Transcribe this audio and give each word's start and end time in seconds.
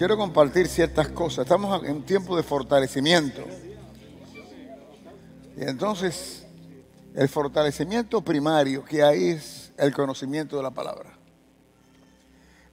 quiero 0.00 0.16
compartir 0.16 0.66
ciertas 0.66 1.08
cosas. 1.08 1.44
Estamos 1.44 1.84
en 1.84 1.96
un 1.96 2.02
tiempo 2.04 2.34
de 2.34 2.42
fortalecimiento. 2.42 3.44
Y 5.58 5.62
entonces, 5.62 6.46
el 7.14 7.28
fortalecimiento 7.28 8.22
primario 8.22 8.82
que 8.82 9.02
hay 9.02 9.28
es 9.28 9.74
el 9.76 9.92
conocimiento 9.92 10.56
de 10.56 10.62
la 10.62 10.70
palabra. 10.70 11.12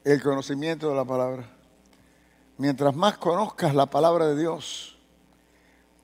El 0.06 0.24
conocimiento 0.24 0.88
de 0.88 0.96
la 0.96 1.04
palabra. 1.04 1.50
Mientras 2.58 2.96
más 2.96 3.18
conozcas 3.18 3.76
la 3.76 3.88
palabra 3.88 4.28
de 4.28 4.40
Dios, 4.40 4.98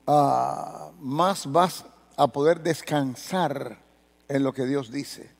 ah, 0.06 0.90
más 1.00 1.50
vas 1.50 1.86
a 2.18 2.26
poder 2.26 2.60
descansar 2.60 3.78
en 4.28 4.42
lo 4.42 4.52
que 4.52 4.66
Dios 4.66 4.92
dice. 4.92 5.30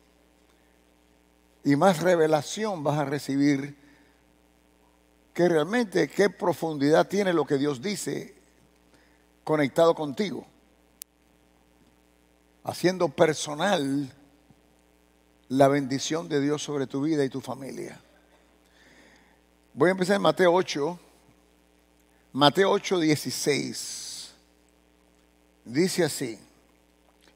Y 1.62 1.77
más 1.77 2.01
revelación 2.01 2.82
vas 2.82 2.98
a 2.98 3.05
recibir 3.05 3.84
que 5.35 5.48
realmente 5.48 6.09
qué 6.09 6.30
profundidad 6.30 7.09
tiene 7.09 7.32
lo 7.32 7.45
que 7.45 7.59
Dios 7.59 7.82
dice 7.82 8.35
conectado 9.43 9.95
contigo. 9.95 10.46
Haciendo 12.63 13.09
personal 13.09 14.11
la 15.49 15.68
bendición 15.68 16.29
de 16.29 16.40
Dios 16.40 16.62
sobre 16.62 16.86
tu 16.86 17.03
vida 17.03 17.25
y 17.25 17.29
tu 17.29 17.40
familia. 17.40 18.00
Voy 19.75 19.89
a 19.89 19.93
empezar 19.93 20.17
en 20.17 20.23
Mateo 20.23 20.54
8, 20.54 20.99
Mateo 22.32 22.71
8, 22.71 23.01
16. 23.01 24.32
Dice 25.64 26.04
así, 26.04 26.39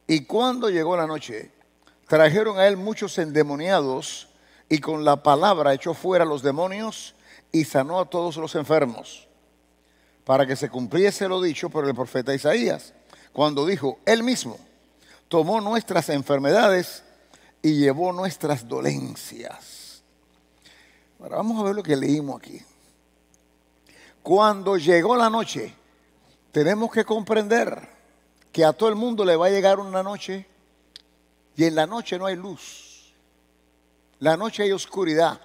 y 0.06 0.24
cuando 0.24 0.70
llegó 0.70 0.96
la 0.96 1.06
noche, 1.06 1.51
trajeron 2.06 2.59
a 2.59 2.68
él 2.68 2.76
muchos 2.76 3.18
endemoniados 3.18 4.28
y 4.68 4.78
con 4.78 5.04
la 5.04 5.23
palabra 5.23 5.74
echó 5.74 5.95
fuera 5.95 6.24
los 6.24 6.42
demonios 6.42 7.15
y 7.52 7.65
sanó 7.65 8.01
a 8.01 8.05
todos 8.05 8.37
los 8.37 8.55
enfermos, 8.55 9.27
para 10.25 10.47
que 10.47 10.57
se 10.57 10.69
cumpliese 10.69 11.29
lo 11.29 11.41
dicho 11.41 11.71
por 11.71 11.87
el 11.87 11.95
profeta 11.95 12.35
Isaías, 12.35 12.93
cuando 13.32 13.66
dijo, 13.66 13.99
él 14.05 14.23
mismo 14.23 14.59
tomó 15.29 15.60
nuestras 15.60 16.09
enfermedades 16.09 17.02
y 17.63 17.79
llevó 17.79 18.13
nuestras 18.13 18.66
dolencias. 18.66 20.02
Ahora 21.21 21.37
vamos 21.37 21.60
a 21.60 21.65
ver 21.65 21.74
lo 21.74 21.82
que 21.82 21.96
leímos 21.96 22.40
aquí. 22.40 22.60
Cuando 24.23 24.77
llegó 24.77 25.16
la 25.16 25.30
noche, 25.30 25.74
tenemos 26.52 26.90
que 26.90 27.05
comprender 27.05 27.88
que 28.52 28.65
a 28.65 28.73
todo 28.73 28.88
el 28.88 28.95
mundo 28.95 29.24
le 29.24 29.37
va 29.37 29.46
a 29.46 29.51
llegar 29.51 29.80
una 29.80 30.02
noche 30.02 30.46
y 31.57 31.65
en 31.65 31.74
la 31.74 31.87
noche 31.87 32.18
no 32.18 32.27
hay 32.27 32.37
luz. 32.37 33.12
La 34.21 34.37
noche 34.37 34.62
hay 34.62 34.73
oscuridad. 34.73 35.40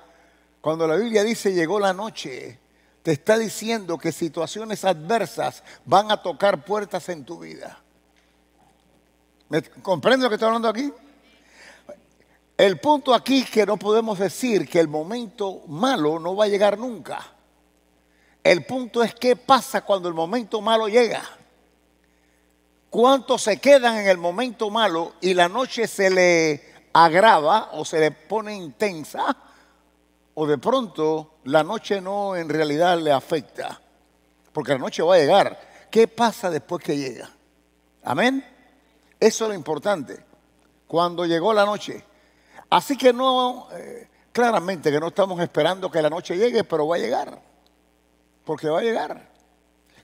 Cuando 0.63 0.87
la 0.87 0.95
Biblia 0.95 1.25
dice 1.25 1.51
llegó 1.51 1.77
la 1.77 1.91
noche, 1.91 2.57
te 3.01 3.11
está 3.11 3.37
diciendo 3.37 3.97
que 3.97 4.13
situaciones 4.13 4.85
adversas 4.85 5.61
van 5.83 6.09
a 6.09 6.23
tocar 6.23 6.63
puertas 6.63 7.09
en 7.09 7.25
tu 7.25 7.39
vida. 7.39 7.81
¿Me 9.49 9.61
comprende 9.61 10.23
lo 10.23 10.29
que 10.29 10.35
estoy 10.35 10.47
hablando 10.47 10.69
aquí? 10.69 10.89
El 12.55 12.79
punto 12.79 13.13
aquí 13.13 13.41
es 13.41 13.49
que 13.49 13.65
no 13.65 13.75
podemos 13.75 14.17
decir 14.17 14.69
que 14.69 14.79
el 14.79 14.87
momento 14.87 15.63
malo 15.67 16.17
no 16.17 16.33
va 16.33 16.45
a 16.45 16.47
llegar 16.47 16.77
nunca. 16.77 17.19
El 18.41 18.65
punto 18.65 19.03
es 19.03 19.13
qué 19.15 19.35
pasa 19.35 19.81
cuando 19.81 20.07
el 20.07 20.13
momento 20.13 20.61
malo 20.61 20.87
llega. 20.87 21.23
¿Cuántos 22.89 23.41
se 23.41 23.57
quedan 23.57 23.97
en 23.97 24.07
el 24.07 24.17
momento 24.17 24.69
malo 24.69 25.15
y 25.19 25.33
la 25.33 25.49
noche 25.49 25.89
se 25.89 26.09
le 26.09 26.87
agrava 26.93 27.71
o 27.73 27.83
se 27.83 27.99
le 27.99 28.11
pone 28.11 28.55
intensa? 28.55 29.35
O 30.35 30.47
de 30.47 30.57
pronto 30.57 31.35
la 31.45 31.63
noche 31.63 32.01
no 32.01 32.35
en 32.35 32.49
realidad 32.49 32.97
le 32.99 33.11
afecta, 33.11 33.79
porque 34.51 34.73
la 34.73 34.79
noche 34.79 35.03
va 35.03 35.15
a 35.15 35.19
llegar. 35.19 35.59
¿Qué 35.89 36.07
pasa 36.07 36.49
después 36.49 36.83
que 36.83 36.97
llega? 36.97 37.29
Amén. 38.03 38.43
Eso 39.19 39.45
es 39.45 39.49
lo 39.49 39.55
importante. 39.55 40.25
Cuando 40.87 41.25
llegó 41.25 41.53
la 41.53 41.65
noche. 41.65 42.03
Así 42.69 42.97
que 42.97 43.13
no, 43.13 43.67
eh, 43.71 44.09
claramente 44.31 44.91
que 44.91 44.99
no 44.99 45.07
estamos 45.07 45.39
esperando 45.39 45.89
que 45.89 46.01
la 46.01 46.09
noche 46.09 46.35
llegue, 46.35 46.63
pero 46.63 46.87
va 46.87 46.95
a 46.95 46.99
llegar. 46.99 47.39
Porque 48.43 48.67
va 48.67 48.79
a 48.79 48.83
llegar. 48.83 49.29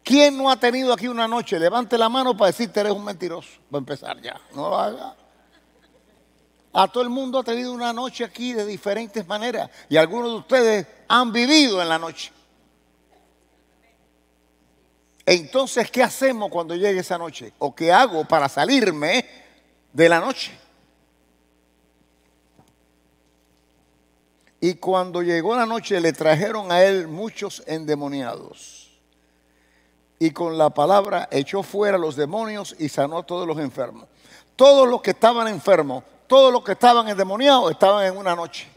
¿Quién 0.04 0.38
no 0.38 0.50
ha 0.50 0.58
tenido 0.58 0.94
aquí 0.94 1.08
una 1.08 1.28
noche? 1.28 1.60
Levante 1.60 1.98
la 1.98 2.10
mano 2.10 2.38
para 2.38 2.48
decirte 2.48 2.80
eres 2.80 2.94
un 2.94 3.04
mentiroso. 3.04 3.50
Va 3.74 3.78
a 3.78 3.80
empezar 3.80 4.22
ya. 4.22 4.40
No 4.54 4.70
lo 4.70 4.80
haga. 4.80 5.16
A 6.72 6.88
todo 6.88 7.04
el 7.04 7.10
mundo 7.10 7.40
ha 7.40 7.44
tenido 7.44 7.74
una 7.74 7.92
noche 7.94 8.24
aquí 8.24 8.54
de 8.54 8.66
diferentes 8.66 9.28
maneras 9.28 9.70
y 9.90 9.98
algunos 9.98 10.32
de 10.32 10.38
ustedes 10.38 10.88
han 11.08 11.32
vivido 11.32 11.82
en 11.82 11.90
la 11.90 11.98
noche. 11.98 12.32
Entonces, 15.26 15.90
¿qué 15.92 16.04
hacemos 16.04 16.50
cuando 16.50 16.76
llegue 16.76 17.00
esa 17.00 17.18
noche? 17.18 17.54
¿O 17.60 17.76
qué 17.76 17.92
hago 17.92 18.26
para 18.26 18.50
salirme 18.50 19.26
de 19.94 20.10
la 20.10 20.20
noche? 20.20 20.52
Y 24.62 24.76
cuando 24.76 25.22
llegó 25.22 25.56
la 25.56 25.66
noche 25.66 26.02
le 26.02 26.14
trajeron 26.14 26.72
a 26.72 26.84
él 26.84 27.08
muchos 27.08 27.64
endemoniados. 27.66 28.90
Y 30.20 30.32
con 30.32 30.58
la 30.58 30.70
palabra 30.72 31.30
echó 31.32 31.64
fuera 31.64 31.98
los 31.98 32.16
demonios 32.16 32.76
y 32.78 32.90
sanó 32.90 33.20
a 33.20 33.26
todos 33.26 33.48
los 33.48 33.58
enfermos. 33.58 34.08
Todos 34.56 34.88
los 34.88 35.02
que 35.02 35.12
estaban 35.12 35.48
enfermos 35.48 36.04
todos 36.30 36.54
los 36.54 36.64
que 36.64 36.74
estaban 36.74 37.10
endemoniados 37.10 37.72
estaban 37.72 38.06
en 38.06 38.16
una 38.16 38.36
noche. 38.36 38.68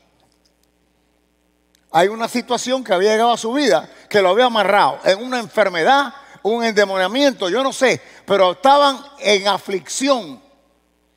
Hay 1.91 2.09
una 2.09 2.27
situación 2.27 2.83
que 2.83 2.95
había 2.95 3.13
llegado 3.13 3.33
a 3.33 3.37
su 3.37 3.53
vida 3.53 3.89
que 4.09 4.23
lo 4.23 4.31
había 4.31 4.47
amarrado 4.47 4.99
en 5.05 5.23
una 5.23 5.39
enfermedad, 5.39 6.15
un 6.43 6.65
endemoniamiento, 6.65 7.51
yo 7.51 7.63
no 7.63 7.71
sé, 7.71 8.01
pero 8.25 8.53
estaban 8.53 8.99
en 9.19 9.47
aflicción. 9.47 10.43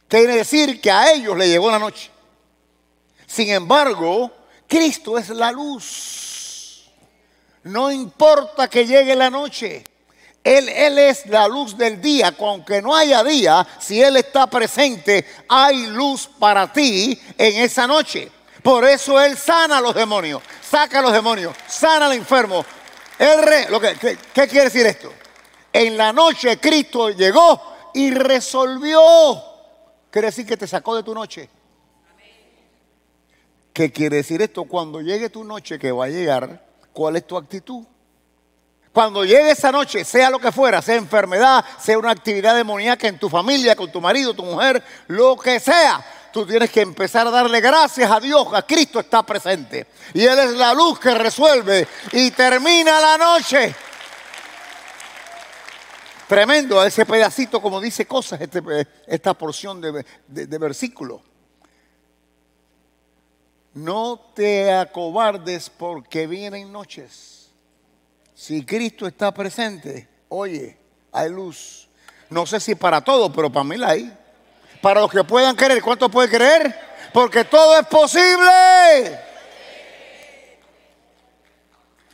Quiere 0.09 0.35
decir 0.35 0.81
que 0.81 0.91
a 0.91 1.13
ellos 1.13 1.37
le 1.37 1.47
llegó 1.47 1.71
la 1.71 1.79
noche. 1.79 2.11
Sin 3.25 3.49
embargo, 3.49 4.29
Cristo 4.67 5.17
es 5.17 5.29
la 5.29 5.53
luz. 5.53 6.91
No 7.63 7.89
importa 7.89 8.67
que 8.67 8.85
llegue 8.85 9.15
la 9.15 9.29
noche. 9.29 9.83
Él, 10.45 10.69
es 10.99 11.25
la 11.25 11.47
luz 11.47 11.75
del 11.75 11.99
día, 11.99 12.31
aunque 12.37 12.79
no 12.79 12.95
haya 12.95 13.23
día, 13.23 13.65
si 13.79 13.99
Él 13.99 14.15
está 14.17 14.45
presente, 14.45 15.25
hay 15.49 15.87
luz 15.87 16.29
para 16.37 16.71
ti 16.71 17.19
en 17.35 17.63
esa 17.63 17.87
noche. 17.87 18.31
Por 18.61 18.85
eso 18.85 19.19
Él 19.19 19.35
sana 19.35 19.79
a 19.79 19.81
los 19.81 19.95
demonios, 19.95 20.43
saca 20.61 20.99
a 20.99 21.01
los 21.01 21.11
demonios, 21.13 21.55
sana 21.67 22.05
al 22.05 22.13
enfermo. 22.13 22.63
El 23.17 23.71
lo 23.71 23.81
que, 23.81 23.95
¿Qué 23.97 24.47
quiere 24.47 24.65
decir 24.65 24.85
esto? 24.85 25.11
En 25.73 25.97
la 25.97 26.13
noche 26.13 26.59
Cristo 26.59 27.09
llegó 27.09 27.89
y 27.95 28.11
resolvió. 28.11 29.01
Quiere 30.11 30.27
decir 30.27 30.45
que 30.45 30.57
te 30.57 30.67
sacó 30.67 30.95
de 30.95 31.01
tu 31.01 31.15
noche. 31.15 31.49
¿Qué 33.73 33.91
quiere 33.91 34.17
decir 34.17 34.43
esto? 34.43 34.65
Cuando 34.65 35.01
llegue 35.01 35.31
tu 35.31 35.43
noche 35.43 35.79
que 35.79 35.91
va 35.91 36.05
a 36.05 36.09
llegar, 36.09 36.63
¿cuál 36.93 37.15
es 37.15 37.25
tu 37.25 37.35
actitud? 37.35 37.83
Cuando 38.95 39.25
llegue 39.25 39.51
esa 39.51 39.73
noche, 39.73 40.05
sea 40.05 40.29
lo 40.29 40.39
que 40.39 40.53
fuera, 40.53 40.81
sea 40.81 40.95
enfermedad, 40.95 41.65
sea 41.77 41.97
una 41.97 42.11
actividad 42.11 42.55
demoníaca 42.55 43.09
en 43.09 43.19
tu 43.19 43.27
familia, 43.27 43.75
con 43.75 43.91
tu 43.91 43.99
marido, 43.99 44.33
tu 44.33 44.45
mujer, 44.45 44.81
lo 45.07 45.35
que 45.35 45.59
sea, 45.59 46.01
tú 46.31 46.45
tienes 46.45 46.71
que 46.71 46.79
empezar 46.79 47.27
a 47.27 47.29
darle 47.29 47.59
gracias 47.59 48.09
a 48.09 48.21
Dios, 48.21 48.47
a 48.53 48.61
Cristo 48.61 49.01
está 49.01 49.21
presente. 49.21 49.85
Y 50.13 50.23
Él 50.23 50.39
es 50.39 50.51
la 50.51 50.73
luz 50.73 50.97
que 50.97 51.13
resuelve 51.13 51.85
y 52.13 52.31
termina 52.31 53.01
la 53.01 53.17
noche. 53.17 53.75
Tremendo 56.29 56.81
ese 56.81 57.05
pedacito, 57.05 57.61
como 57.61 57.81
dice 57.81 58.07
cosas, 58.07 58.39
este, 58.39 58.61
esta 59.07 59.33
porción 59.33 59.81
de, 59.81 60.05
de 60.25 60.57
versículo. 60.57 61.21
No 63.73 64.31
te 64.33 64.71
acobardes 64.71 65.69
porque 65.69 66.27
vienen 66.27 66.71
noches 66.71 67.34
si 68.35 68.65
Cristo 68.65 69.07
está 69.07 69.33
presente, 69.33 70.07
oye, 70.27 70.77
hay 71.11 71.29
luz. 71.29 71.87
No 72.29 72.45
sé 72.45 72.59
si 72.59 72.75
para 72.75 73.01
todos, 73.01 73.31
pero 73.33 73.49
para 73.51 73.63
mí 73.63 73.77
la 73.77 73.91
hay. 73.91 74.15
Para 74.81 75.01
los 75.01 75.09
que 75.09 75.23
puedan 75.23 75.55
creer, 75.55 75.81
¿cuánto 75.81 76.09
puede 76.09 76.29
creer? 76.29 76.75
Porque 77.13 77.45
todo 77.45 77.79
es 77.79 77.87
posible. 77.87 79.19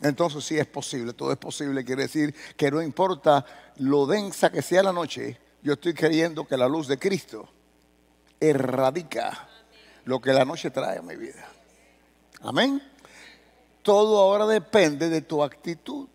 Entonces 0.02 0.44
sí 0.44 0.58
es 0.58 0.68
posible, 0.68 1.14
todo 1.14 1.32
es 1.32 1.38
posible. 1.38 1.84
Quiere 1.84 2.04
decir 2.04 2.34
que 2.56 2.70
no 2.70 2.82
importa 2.82 3.46
lo 3.78 4.06
densa 4.06 4.52
que 4.52 4.62
sea 4.62 4.84
la 4.84 4.94
noche, 4.94 5.40
yo 5.64 5.74
estoy 5.74 5.94
creyendo 5.94 6.48
que 6.48 6.56
la 6.56 6.68
luz 6.68 6.88
de 6.88 6.98
Cristo 7.00 7.50
erradica 8.40 9.48
lo 10.06 10.22
que 10.22 10.34
la 10.34 10.46
noche 10.46 10.70
trae 10.70 11.00
a 11.00 11.02
mi 11.02 11.16
vida. 11.16 11.48
Amén. 12.42 12.91
Todo 13.82 14.20
ahora 14.20 14.46
depende 14.46 15.10
de 15.10 15.22
tu 15.22 15.44
actitud. 15.44 16.08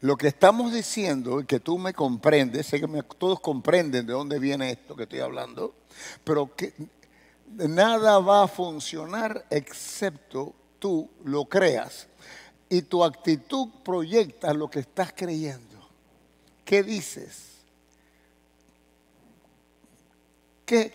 Lo 0.00 0.16
que 0.16 0.28
estamos 0.28 0.72
diciendo, 0.72 1.40
y 1.40 1.44
que 1.44 1.58
tú 1.58 1.76
me 1.76 1.92
comprendes, 1.92 2.66
sé 2.66 2.80
que 2.80 3.02
todos 3.18 3.40
comprenden 3.40 4.06
de 4.06 4.12
dónde 4.12 4.38
viene 4.38 4.70
esto 4.70 4.94
que 4.94 5.02
estoy 5.02 5.18
hablando, 5.18 5.74
pero 6.22 6.54
que 6.54 6.72
nada 7.48 8.20
va 8.20 8.44
a 8.44 8.48
funcionar 8.48 9.44
excepto 9.50 10.54
tú 10.78 11.10
lo 11.24 11.46
creas. 11.46 12.06
Y 12.68 12.82
tu 12.82 13.02
actitud 13.02 13.68
proyecta 13.84 14.52
lo 14.52 14.70
que 14.70 14.80
estás 14.80 15.12
creyendo. 15.16 15.88
¿Qué 16.64 16.82
dices? 16.82 17.48
¿Qué, 20.64 20.92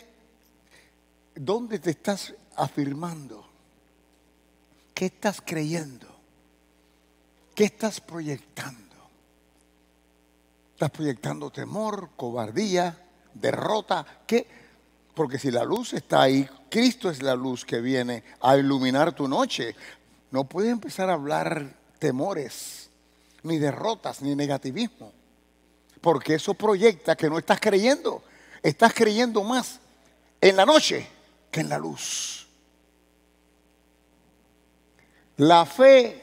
¿Dónde 1.35 1.79
te 1.79 1.89
estás 1.89 2.33
afirmando? 2.55 3.52
¿Qué 4.93 5.05
estás 5.05 5.41
creyendo? 5.43 6.07
¿Qué 7.55 7.65
estás 7.65 7.99
proyectando? 8.01 8.79
¿Estás 10.73 10.91
proyectando 10.91 11.51
temor, 11.51 12.09
cobardía, 12.15 12.97
derrota? 13.33 14.05
¿Qué? 14.25 14.47
Porque 15.13 15.37
si 15.37 15.51
la 15.51 15.63
luz 15.63 15.93
está 15.93 16.23
ahí, 16.23 16.47
Cristo 16.69 17.09
es 17.09 17.21
la 17.21 17.35
luz 17.35 17.65
que 17.65 17.79
viene 17.81 18.23
a 18.41 18.57
iluminar 18.57 19.13
tu 19.13 19.27
noche. 19.27 19.75
No 20.31 20.45
puedes 20.45 20.71
empezar 20.71 21.09
a 21.09 21.13
hablar 21.13 21.75
temores, 21.99 22.89
ni 23.43 23.59
derrotas, 23.59 24.21
ni 24.21 24.35
negativismo. 24.35 25.11
Porque 26.01 26.35
eso 26.35 26.55
proyecta 26.55 27.15
que 27.15 27.29
no 27.29 27.37
estás 27.37 27.59
creyendo. 27.59 28.23
Estás 28.63 28.93
creyendo 28.93 29.43
más 29.43 29.79
en 30.41 30.55
la 30.55 30.65
noche 30.65 31.07
que 31.51 31.61
en 31.61 31.69
la 31.69 31.77
luz. 31.77 32.42
La 35.37 35.65
fe, 35.65 36.21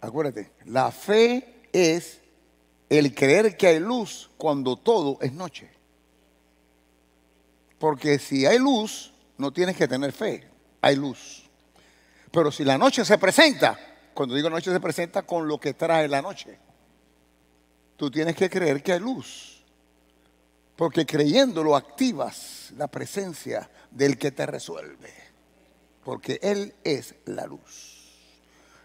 acuérdate, 0.00 0.52
la 0.64 0.90
fe 0.90 1.66
es 1.72 2.20
el 2.88 3.14
creer 3.14 3.56
que 3.56 3.66
hay 3.66 3.80
luz 3.80 4.30
cuando 4.38 4.76
todo 4.76 5.18
es 5.20 5.32
noche. 5.32 5.70
Porque 7.78 8.18
si 8.18 8.46
hay 8.46 8.58
luz, 8.58 9.12
no 9.36 9.52
tienes 9.52 9.76
que 9.76 9.86
tener 9.86 10.12
fe, 10.12 10.48
hay 10.80 10.96
luz. 10.96 11.42
Pero 12.30 12.50
si 12.50 12.64
la 12.64 12.78
noche 12.78 13.04
se 13.04 13.18
presenta, 13.18 13.78
cuando 14.14 14.34
digo 14.34 14.48
noche 14.48 14.72
se 14.72 14.80
presenta 14.80 15.22
con 15.22 15.46
lo 15.46 15.60
que 15.60 15.74
trae 15.74 16.08
la 16.08 16.22
noche, 16.22 16.58
tú 17.96 18.10
tienes 18.10 18.34
que 18.36 18.48
creer 18.48 18.82
que 18.82 18.94
hay 18.94 19.00
luz. 19.00 19.62
Porque 20.76 21.04
creyéndolo 21.04 21.76
activas 21.76 22.72
la 22.76 22.88
presencia 22.88 23.70
del 23.90 24.18
que 24.18 24.32
te 24.32 24.46
resuelve. 24.46 25.23
Porque 26.04 26.38
Él 26.42 26.74
es 26.84 27.14
la 27.24 27.46
luz. 27.46 27.94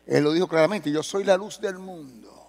Él 0.08 0.24
lo 0.24 0.32
dijo 0.32 0.48
claramente, 0.48 0.92
yo 0.92 1.04
soy 1.04 1.24
la 1.24 1.38
luz 1.38 1.62
del 1.62 1.78
mundo. 1.78 2.40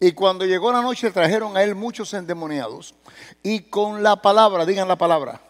Y 0.00 0.12
cuando 0.12 0.44
llegó 0.44 0.72
la 0.72 0.80
noche 0.80 1.10
trajeron 1.10 1.56
a 1.56 1.62
él 1.62 1.74
muchos 1.74 2.12
endemoniados 2.14 2.94
y 3.42 3.60
con 3.60 4.02
la 4.02 4.16
palabra, 4.16 4.64
digan 4.64 4.88
la 4.88 4.96
palabra. 4.96 5.42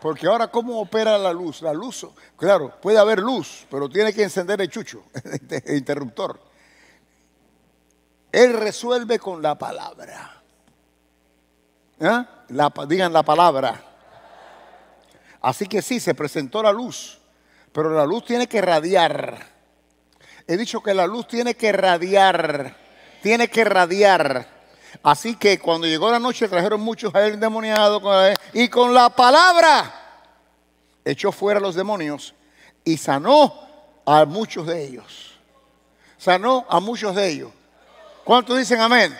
Porque 0.00 0.26
ahora, 0.26 0.48
¿cómo 0.48 0.80
opera 0.80 1.18
la 1.18 1.32
luz? 1.32 1.62
La 1.62 1.72
luz, 1.72 2.06
claro, 2.36 2.72
puede 2.80 2.98
haber 2.98 3.18
luz, 3.18 3.66
pero 3.70 3.88
tiene 3.88 4.12
que 4.12 4.22
encender 4.22 4.60
el 4.60 4.68
chucho, 4.68 5.04
el 5.64 5.76
interruptor. 5.76 6.40
Él 8.30 8.52
resuelve 8.52 9.18
con 9.18 9.42
la 9.42 9.56
palabra. 9.56 10.42
¿Eh? 11.98 12.24
digan 12.86 13.12
la 13.12 13.22
palabra. 13.24 13.87
Así 15.40 15.66
que 15.66 15.82
sí, 15.82 16.00
se 16.00 16.14
presentó 16.14 16.62
la 16.62 16.72
luz, 16.72 17.18
pero 17.72 17.90
la 17.90 18.04
luz 18.04 18.24
tiene 18.24 18.46
que 18.46 18.60
radiar. 18.60 19.46
He 20.46 20.56
dicho 20.56 20.82
que 20.82 20.94
la 20.94 21.06
luz 21.06 21.28
tiene 21.28 21.54
que 21.54 21.72
radiar 21.72 22.74
tiene 23.22 23.48
que 23.48 23.64
radiar. 23.64 24.46
Así 25.02 25.36
que 25.36 25.58
cuando 25.58 25.86
llegó 25.86 26.10
la 26.10 26.18
noche 26.18 26.48
trajeron 26.48 26.80
muchos 26.80 27.14
a 27.14 27.26
él 27.26 27.34
endemoniados 27.34 28.02
y 28.52 28.68
con 28.68 28.94
la 28.94 29.10
palabra 29.10 29.94
echó 31.04 31.30
fuera 31.30 31.58
a 31.58 31.62
los 31.62 31.74
demonios 31.74 32.34
y 32.84 32.96
sanó 32.96 33.54
a 34.06 34.24
muchos 34.24 34.66
de 34.66 34.84
ellos. 34.84 35.32
Sanó 36.16 36.66
a 36.68 36.80
muchos 36.80 37.14
de 37.14 37.28
ellos. 37.28 37.50
¿Cuántos 38.24 38.58
dicen 38.58 38.80
amén? 38.80 39.16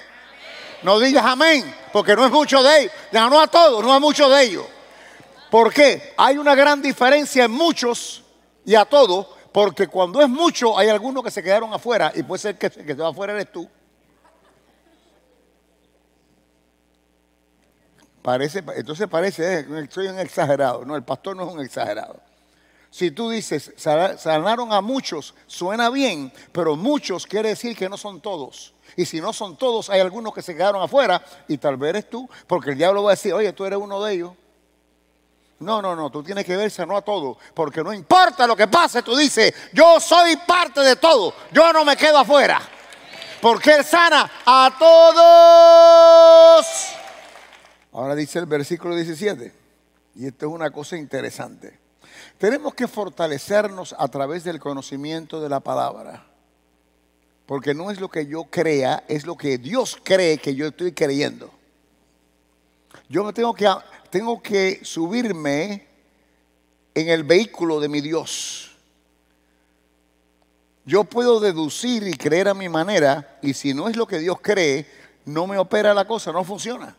No 0.82 0.98
digas 0.98 1.24
amén, 1.24 1.74
porque 1.92 2.14
no 2.14 2.24
es 2.24 2.30
mucho 2.30 2.62
de 2.62 2.82
ellos. 2.82 2.92
Ganó 3.12 3.40
a 3.40 3.46
todos, 3.46 3.84
no 3.84 3.92
a 3.92 4.00
muchos 4.00 4.30
de 4.30 4.42
ellos. 4.42 4.66
¿Por 5.50 5.72
qué? 5.72 6.14
Hay 6.16 6.38
una 6.38 6.54
gran 6.54 6.82
diferencia 6.82 7.44
en 7.44 7.50
muchos 7.50 8.22
y 8.64 8.74
a 8.74 8.84
todos, 8.84 9.26
porque 9.52 9.86
cuando 9.86 10.20
es 10.20 10.28
mucho 10.28 10.78
hay 10.78 10.88
algunos 10.88 11.24
que 11.24 11.30
se 11.30 11.42
quedaron 11.42 11.72
afuera 11.72 12.12
y 12.14 12.22
puede 12.22 12.40
ser 12.40 12.58
que, 12.58 12.70
que 12.70 12.94
se 12.94 13.02
va 13.02 13.08
afuera 13.08 13.32
eres 13.32 13.50
tú. 13.50 13.68
Parece, 18.22 18.62
entonces 18.76 19.08
parece, 19.08 19.60
eh, 19.60 19.88
soy 19.88 20.08
un 20.08 20.18
exagerado. 20.18 20.84
No, 20.84 20.96
el 20.96 21.02
pastor 21.02 21.34
no 21.34 21.46
es 21.48 21.54
un 21.54 21.60
exagerado. 21.60 22.20
Si 22.90 23.10
tú 23.10 23.30
dices, 23.30 23.72
sanaron 23.76 24.72
a 24.72 24.80
muchos, 24.80 25.34
suena 25.46 25.88
bien, 25.88 26.32
pero 26.52 26.76
muchos 26.76 27.26
quiere 27.26 27.50
decir 27.50 27.76
que 27.76 27.88
no 27.88 27.96
son 27.96 28.20
todos. 28.20 28.74
Y 28.96 29.06
si 29.06 29.20
no 29.20 29.32
son 29.32 29.56
todos, 29.56 29.88
hay 29.88 30.00
algunos 30.00 30.34
que 30.34 30.42
se 30.42 30.54
quedaron 30.54 30.82
afuera 30.82 31.22
y 31.48 31.58
tal 31.58 31.76
vez 31.76 31.90
eres 31.90 32.10
tú, 32.10 32.28
porque 32.46 32.70
el 32.70 32.78
diablo 32.78 33.02
va 33.02 33.10
a 33.10 33.14
decir, 33.14 33.32
oye, 33.32 33.52
tú 33.52 33.64
eres 33.64 33.78
uno 33.78 34.02
de 34.02 34.14
ellos. 34.14 34.32
No, 35.60 35.82
no, 35.82 35.96
no, 35.96 36.10
tú 36.10 36.22
tienes 36.22 36.44
que 36.44 36.56
ver 36.56 36.70
sanó 36.70 36.96
a 36.96 37.02
todos, 37.02 37.36
porque 37.52 37.82
no 37.82 37.92
importa 37.92 38.46
lo 38.46 38.54
que 38.54 38.68
pase, 38.68 39.02
tú 39.02 39.16
dices, 39.16 39.52
yo 39.72 39.98
soy 39.98 40.36
parte 40.36 40.80
de 40.80 40.94
todo, 40.96 41.34
yo 41.52 41.72
no 41.72 41.84
me 41.84 41.96
quedo 41.96 42.18
afuera, 42.18 42.60
porque 43.40 43.74
Él 43.74 43.84
sana 43.84 44.30
a 44.46 44.76
todos. 46.62 46.66
Ahora 47.92 48.14
dice 48.14 48.38
el 48.38 48.46
versículo 48.46 48.94
17, 48.94 49.52
y 50.14 50.26
esto 50.26 50.46
es 50.46 50.52
una 50.52 50.70
cosa 50.70 50.96
interesante. 50.96 51.76
Tenemos 52.38 52.74
que 52.74 52.86
fortalecernos 52.86 53.96
a 53.98 54.06
través 54.08 54.44
del 54.44 54.60
conocimiento 54.60 55.40
de 55.40 55.48
la 55.48 55.58
palabra. 55.58 56.24
Porque 57.46 57.74
no 57.74 57.90
es 57.90 57.98
lo 57.98 58.08
que 58.08 58.26
yo 58.26 58.44
crea, 58.44 59.04
es 59.08 59.26
lo 59.26 59.36
que 59.36 59.58
Dios 59.58 59.98
cree 60.04 60.38
que 60.38 60.54
yo 60.54 60.66
estoy 60.66 60.92
creyendo. 60.92 61.50
Yo 63.08 63.32
tengo 63.32 63.54
que, 63.54 63.66
tengo 64.10 64.42
que 64.42 64.80
subirme 64.84 65.86
en 66.94 67.08
el 67.08 67.24
vehículo 67.24 67.80
de 67.80 67.88
mi 67.88 68.00
Dios. 68.00 68.76
Yo 70.84 71.04
puedo 71.04 71.38
deducir 71.38 72.06
y 72.08 72.14
creer 72.14 72.48
a 72.48 72.54
mi 72.54 72.68
manera, 72.68 73.38
y 73.42 73.54
si 73.54 73.74
no 73.74 73.88
es 73.88 73.96
lo 73.96 74.06
que 74.06 74.18
Dios 74.18 74.38
cree, 74.40 74.86
no 75.26 75.46
me 75.46 75.58
opera 75.58 75.92
la 75.92 76.06
cosa, 76.06 76.32
no 76.32 76.44
funciona. 76.44 76.96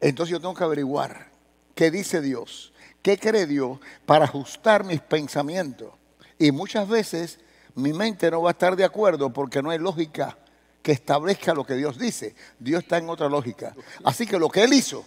Entonces 0.00 0.32
yo 0.32 0.40
tengo 0.40 0.54
que 0.54 0.64
averiguar 0.64 1.30
qué 1.74 1.90
dice 1.90 2.20
Dios, 2.20 2.72
qué 3.02 3.16
cree 3.16 3.46
Dios 3.46 3.78
para 4.04 4.24
ajustar 4.24 4.84
mis 4.84 5.00
pensamientos. 5.00 5.92
Y 6.38 6.50
muchas 6.50 6.88
veces 6.88 7.38
mi 7.74 7.92
mente 7.92 8.30
no 8.30 8.42
va 8.42 8.50
a 8.50 8.52
estar 8.52 8.74
de 8.74 8.84
acuerdo 8.84 9.32
porque 9.32 9.62
no 9.62 9.70
hay 9.70 9.78
lógica 9.78 10.36
que 10.82 10.92
establezca 10.92 11.54
lo 11.54 11.64
que 11.64 11.74
Dios 11.74 11.98
dice. 11.98 12.34
Dios 12.58 12.82
está 12.82 12.98
en 12.98 13.08
otra 13.08 13.28
lógica. 13.28 13.74
Así 14.04 14.26
que 14.26 14.38
lo 14.38 14.48
que 14.48 14.64
Él 14.64 14.72
hizo, 14.72 15.04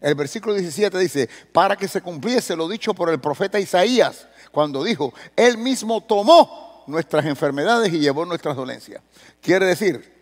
el 0.00 0.14
versículo 0.14 0.54
17 0.54 0.98
dice, 0.98 1.28
para 1.52 1.76
que 1.76 1.88
se 1.88 2.00
cumpliese 2.00 2.56
lo 2.56 2.68
dicho 2.68 2.94
por 2.94 3.10
el 3.10 3.20
profeta 3.20 3.58
Isaías, 3.58 4.26
cuando 4.50 4.84
dijo, 4.84 5.12
Él 5.36 5.58
mismo 5.58 6.00
tomó 6.02 6.84
nuestras 6.86 7.24
enfermedades 7.26 7.92
y 7.92 7.98
llevó 7.98 8.24
nuestras 8.24 8.56
dolencias. 8.56 9.02
Quiere 9.40 9.66
decir, 9.66 10.12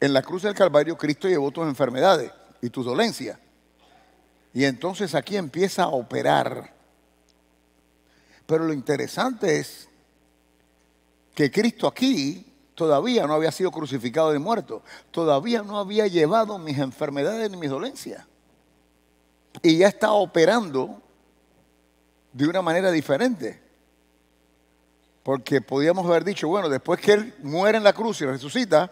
en 0.00 0.12
la 0.12 0.22
cruz 0.22 0.42
del 0.42 0.54
Calvario 0.54 0.96
Cristo 0.96 1.28
llevó 1.28 1.50
tus 1.50 1.66
enfermedades 1.66 2.30
y 2.62 2.70
tu 2.70 2.82
dolencia. 2.82 3.38
Y 4.54 4.64
entonces 4.64 5.14
aquí 5.14 5.36
empieza 5.36 5.84
a 5.84 5.88
operar. 5.88 6.72
Pero 8.46 8.64
lo 8.64 8.72
interesante 8.72 9.58
es 9.58 9.88
que 11.34 11.50
Cristo 11.50 11.86
aquí 11.86 12.46
todavía 12.74 13.26
no 13.26 13.34
había 13.34 13.52
sido 13.52 13.70
crucificado 13.70 14.34
y 14.34 14.38
muerto. 14.38 14.82
Todavía 15.10 15.62
no 15.62 15.78
había 15.78 16.06
llevado 16.06 16.58
mis 16.58 16.78
enfermedades 16.78 17.50
ni 17.50 17.56
mis 17.56 17.70
dolencias. 17.70 18.24
Y 19.62 19.78
ya 19.78 19.88
está 19.88 20.12
operando 20.12 21.00
de 22.32 22.46
una 22.46 22.62
manera 22.62 22.90
diferente. 22.90 23.60
Porque 25.22 25.60
podíamos 25.60 26.06
haber 26.06 26.24
dicho, 26.24 26.48
bueno, 26.48 26.68
después 26.68 27.00
que 27.00 27.12
Él 27.12 27.34
muere 27.42 27.78
en 27.78 27.84
la 27.84 27.92
cruz 27.92 28.20
y 28.20 28.26
resucita, 28.26 28.90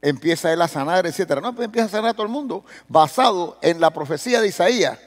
empieza 0.00 0.52
él 0.52 0.62
a 0.62 0.68
sanar, 0.68 1.06
etcétera. 1.06 1.40
No, 1.40 1.54
pues 1.54 1.66
empieza 1.66 1.86
a 1.86 1.90
sanar 1.90 2.10
a 2.10 2.14
todo 2.14 2.24
el 2.24 2.32
mundo 2.32 2.64
basado 2.88 3.58
en 3.62 3.80
la 3.80 3.90
profecía 3.90 4.40
de 4.40 4.48
Isaías. 4.48 4.98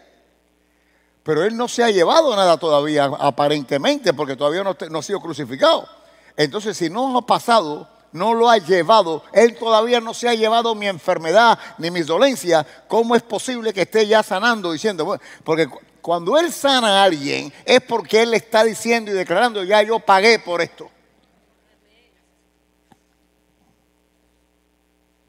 Pero 1.24 1.44
él 1.44 1.56
no 1.56 1.68
se 1.68 1.84
ha 1.84 1.92
llevado 1.92 2.36
nada 2.36 2.58
todavía, 2.58 3.06
aparentemente, 3.06 4.14
porque 4.14 4.36
todavía 4.36 4.64
no, 4.64 4.76
no 4.90 5.00
ha 5.00 5.04
sido 5.04 5.22
crucificado. 5.22 5.88
Entonces, 6.36 6.76
si 6.78 6.90
no 6.90 7.18
ha 7.18 7.26
pasado, 7.26 7.88
no 8.13 8.34
lo 8.34 8.50
ha 8.50 8.58
llevado, 8.58 9.24
él 9.34 9.58
todavía 9.58 10.01
no 10.01 10.13
se 10.13 10.27
ha 10.27 10.34
llevado 10.34 10.75
mi 10.75 10.88
enfermedad 10.88 11.58
ni 11.77 11.91
mis 11.91 12.08
dolencias, 12.08 12.65
¿cómo 12.88 13.15
es 13.15 13.24
posible 13.24 13.74
que 13.74 13.82
esté 13.82 14.08
ya 14.08 14.24
sanando 14.24 14.72
diciendo? 14.72 15.20
Porque 15.44 15.70
cuando 16.01 16.38
él 16.38 16.51
sana 16.51 17.01
a 17.01 17.03
alguien 17.03 17.53
es 17.65 17.82
porque 17.82 18.24
él 18.24 18.32
le 18.32 18.38
está 18.38 18.63
diciendo 18.63 19.12
y 19.12 19.13
declarando, 19.13 19.63
ya 19.63 19.82
yo 19.82 20.00
pagué 20.00 20.39
por 20.39 20.62
esto. 20.62 20.89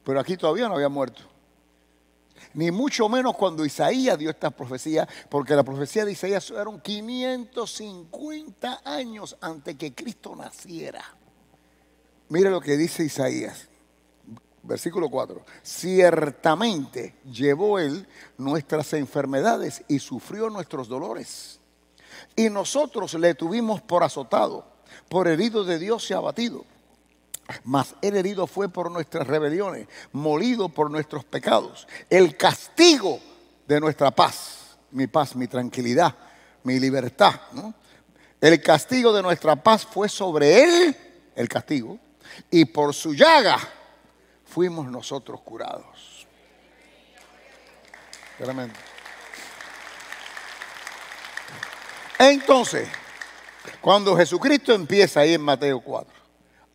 Pero 0.05 0.19
aquí 0.19 0.37
todavía 0.37 0.69
no 0.69 0.75
había 0.75 0.89
muerto. 0.89 1.23
Ni 2.55 2.71
mucho 2.71 3.09
menos 3.09 3.35
cuando 3.37 3.65
Isaías 3.65 4.19
dio 4.19 4.29
esta 4.29 4.51
profecía, 4.51 5.09
porque 5.31 5.55
la 5.55 5.63
profecía 5.63 6.05
de 6.05 6.13
Isaías 6.13 6.49
fueron 6.49 6.81
550 6.81 8.83
años 8.85 9.37
antes 9.41 9.77
que 9.77 9.95
Cristo 9.95 10.37
naciera. 10.37 11.03
Mire 12.33 12.49
lo 12.49 12.63
que 12.63 12.79
dice 12.79 13.05
Isaías, 13.05 13.69
versículo 14.63 15.11
4. 15.11 15.45
Ciertamente 15.63 17.17
llevó 17.31 17.79
él 17.79 18.09
nuestras 18.39 18.95
enfermedades 18.95 19.85
y 19.87 19.99
sufrió 19.99 20.49
nuestros 20.49 20.89
dolores. 20.89 21.61
Y 22.35 22.49
nosotros 22.49 23.13
le 23.13 23.35
tuvimos 23.35 23.83
por 23.83 24.03
azotado, 24.03 24.65
por 25.11 25.29
herido 25.29 25.63
de 25.63 25.79
Dios 25.79 26.11
y 26.11 26.15
abatido. 26.15 26.65
Mas 27.65 27.97
el 28.01 28.17
herido 28.17 28.47
fue 28.47 28.71
por 28.71 28.91
nuestras 28.91 29.27
rebeliones, 29.27 29.87
molido 30.13 30.71
por 30.71 30.91
nuestros 30.91 31.27
pecados. 31.27 31.87
El 32.09 32.39
castigo 32.39 33.21
de 33.69 33.79
nuestra 33.79 34.11
paz, 34.11 34.79
mi 34.91 35.07
paz, 35.07 35.37
mi 35.37 35.49
tranquilidad, 35.49 36.17
mi 36.63 36.81
libertad. 36.81 37.39
El 38.41 38.63
castigo 38.63 39.13
de 39.13 39.21
nuestra 39.21 39.55
paz 39.55 39.85
fue 39.85 40.09
sobre 40.09 40.63
él, 40.65 40.97
el 41.37 41.47
castigo, 41.47 41.99
y 42.51 42.65
por 42.65 42.95
su 42.95 43.15
llaga 43.15 43.59
fuimos 44.45 44.87
nosotros 44.87 45.41
curados. 45.41 46.27
Entonces, 52.19 52.89
cuando 53.81 54.17
Jesucristo 54.17 54.73
empieza 54.73 55.21
ahí 55.21 55.35
en 55.35 55.43
Mateo 55.43 55.81
4, 55.81 56.13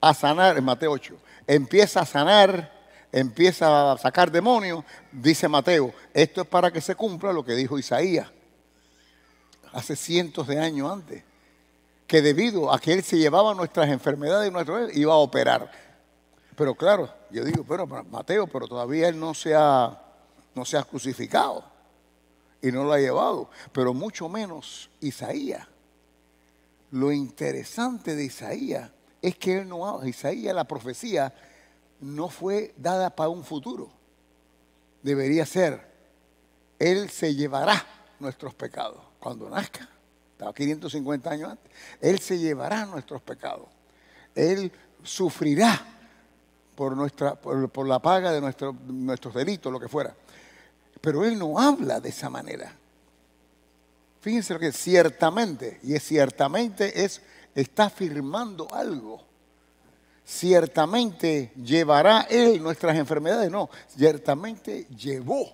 a 0.02 0.14
sanar, 0.14 0.58
en 0.58 0.64
Mateo 0.64 0.92
8, 0.92 1.18
empieza 1.48 2.02
a 2.02 2.06
sanar, 2.06 2.72
empieza 3.12 3.92
a 3.92 3.98
sacar 3.98 4.32
demonios, 4.32 4.84
dice 5.12 5.48
Mateo, 5.48 5.94
esto 6.14 6.42
es 6.42 6.48
para 6.48 6.72
que 6.72 6.82
se 6.82 6.96
cumpla 6.96 7.34
lo 7.34 7.44
que 7.44 7.56
dijo 7.56 7.80
Isaías 7.80 8.28
hace 9.74 9.96
cientos 9.96 10.48
de 10.48 10.60
años 10.60 10.92
antes, 10.92 11.24
que 12.08 12.22
debido 12.22 12.74
a 12.74 12.80
que 12.80 12.94
él 12.94 13.04
se 13.04 13.18
llevaba 13.18 13.54
nuestras 13.54 13.90
enfermedades 13.90 14.50
y 14.50 14.54
nuestros 14.54 14.96
iba 14.96 15.14
a 15.14 15.18
operar. 15.18 15.70
Pero 16.56 16.74
claro, 16.74 17.14
yo 17.30 17.44
digo, 17.44 17.64
pero 17.68 17.86
Mateo, 17.86 18.48
pero 18.48 18.68
todavía 18.68 19.10
él 19.10 19.20
no 19.20 19.34
se 19.34 19.54
ha, 19.54 20.02
no 20.56 20.66
se 20.66 20.78
ha 20.78 20.84
crucificado 20.84 21.64
y 22.62 22.72
no 22.72 22.86
lo 22.86 22.94
ha 22.94 23.00
llevado, 23.00 23.50
pero 23.72 23.94
mucho 23.94 24.30
menos 24.30 24.90
Isaías. 25.02 25.68
Lo 26.92 27.12
interesante 27.12 28.16
de 28.16 28.24
Isaías 28.24 28.90
es 29.22 29.36
que 29.36 29.60
él 29.60 29.68
no 29.68 30.04
Isaías, 30.06 30.56
la 30.56 30.64
profecía, 30.64 31.34
no 32.00 32.30
fue 32.30 32.74
dada 32.78 33.10
para 33.10 33.30
un 33.30 33.44
futuro. 33.44 33.92
Debería 35.04 35.46
ser, 35.46 35.86
Él 36.80 37.10
se 37.10 37.36
llevará 37.36 37.86
nuestros 38.20 38.54
pecados. 38.54 39.02
Cuando 39.20 39.50
nazca, 39.50 39.90
estaba 40.38 40.54
550 40.54 41.32
años 41.32 41.50
antes, 41.50 41.72
Él 42.00 42.20
se 42.20 42.38
llevará 42.38 42.86
nuestros 42.86 43.24
pecados. 43.24 43.66
Él 44.36 44.72
sufrirá 45.02 45.84
por, 46.76 46.96
nuestra, 46.96 47.34
por, 47.34 47.88
la 47.88 47.98
paga 47.98 48.32
de 48.32 48.40
nuestros 48.40 49.34
delitos, 49.34 49.74
lo 49.74 49.80
que 49.80 49.88
fuera. 49.88 50.16
Pero 51.02 51.26
Él 51.26 51.40
no 51.40 51.58
habla 51.58 52.00
de 52.00 52.10
esa 52.10 52.30
manera. 52.30 52.72
Fíjense 54.22 54.54
lo 54.54 54.60
que 54.60 54.68
es 54.68 54.78
ciertamente, 54.78 55.80
y 55.82 55.96
es 55.96 56.04
ciertamente 56.04 57.04
es 57.04 57.20
está 57.56 57.86
afirmando 57.86 58.68
algo. 58.72 59.24
Ciertamente 60.24 61.52
llevará 61.56 62.28
Él 62.30 62.62
nuestras 62.62 62.96
enfermedades. 62.96 63.50
No, 63.50 63.72
ciertamente 63.88 64.86
llevó. 64.96 65.50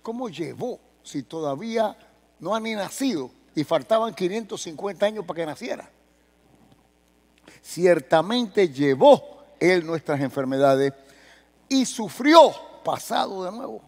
¿Cómo 0.00 0.28
llevó 0.28 0.78
si 1.02 1.24
todavía 1.24 1.96
no 2.42 2.56
ha 2.56 2.60
ni 2.60 2.74
nacido 2.74 3.30
y 3.54 3.62
faltaban 3.62 4.12
550 4.12 5.06
años 5.06 5.24
para 5.24 5.36
que 5.36 5.46
naciera? 5.46 5.88
Ciertamente 7.62 8.68
llevó 8.68 9.44
Él 9.60 9.86
nuestras 9.86 10.20
enfermedades 10.20 10.92
y 11.68 11.86
sufrió, 11.86 12.52
pasado 12.84 13.44
de 13.44 13.52
nuevo, 13.52 13.80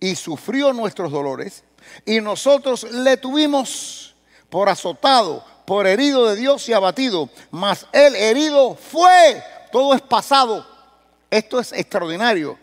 y 0.00 0.16
sufrió 0.16 0.72
nuestros 0.72 1.12
dolores 1.12 1.64
y 2.06 2.22
nosotros 2.22 2.84
le 2.84 3.18
tuvimos 3.18 4.16
por 4.48 4.70
azotado, 4.70 5.44
por 5.66 5.86
herido 5.86 6.28
de 6.28 6.36
Dios 6.36 6.66
y 6.70 6.72
abatido. 6.72 7.28
Mas 7.50 7.86
el 7.92 8.16
herido 8.16 8.74
fue, 8.74 9.42
todo 9.70 9.92
es 9.92 10.00
pasado. 10.00 10.66
Esto 11.30 11.60
es 11.60 11.74
extraordinario. 11.74 12.58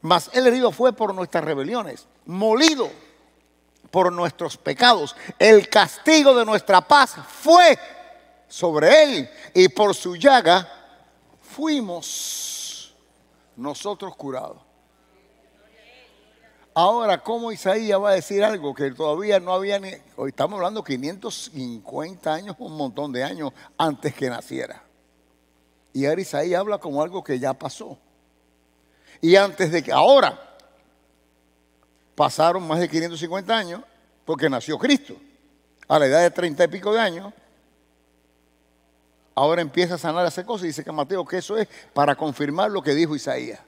Mas 0.00 0.30
el 0.32 0.46
herido 0.46 0.70
fue 0.70 0.92
por 0.92 1.12
nuestras 1.12 1.42
rebeliones, 1.42 2.06
molido 2.26 2.90
por 3.90 4.12
nuestros 4.12 4.56
pecados. 4.56 5.14
El 5.38 5.68
castigo 5.68 6.34
de 6.34 6.44
nuestra 6.44 6.80
paz 6.80 7.14
fue 7.28 7.78
sobre 8.48 9.02
él 9.02 9.30
y 9.54 9.68
por 9.68 9.94
su 9.94 10.16
llaga 10.16 10.68
fuimos 11.40 12.94
nosotros 13.56 14.16
curados. 14.16 14.58
Ahora, 16.76 17.22
¿cómo 17.22 17.52
Isaías 17.52 18.00
va 18.00 18.10
a 18.10 18.14
decir 18.14 18.42
algo 18.42 18.74
que 18.74 18.90
todavía 18.90 19.38
no 19.38 19.52
había 19.52 19.78
ni... 19.78 19.92
Hoy 20.16 20.30
estamos 20.30 20.56
hablando 20.56 20.82
550 20.82 22.34
años, 22.34 22.56
un 22.58 22.76
montón 22.76 23.12
de 23.12 23.22
años 23.22 23.52
antes 23.78 24.12
que 24.12 24.28
naciera. 24.28 24.82
Y 25.92 26.06
ahora 26.06 26.20
Isaías 26.20 26.58
habla 26.58 26.78
como 26.78 27.00
algo 27.00 27.22
que 27.22 27.38
ya 27.38 27.54
pasó. 27.54 27.96
Y 29.20 29.36
antes 29.36 29.70
de 29.70 29.84
que... 29.84 29.92
Ahora, 29.92 30.53
pasaron 32.14 32.66
más 32.66 32.80
de 32.80 32.88
550 32.88 33.56
años 33.56 33.82
porque 34.24 34.48
nació 34.48 34.78
Cristo. 34.78 35.16
A 35.86 35.98
la 35.98 36.06
edad 36.06 36.22
de 36.22 36.30
30 36.30 36.64
y 36.64 36.68
pico 36.68 36.92
de 36.94 37.00
años, 37.00 37.32
ahora 39.34 39.60
empieza 39.60 39.94
a 39.94 39.98
sanar 39.98 40.26
esa 40.26 40.44
cosa 40.44 40.64
y 40.64 40.68
dice 40.68 40.84
que 40.84 40.92
Mateo 40.92 41.24
que 41.24 41.38
eso 41.38 41.58
es 41.58 41.68
para 41.92 42.14
confirmar 42.14 42.70
lo 42.70 42.82
que 42.82 42.94
dijo 42.94 43.14
Isaías. 43.14 43.60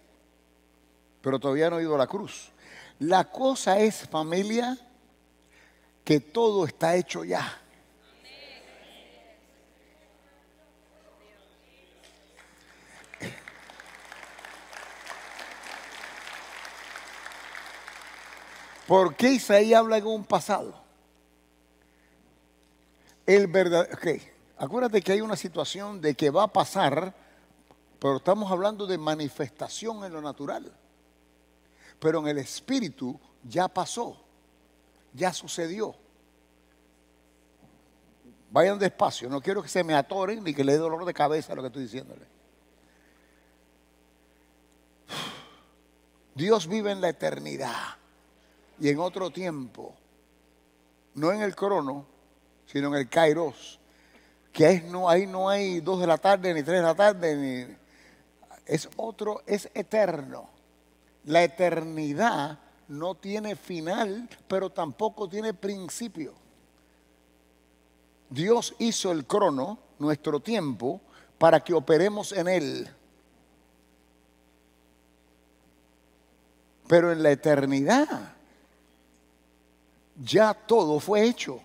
Pero 1.20 1.38
todavía 1.38 1.68
no 1.68 1.76
ha 1.76 1.82
ido 1.82 1.94
a 1.94 1.98
la 1.98 2.06
cruz. 2.06 2.52
La 2.98 3.24
cosa 3.24 3.78
es, 3.78 4.08
familia, 4.08 4.78
que 6.04 6.20
todo 6.20 6.64
está 6.64 6.94
hecho 6.96 7.24
ya. 7.24 7.60
¿Por 18.86 19.16
qué 19.16 19.32
Isaías 19.32 19.80
habla 19.80 19.98
en 19.98 20.06
un 20.06 20.24
pasado? 20.24 20.74
El 23.26 23.48
verdadero. 23.48 23.98
Acuérdate 24.58 25.02
que 25.02 25.12
hay 25.12 25.20
una 25.20 25.36
situación 25.36 26.00
de 26.00 26.14
que 26.14 26.30
va 26.30 26.44
a 26.44 26.52
pasar, 26.52 27.14
pero 27.98 28.16
estamos 28.16 28.50
hablando 28.50 28.86
de 28.86 28.96
manifestación 28.96 30.04
en 30.04 30.12
lo 30.12 30.22
natural 30.22 30.72
pero 31.98 32.20
en 32.20 32.28
el 32.28 32.38
espíritu 32.38 33.18
ya 33.42 33.68
pasó, 33.68 34.16
ya 35.12 35.32
sucedió. 35.32 35.94
Vayan 38.50 38.78
despacio, 38.78 39.28
no 39.28 39.40
quiero 39.40 39.62
que 39.62 39.68
se 39.68 39.82
me 39.82 39.94
atoren 39.94 40.42
ni 40.42 40.54
que 40.54 40.64
le 40.64 40.72
dé 40.72 40.78
dolor 40.78 41.04
de 41.04 41.14
cabeza 41.14 41.54
lo 41.54 41.62
que 41.62 41.68
estoy 41.68 41.82
diciéndole. 41.84 42.26
Dios 46.34 46.66
vive 46.66 46.92
en 46.92 47.00
la 47.00 47.08
eternidad 47.08 47.96
y 48.78 48.88
en 48.88 48.98
otro 48.98 49.30
tiempo, 49.30 49.94
no 51.14 51.32
en 51.32 51.42
el 51.42 51.54
crono, 51.54 52.06
sino 52.66 52.88
en 52.88 52.94
el 52.94 53.08
kairos, 53.08 53.80
que 54.52 54.66
ahí 54.66 54.86
no, 54.90 55.08
ahí 55.08 55.26
no 55.26 55.48
hay 55.48 55.80
dos 55.80 56.00
de 56.00 56.06
la 56.06 56.18
tarde, 56.18 56.52
ni 56.52 56.62
tres 56.62 56.80
de 56.80 56.86
la 56.86 56.94
tarde, 56.94 57.36
ni, 57.36 57.76
es 58.66 58.88
otro, 58.96 59.42
es 59.46 59.70
eterno. 59.74 60.48
La 61.24 61.42
eternidad 61.42 62.58
no 62.88 63.14
tiene 63.14 63.56
final, 63.56 64.28
pero 64.48 64.70
tampoco 64.70 65.28
tiene 65.28 65.54
principio. 65.54 66.34
Dios 68.28 68.74
hizo 68.78 69.12
el 69.12 69.26
crono, 69.26 69.78
nuestro 69.98 70.40
tiempo, 70.40 71.00
para 71.38 71.60
que 71.60 71.74
operemos 71.74 72.32
en 72.32 72.48
él. 72.48 72.88
Pero 76.88 77.12
en 77.12 77.22
la 77.22 77.30
eternidad 77.30 78.35
ya 80.22 80.54
todo 80.54 81.00
fue 81.00 81.24
hecho. 81.24 81.60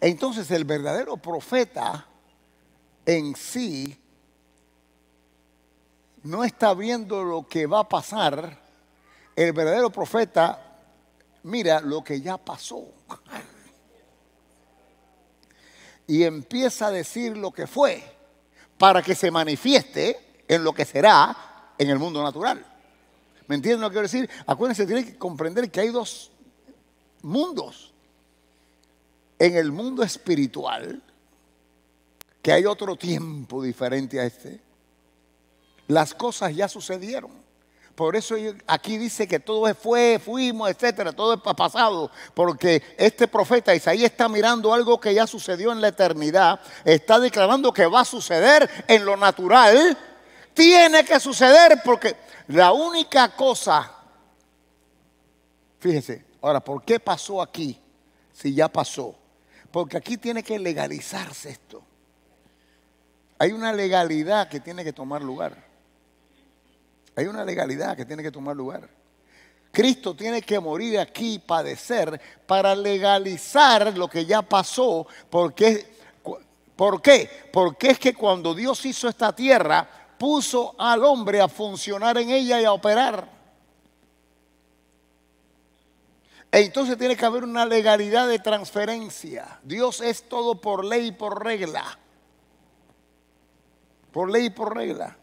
Entonces 0.00 0.50
el 0.50 0.64
verdadero 0.64 1.16
profeta 1.16 2.06
en 3.04 3.34
sí 3.34 3.98
no 6.22 6.44
está 6.44 6.74
viendo 6.74 7.22
lo 7.22 7.46
que 7.46 7.66
va 7.66 7.80
a 7.80 7.88
pasar, 7.88 8.58
el 9.36 9.52
verdadero 9.52 9.90
profeta 9.90 10.80
mira 11.44 11.80
lo 11.80 12.02
que 12.02 12.20
ya 12.20 12.36
pasó. 12.36 12.84
Y 16.08 16.22
empieza 16.22 16.86
a 16.86 16.92
decir 16.92 17.36
lo 17.36 17.50
que 17.50 17.66
fue 17.66 18.00
para 18.78 19.02
que 19.02 19.16
se 19.16 19.28
manifieste 19.28 20.44
en 20.46 20.62
lo 20.62 20.72
que 20.72 20.84
será 20.84 21.72
en 21.76 21.90
el 21.90 21.98
mundo 21.98 22.22
natural. 22.22 22.64
¿Me 23.48 23.56
entienden 23.56 23.80
lo 23.80 23.88
que 23.88 23.94
quiero 23.94 24.06
decir? 24.06 24.30
Acuérdense, 24.46 24.86
tienen 24.86 25.04
que 25.04 25.18
comprender 25.18 25.68
que 25.68 25.80
hay 25.80 25.88
dos 25.88 26.30
mundos. 27.26 27.92
En 29.38 29.56
el 29.56 29.70
mundo 29.70 30.02
espiritual, 30.02 31.02
que 32.40 32.52
hay 32.52 32.64
otro 32.64 32.96
tiempo 32.96 33.62
diferente 33.62 34.18
a 34.18 34.24
este, 34.24 34.60
las 35.88 36.14
cosas 36.14 36.54
ya 36.54 36.68
sucedieron. 36.68 37.30
Por 37.94 38.14
eso 38.14 38.36
aquí 38.66 38.98
dice 38.98 39.26
que 39.26 39.40
todo 39.40 39.74
fue, 39.74 40.20
fuimos, 40.22 40.70
etcétera, 40.70 41.12
todo 41.12 41.34
es 41.34 41.40
pasado, 41.40 42.10
porque 42.34 42.82
este 42.98 43.26
profeta 43.26 43.74
Isaías 43.74 44.10
está 44.10 44.28
mirando 44.28 44.72
algo 44.72 45.00
que 45.00 45.14
ya 45.14 45.26
sucedió 45.26 45.72
en 45.72 45.80
la 45.80 45.88
eternidad, 45.88 46.60
está 46.84 47.18
declarando 47.18 47.72
que 47.72 47.86
va 47.86 48.00
a 48.00 48.04
suceder 48.04 48.68
en 48.86 49.04
lo 49.04 49.16
natural, 49.16 49.96
tiene 50.52 51.04
que 51.04 51.18
suceder 51.18 51.80
porque 51.84 52.16
la 52.48 52.72
única 52.72 53.34
cosa, 53.34 53.90
fíjese, 55.78 56.25
ahora, 56.40 56.60
¿por 56.60 56.82
qué 56.82 57.00
pasó 57.00 57.40
aquí 57.42 57.80
si 58.32 58.54
ya 58.54 58.68
pasó? 58.68 59.14
Porque 59.70 59.96
aquí 59.96 60.16
tiene 60.16 60.42
que 60.42 60.58
legalizarse 60.58 61.50
esto. 61.50 61.82
Hay 63.38 63.52
una 63.52 63.72
legalidad 63.72 64.48
que 64.48 64.60
tiene 64.60 64.84
que 64.84 64.92
tomar 64.92 65.22
lugar. 65.22 65.64
Hay 67.14 67.26
una 67.26 67.44
legalidad 67.44 67.96
que 67.96 68.04
tiene 68.04 68.22
que 68.22 68.30
tomar 68.30 68.56
lugar. 68.56 68.88
Cristo 69.72 70.14
tiene 70.16 70.40
que 70.40 70.58
morir 70.58 70.98
aquí 70.98 71.34
y 71.34 71.38
padecer 71.38 72.18
para 72.46 72.74
legalizar 72.74 73.96
lo 73.96 74.08
que 74.08 74.24
ya 74.24 74.40
pasó. 74.40 75.06
Porque, 75.28 75.96
¿Por 76.76 77.00
qué? 77.00 77.48
Porque 77.52 77.88
es 77.90 77.98
que 77.98 78.14
cuando 78.14 78.54
Dios 78.54 78.84
hizo 78.84 79.08
esta 79.08 79.34
tierra, 79.34 79.88
puso 80.18 80.74
al 80.78 81.04
hombre 81.04 81.40
a 81.40 81.48
funcionar 81.48 82.18
en 82.18 82.30
ella 82.30 82.60
y 82.60 82.64
a 82.64 82.72
operar. 82.72 83.36
E 86.45 86.45
entonces 86.64 86.96
tiene 86.96 87.16
que 87.16 87.24
haber 87.24 87.44
una 87.44 87.66
legalidad 87.66 88.28
de 88.28 88.38
transferencia. 88.38 89.60
Dios 89.62 90.00
es 90.00 90.28
todo 90.28 90.60
por 90.60 90.84
ley 90.84 91.08
y 91.08 91.12
por 91.12 91.44
regla. 91.44 91.98
Por 94.12 94.30
ley 94.30 94.46
y 94.46 94.50
por 94.50 94.74
regla. 94.74 95.16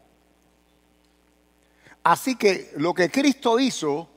Así 2.04 2.36
que 2.36 2.72
lo 2.76 2.92
que 2.92 3.10
Cristo 3.10 3.58
hizo 3.58 4.08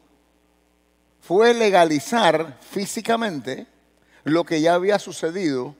fue 1.21 1.53
legalizar 1.53 2.57
físicamente 2.61 3.65
lo 4.25 4.43
que 4.43 4.61
ya 4.61 4.75
había 4.75 4.99
sucedido. 4.99 5.75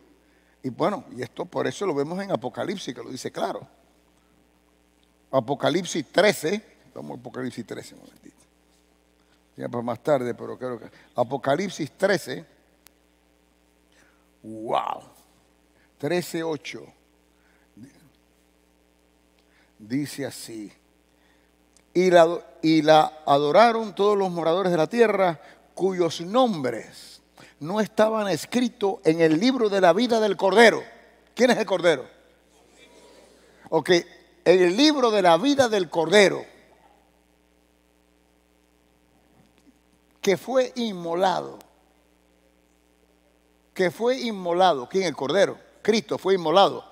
Y 0.64 0.70
bueno, 0.70 1.06
y 1.16 1.22
esto 1.22 1.46
por 1.46 1.68
eso 1.68 1.86
lo 1.86 1.94
vemos 1.94 2.22
en 2.24 2.32
Apocalipsis, 2.32 2.96
que 2.96 3.04
lo 3.04 3.10
dice 3.10 3.32
claro. 3.32 3.68
Apocalipsis 5.30 6.06
13, 6.12 6.64
vamos 6.96 7.18
a 7.18 7.20
Apocalipsis 7.20 7.66
13 7.66 7.96
un 7.96 8.02
momentito. 8.02 8.37
Ya 9.58 9.68
para 9.68 9.84
más 9.84 10.02
tarde, 10.02 10.34
pero 10.34 10.58
creo 10.58 10.80
que. 10.80 10.90
Apocalipsis 11.16 11.92
13, 11.92 12.46
wow, 14.44 15.02
13, 15.98 16.44
8. 16.44 16.94
Dice 19.80 20.26
así 20.26 20.72
y 21.98 22.12
la, 22.12 22.40
y 22.62 22.84
la 22.84 23.24
adoraron 23.26 23.96
todos 23.96 24.16
los 24.16 24.30
moradores 24.30 24.72
de 24.72 24.78
la 24.78 24.86
tierra 24.86 25.42
cuyos 25.74 26.22
nombres 26.22 27.22
no 27.60 27.82
estaban 27.82 28.28
escritos 28.28 28.98
en 29.04 29.20
el 29.20 29.40
libro 29.40 29.68
de 29.68 29.82
la 29.82 29.94
vida 29.94 30.20
del 30.20 30.38
Cordero. 30.38 30.84
¿Quién 31.34 31.50
es 31.50 31.58
el 31.58 31.66
Cordero? 31.66 32.06
Ok, 33.70 33.90
en 33.90 34.62
el 34.62 34.78
libro 34.78 35.10
de 35.10 35.24
la 35.24 35.38
vida 35.38 35.70
del 35.70 35.90
Cordero, 35.90 36.46
que 40.28 40.36
fue 40.36 40.74
inmolado, 40.76 41.58
que 43.74 43.90
fue 43.90 44.20
inmolado, 44.20 44.90
¿quién? 44.90 45.06
El 45.06 45.16
Cordero, 45.16 45.58
Cristo 45.82 46.18
fue 46.18 46.34
inmolado, 46.34 46.84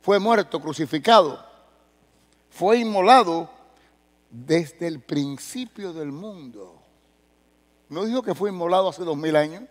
fue 0.00 0.20
muerto, 0.20 0.60
crucificado, 0.60 1.44
fue 2.48 2.78
inmolado 2.78 3.50
desde 4.30 4.86
el 4.86 5.00
principio 5.00 5.92
del 5.92 6.12
mundo. 6.12 6.80
¿No 7.88 8.04
dijo 8.04 8.22
que 8.22 8.36
fue 8.36 8.50
inmolado 8.50 8.90
hace 8.90 9.02
dos 9.02 9.16
mil 9.16 9.34
años? 9.34 9.64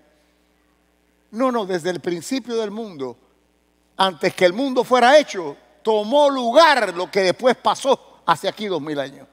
No, 1.32 1.50
no, 1.50 1.66
desde 1.66 1.92
el 1.92 2.02
principio 2.02 2.58
del 2.58 2.72
mundo, 2.72 3.16
antes 3.96 4.36
que 4.36 4.44
el 4.44 4.52
mundo 4.52 4.84
fuera 4.84 5.18
hecho, 5.18 5.56
tomó 5.82 6.30
lugar 6.30 6.94
lo 6.94 7.10
que 7.10 7.22
después 7.22 7.56
pasó 7.56 8.20
hace 8.26 8.50
aquí 8.50 8.66
dos 8.68 8.82
mil 8.82 9.00
años. 9.00 9.30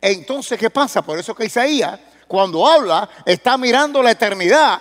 Entonces, 0.00 0.58
¿qué 0.58 0.70
pasa? 0.70 1.02
Por 1.02 1.18
eso 1.18 1.34
que 1.34 1.46
Isaías, 1.46 1.98
cuando 2.28 2.66
habla, 2.66 3.08
está 3.24 3.56
mirando 3.56 4.02
la 4.02 4.12
eternidad, 4.12 4.80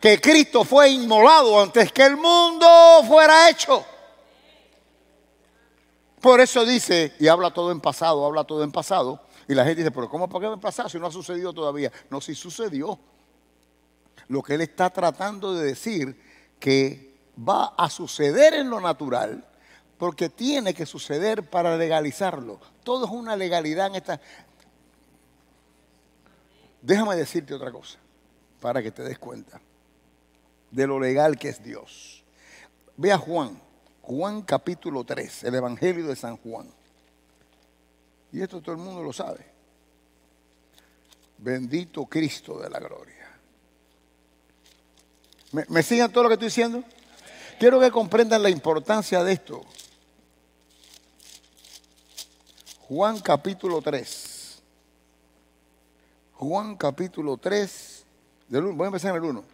que 0.00 0.20
Cristo 0.20 0.64
fue 0.64 0.90
inmolado 0.90 1.60
antes 1.60 1.92
que 1.92 2.04
el 2.04 2.16
mundo 2.16 2.66
fuera 3.06 3.50
hecho. 3.50 3.84
Por 6.20 6.40
eso 6.40 6.64
dice, 6.64 7.14
y 7.20 7.28
habla 7.28 7.52
todo 7.52 7.70
en 7.70 7.80
pasado, 7.80 8.24
habla 8.24 8.44
todo 8.44 8.64
en 8.64 8.72
pasado, 8.72 9.20
y 9.46 9.54
la 9.54 9.64
gente 9.64 9.82
dice, 9.82 9.90
pero 9.90 10.08
¿cómo 10.08 10.28
por 10.28 10.40
qué 10.40 10.48
en 10.48 10.60
pasado 10.60 10.88
si 10.88 10.98
no 10.98 11.06
ha 11.06 11.12
sucedido 11.12 11.52
todavía? 11.52 11.92
No, 12.10 12.20
si 12.20 12.34
sucedió. 12.34 12.98
Lo 14.28 14.42
que 14.42 14.54
él 14.54 14.60
está 14.60 14.90
tratando 14.90 15.54
de 15.54 15.64
decir 15.64 16.20
que 16.58 17.16
va 17.48 17.74
a 17.76 17.88
suceder 17.88 18.54
en 18.54 18.68
lo 18.68 18.80
natural, 18.80 19.44
porque 19.96 20.28
tiene 20.28 20.74
que 20.74 20.86
suceder 20.86 21.48
para 21.48 21.76
legalizarlo. 21.76 22.60
Todo 22.88 23.04
es 23.04 23.10
una 23.10 23.36
legalidad 23.36 23.88
en 23.88 23.96
esta... 23.96 24.18
Déjame 26.80 27.16
decirte 27.16 27.52
otra 27.52 27.70
cosa, 27.70 27.98
para 28.62 28.82
que 28.82 28.90
te 28.90 29.02
des 29.02 29.18
cuenta 29.18 29.60
de 30.70 30.86
lo 30.86 30.98
legal 30.98 31.38
que 31.38 31.50
es 31.50 31.62
Dios. 31.62 32.24
Ve 32.96 33.12
a 33.12 33.18
Juan, 33.18 33.60
Juan 34.00 34.40
capítulo 34.40 35.04
3, 35.04 35.44
el 35.44 35.56
Evangelio 35.56 36.06
de 36.06 36.16
San 36.16 36.38
Juan. 36.38 36.72
Y 38.32 38.40
esto 38.40 38.62
todo 38.62 38.76
el 38.76 38.80
mundo 38.80 39.02
lo 39.02 39.12
sabe. 39.12 39.44
Bendito 41.36 42.06
Cristo 42.06 42.58
de 42.58 42.70
la 42.70 42.78
gloria. 42.78 43.38
¿Me, 45.68 45.82
siguen 45.82 46.10
todo 46.10 46.22
lo 46.22 46.30
que 46.30 46.36
estoy 46.36 46.48
diciendo? 46.48 46.82
Quiero 47.58 47.80
que 47.80 47.90
comprendan 47.90 48.42
la 48.42 48.48
importancia 48.48 49.22
de 49.22 49.34
esto. 49.34 49.62
Juan 52.88 53.20
capítulo 53.20 53.82
3. 53.82 54.62
Juan 56.32 56.74
capítulo 56.74 57.36
3. 57.36 58.04
voy 58.48 58.84
a 58.84 58.86
empezar 58.86 59.10
en 59.10 59.22
el 59.22 59.28
1. 59.28 59.44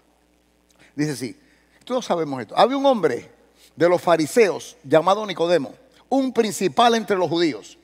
Dice 0.94 1.10
así. 1.10 1.36
Todos 1.84 2.04
sabemos 2.04 2.40
esto. 2.40 2.56
Había 2.56 2.76
un 2.76 2.86
hombre 2.86 3.28
de 3.74 3.88
los 3.88 4.00
fariseos 4.00 4.76
llamado 4.84 5.26
Nicodemo, 5.26 5.74
un 6.08 6.32
principal 6.32 6.94
entre 6.94 7.16
los 7.16 7.28
judíos. 7.28 7.76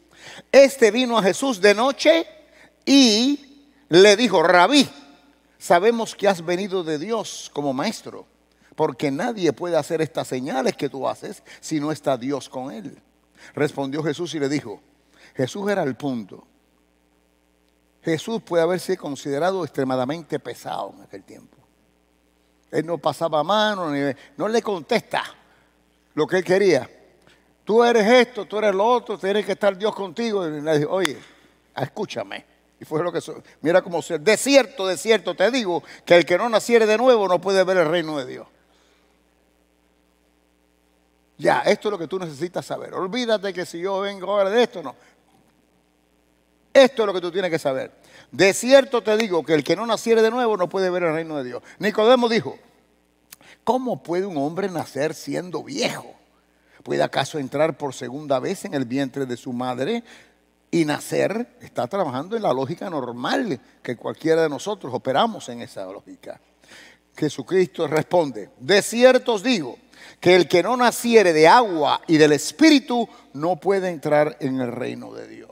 Este 0.52 0.92
vino 0.92 1.18
a 1.18 1.22
Jesús 1.22 1.60
de 1.60 1.74
noche 1.74 2.26
y 2.86 3.66
le 3.88 4.16
dijo, 4.16 4.44
rabí, 4.44 4.88
sabemos 5.58 6.14
que 6.14 6.28
has 6.28 6.44
venido 6.44 6.84
de 6.84 6.96
Dios 6.96 7.50
como 7.52 7.72
maestro, 7.72 8.24
porque 8.76 9.10
nadie 9.10 9.52
puede 9.52 9.76
hacer 9.76 10.00
estas 10.00 10.28
señales 10.28 10.76
que 10.76 10.88
tú 10.88 11.08
haces 11.08 11.42
si 11.60 11.80
no 11.80 11.90
está 11.90 12.16
Dios 12.16 12.48
con 12.48 12.70
él. 12.70 12.96
Respondió 13.54 14.02
Jesús 14.04 14.32
y 14.36 14.38
le 14.38 14.48
dijo, 14.48 14.80
Jesús 15.34 15.70
era 15.70 15.82
el 15.82 15.96
punto. 15.96 16.46
Jesús 18.02 18.42
puede 18.42 18.62
haberse 18.62 18.96
considerado 18.96 19.62
extremadamente 19.64 20.38
pesado 20.38 20.94
en 20.96 21.02
aquel 21.02 21.22
tiempo. 21.24 21.56
Él 22.70 22.86
no 22.86 22.98
pasaba 22.98 23.42
mano, 23.42 23.92
no 24.36 24.48
le 24.48 24.62
contesta 24.62 25.22
lo 26.14 26.26
que 26.26 26.38
él 26.38 26.44
quería. 26.44 26.88
Tú 27.64 27.84
eres 27.84 28.06
esto, 28.06 28.46
tú 28.46 28.58
eres 28.58 28.74
lo 28.74 28.84
otro, 28.84 29.18
tiene 29.18 29.44
que 29.44 29.52
estar 29.52 29.76
Dios 29.76 29.94
contigo. 29.94 30.46
Y 30.46 30.60
le 30.60 30.78
dijo, 30.78 30.90
oye, 30.92 31.18
escúchame. 31.76 32.44
Y 32.80 32.84
fue 32.84 33.02
lo 33.02 33.12
que, 33.12 33.20
mira 33.60 33.82
cómo 33.82 34.00
se, 34.00 34.18
de 34.18 34.36
cierto, 34.36 34.86
de 34.86 34.96
cierto 34.96 35.34
te 35.34 35.50
digo, 35.50 35.82
que 36.04 36.16
el 36.16 36.24
que 36.24 36.38
no 36.38 36.48
naciere 36.48 36.86
de 36.86 36.96
nuevo 36.96 37.28
no 37.28 37.40
puede 37.40 37.62
ver 37.62 37.76
el 37.76 37.88
reino 37.88 38.18
de 38.18 38.26
Dios. 38.26 38.48
Ya, 41.36 41.60
esto 41.60 41.88
es 41.88 41.92
lo 41.92 41.98
que 41.98 42.06
tú 42.06 42.18
necesitas 42.18 42.64
saber. 42.64 42.94
Olvídate 42.94 43.52
que 43.52 43.66
si 43.66 43.80
yo 43.80 44.00
vengo 44.00 44.30
ahora 44.30 44.50
de 44.50 44.62
esto, 44.62 44.82
no. 44.82 44.94
Esto 46.72 47.02
es 47.02 47.06
lo 47.06 47.12
que 47.12 47.20
tú 47.20 47.30
tienes 47.32 47.50
que 47.50 47.58
saber. 47.58 47.92
De 48.30 48.52
cierto 48.54 49.02
te 49.02 49.16
digo 49.16 49.44
que 49.44 49.54
el 49.54 49.64
que 49.64 49.76
no 49.76 49.86
naciere 49.86 50.22
de 50.22 50.30
nuevo 50.30 50.56
no 50.56 50.68
puede 50.68 50.90
ver 50.90 51.02
el 51.02 51.14
reino 51.14 51.36
de 51.36 51.44
Dios. 51.44 51.62
Nicodemo 51.78 52.28
dijo, 52.28 52.58
¿Cómo 53.64 54.02
puede 54.02 54.26
un 54.26 54.36
hombre 54.36 54.68
nacer 54.68 55.14
siendo 55.14 55.62
viejo? 55.62 56.14
¿Puede 56.82 57.02
acaso 57.02 57.38
entrar 57.38 57.76
por 57.76 57.94
segunda 57.94 58.38
vez 58.38 58.64
en 58.64 58.74
el 58.74 58.84
vientre 58.84 59.26
de 59.26 59.36
su 59.36 59.52
madre 59.52 60.02
y 60.70 60.84
nacer? 60.84 61.56
Está 61.60 61.86
trabajando 61.86 62.36
en 62.36 62.42
la 62.42 62.52
lógica 62.52 62.88
normal 62.88 63.60
que 63.82 63.96
cualquiera 63.96 64.42
de 64.42 64.48
nosotros 64.48 64.92
operamos 64.94 65.48
en 65.50 65.60
esa 65.62 65.84
lógica. 65.84 66.40
Jesucristo 67.16 67.86
responde, 67.86 68.50
de 68.58 68.80
cierto 68.80 69.34
os 69.34 69.42
digo, 69.42 69.76
que 70.18 70.34
el 70.34 70.48
que 70.48 70.62
no 70.62 70.76
naciere 70.76 71.32
de 71.32 71.46
agua 71.46 72.00
y 72.06 72.16
del 72.16 72.32
Espíritu 72.32 73.08
no 73.34 73.56
puede 73.56 73.90
entrar 73.90 74.36
en 74.40 74.60
el 74.60 74.72
reino 74.72 75.12
de 75.12 75.28
Dios. 75.28 75.49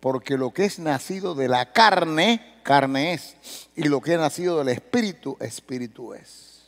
Porque 0.00 0.38
lo 0.38 0.50
que 0.52 0.64
es 0.64 0.78
nacido 0.78 1.34
de 1.34 1.48
la 1.48 1.72
carne, 1.72 2.58
carne 2.62 3.12
es, 3.12 3.36
y 3.76 3.84
lo 3.84 4.00
que 4.00 4.14
es 4.14 4.18
nacido 4.18 4.58
del 4.58 4.70
espíritu, 4.70 5.36
espíritu 5.40 6.14
es. 6.14 6.62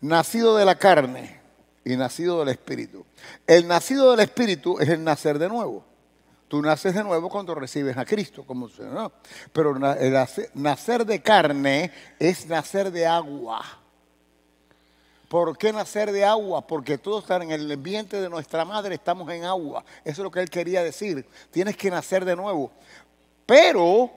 Nacido 0.00 0.56
de 0.56 0.64
la 0.64 0.76
carne 0.76 1.40
y 1.84 1.96
nacido 1.96 2.40
del 2.40 2.48
espíritu. 2.48 3.04
El 3.46 3.66
nacido 3.66 4.12
del 4.12 4.20
espíritu 4.20 4.78
es 4.78 4.88
el 4.88 5.02
nacer 5.02 5.38
de 5.38 5.48
nuevo. 5.48 5.84
Tú 6.48 6.60
naces 6.60 6.94
de 6.94 7.02
nuevo 7.02 7.28
cuando 7.30 7.54
recibes 7.54 7.96
a 7.96 8.04
Cristo, 8.04 8.44
como 8.44 8.68
¿no? 8.68 9.12
Pero 9.52 9.74
nacer 10.54 11.06
de 11.06 11.22
carne 11.22 11.90
es 12.18 12.46
nacer 12.46 12.90
de 12.90 13.06
agua. 13.06 13.81
¿Por 15.32 15.56
qué 15.56 15.72
nacer 15.72 16.12
de 16.12 16.26
agua? 16.26 16.66
Porque 16.66 16.98
todos 16.98 17.22
están 17.22 17.40
en 17.40 17.52
el 17.52 17.72
ambiente 17.72 18.20
de 18.20 18.28
nuestra 18.28 18.66
madre, 18.66 18.96
estamos 18.96 19.32
en 19.32 19.44
agua. 19.44 19.82
Eso 20.04 20.20
es 20.20 20.24
lo 20.24 20.30
que 20.30 20.40
él 20.40 20.50
quería 20.50 20.84
decir. 20.84 21.26
Tienes 21.50 21.74
que 21.74 21.90
nacer 21.90 22.26
de 22.26 22.36
nuevo. 22.36 22.70
Pero 23.46 24.10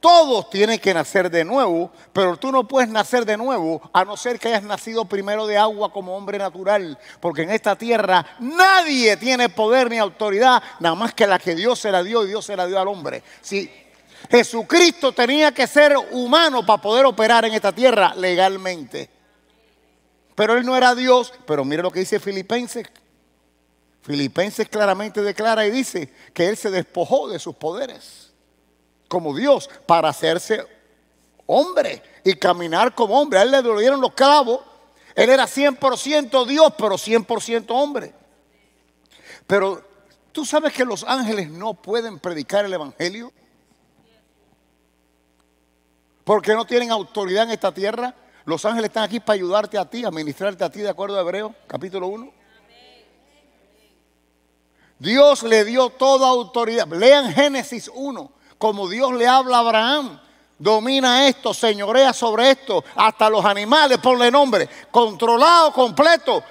todos 0.00 0.48
tienen 0.48 0.78
que 0.78 0.94
nacer 0.94 1.30
de 1.30 1.44
nuevo, 1.44 1.90
pero 2.14 2.38
tú 2.38 2.50
no 2.50 2.66
puedes 2.66 2.88
nacer 2.88 3.26
de 3.26 3.36
nuevo 3.36 3.82
a 3.92 4.02
no 4.06 4.16
ser 4.16 4.38
que 4.38 4.48
hayas 4.48 4.62
nacido 4.62 5.04
primero 5.04 5.46
de 5.46 5.58
agua 5.58 5.92
como 5.92 6.16
hombre 6.16 6.38
natural, 6.38 6.98
porque 7.20 7.42
en 7.42 7.50
esta 7.50 7.76
tierra 7.76 8.24
nadie 8.40 9.18
tiene 9.18 9.50
poder 9.50 9.90
ni 9.90 9.98
autoridad, 9.98 10.62
nada 10.80 10.94
más 10.94 11.12
que 11.12 11.26
la 11.26 11.38
que 11.38 11.54
Dios 11.54 11.80
se 11.80 11.92
la 11.92 12.02
dio 12.02 12.24
y 12.24 12.28
Dios 12.28 12.46
se 12.46 12.56
la 12.56 12.66
dio 12.66 12.80
al 12.80 12.88
hombre. 12.88 13.22
Si 13.42 13.70
Jesucristo 14.30 15.12
tenía 15.12 15.52
que 15.52 15.66
ser 15.66 15.94
humano 16.12 16.64
para 16.64 16.80
poder 16.80 17.04
operar 17.04 17.44
en 17.44 17.52
esta 17.52 17.72
tierra 17.72 18.14
legalmente. 18.16 19.20
Pero 20.34 20.56
él 20.56 20.64
no 20.64 20.76
era 20.76 20.94
Dios, 20.94 21.32
pero 21.46 21.64
mire 21.64 21.82
lo 21.82 21.90
que 21.90 22.00
dice 22.00 22.18
Filipenses. 22.18 22.86
Filipenses 24.02 24.68
claramente 24.68 25.22
declara 25.22 25.66
y 25.66 25.70
dice 25.70 26.12
que 26.34 26.48
él 26.48 26.56
se 26.56 26.70
despojó 26.70 27.28
de 27.28 27.38
sus 27.38 27.54
poderes 27.54 28.32
como 29.08 29.36
Dios 29.36 29.68
para 29.86 30.08
hacerse 30.08 30.66
hombre 31.46 32.02
y 32.24 32.34
caminar 32.34 32.94
como 32.94 33.20
hombre. 33.20 33.38
A 33.38 33.42
él 33.42 33.50
le 33.50 33.62
dieron 33.62 34.00
los 34.00 34.14
clavos. 34.14 34.60
Él 35.14 35.28
era 35.28 35.44
100% 35.44 36.46
Dios, 36.46 36.72
pero 36.78 36.96
100% 36.96 37.66
hombre. 37.68 38.14
Pero 39.46 39.86
tú 40.32 40.44
sabes 40.46 40.72
que 40.72 40.84
los 40.84 41.04
ángeles 41.04 41.50
no 41.50 41.74
pueden 41.74 42.18
predicar 42.18 42.64
el 42.64 42.72
Evangelio. 42.72 43.32
Porque 46.24 46.54
no 46.54 46.64
tienen 46.64 46.90
autoridad 46.90 47.44
en 47.44 47.50
esta 47.50 47.72
tierra. 47.72 48.14
Los 48.44 48.64
ángeles 48.64 48.88
están 48.88 49.04
aquí 49.04 49.20
para 49.20 49.34
ayudarte 49.34 49.78
a 49.78 49.84
ti, 49.84 50.04
a 50.04 50.10
ministrarte 50.10 50.64
a 50.64 50.70
ti, 50.70 50.80
de 50.80 50.88
acuerdo 50.88 51.16
a 51.16 51.20
Hebreo, 51.20 51.54
capítulo 51.66 52.08
1. 52.08 52.32
Dios 54.98 55.42
le 55.42 55.64
dio 55.64 55.90
toda 55.90 56.28
autoridad. 56.28 56.86
Lean 56.88 57.32
Génesis 57.32 57.90
1 57.92 58.42
como 58.62 58.88
Dios 58.88 59.12
le 59.14 59.26
habla 59.26 59.56
a 59.56 59.60
Abraham. 59.60 60.20
Domina 60.56 61.26
esto, 61.26 61.52
señorea 61.52 62.12
sobre 62.12 62.52
esto, 62.52 62.84
hasta 62.94 63.28
los 63.28 63.44
animales, 63.44 63.98
ponle 63.98 64.30
nombre, 64.30 64.68
controlado 64.88 65.72
completo. 65.72 66.44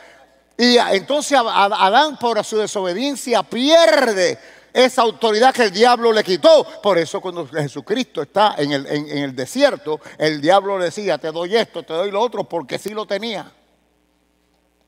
Y 0.58 0.78
entonces 0.78 1.40
Adán 1.40 2.20
por 2.20 2.44
su 2.44 2.58
desobediencia 2.58 3.44
pierde 3.44 4.38
esa 4.74 5.02
autoridad 5.02 5.54
que 5.54 5.64
el 5.64 5.72
diablo 5.72 6.12
le 6.12 6.24
quitó. 6.24 6.66
Por 6.82 6.98
eso 6.98 7.22
cuando 7.22 7.48
Jesucristo 7.48 8.22
está 8.22 8.56
en 8.58 8.72
el, 8.72 8.86
en 8.88 9.18
el 9.18 9.36
desierto, 9.36 10.00
el 10.18 10.42
diablo 10.42 10.78
le 10.78 10.86
decía, 10.86 11.18
te 11.18 11.32
doy 11.32 11.56
esto, 11.56 11.84
te 11.84 11.94
doy 11.94 12.12
lo 12.12 12.22
otro, 12.22 12.44
porque 12.44 12.78
sí 12.78 12.92
lo 12.92 13.06
tenía. 13.06 13.52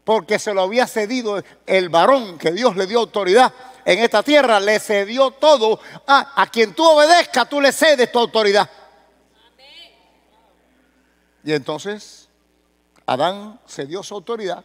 Porque 0.04 0.40
se 0.40 0.54
lo 0.54 0.62
había 0.62 0.86
cedido 0.88 1.42
el 1.66 1.90
varón 1.90 2.38
que 2.38 2.52
Dios 2.52 2.76
le 2.76 2.88
dio 2.88 3.00
autoridad 3.00 3.54
en 3.86 4.00
esta 4.00 4.24
tierra 4.24 4.60
le 4.60 4.80
cedió 4.80 5.32
todo. 5.32 5.80
A, 6.08 6.42
a 6.42 6.48
quien 6.48 6.74
tú 6.74 6.84
obedezcas, 6.84 7.50
tú 7.50 7.60
le 7.62 7.72
cedes 7.72 8.12
tu 8.12 8.20
autoridad. 8.20 8.70
Y 11.44 11.52
entonces 11.52 12.30
Adán 13.06 13.60
cedió 13.68 14.02
su 14.02 14.16
autoridad 14.16 14.64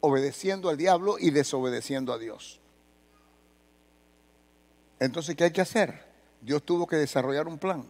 obedeciendo 0.00 0.68
al 0.68 0.76
diablo 0.76 1.16
y 1.18 1.30
desobedeciendo 1.30 2.12
a 2.12 2.18
Dios. 2.18 2.60
Entonces, 5.04 5.36
¿qué 5.36 5.44
hay 5.44 5.50
que 5.50 5.60
hacer? 5.60 6.04
Dios 6.40 6.62
tuvo 6.62 6.86
que 6.86 6.96
desarrollar 6.96 7.46
un 7.46 7.58
plan. 7.58 7.84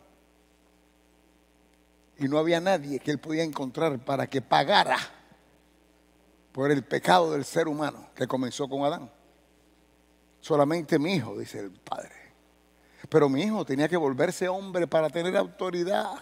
Y 2.19 2.29
no 2.29 2.39
había 2.39 2.61
nadie 2.61 3.01
que 3.01 3.11
él 3.11 3.19
podía 3.19 3.43
encontrar 3.43 3.99
para 3.99 4.27
que 4.27 4.41
pagara 4.41 4.99
por 6.53 6.71
el 6.71 6.85
pecado 6.85 7.33
del 7.33 7.45
ser 7.45 7.67
humano 7.67 8.09
que 8.15 8.27
comenzó 8.27 8.69
con 8.69 8.85
Adán. 8.85 9.11
Solamente 10.41 10.99
mi 10.99 11.15
hijo, 11.15 11.37
dice 11.39 11.59
el 11.59 11.71
padre. 11.73 12.13
Pero 13.09 13.29
mi 13.29 13.43
hijo 13.43 13.65
tenía 13.65 13.89
que 13.89 13.97
volverse 13.97 14.49
hombre 14.49 14.87
para 14.87 15.11
tener 15.11 15.37
autoridad. 15.37 16.13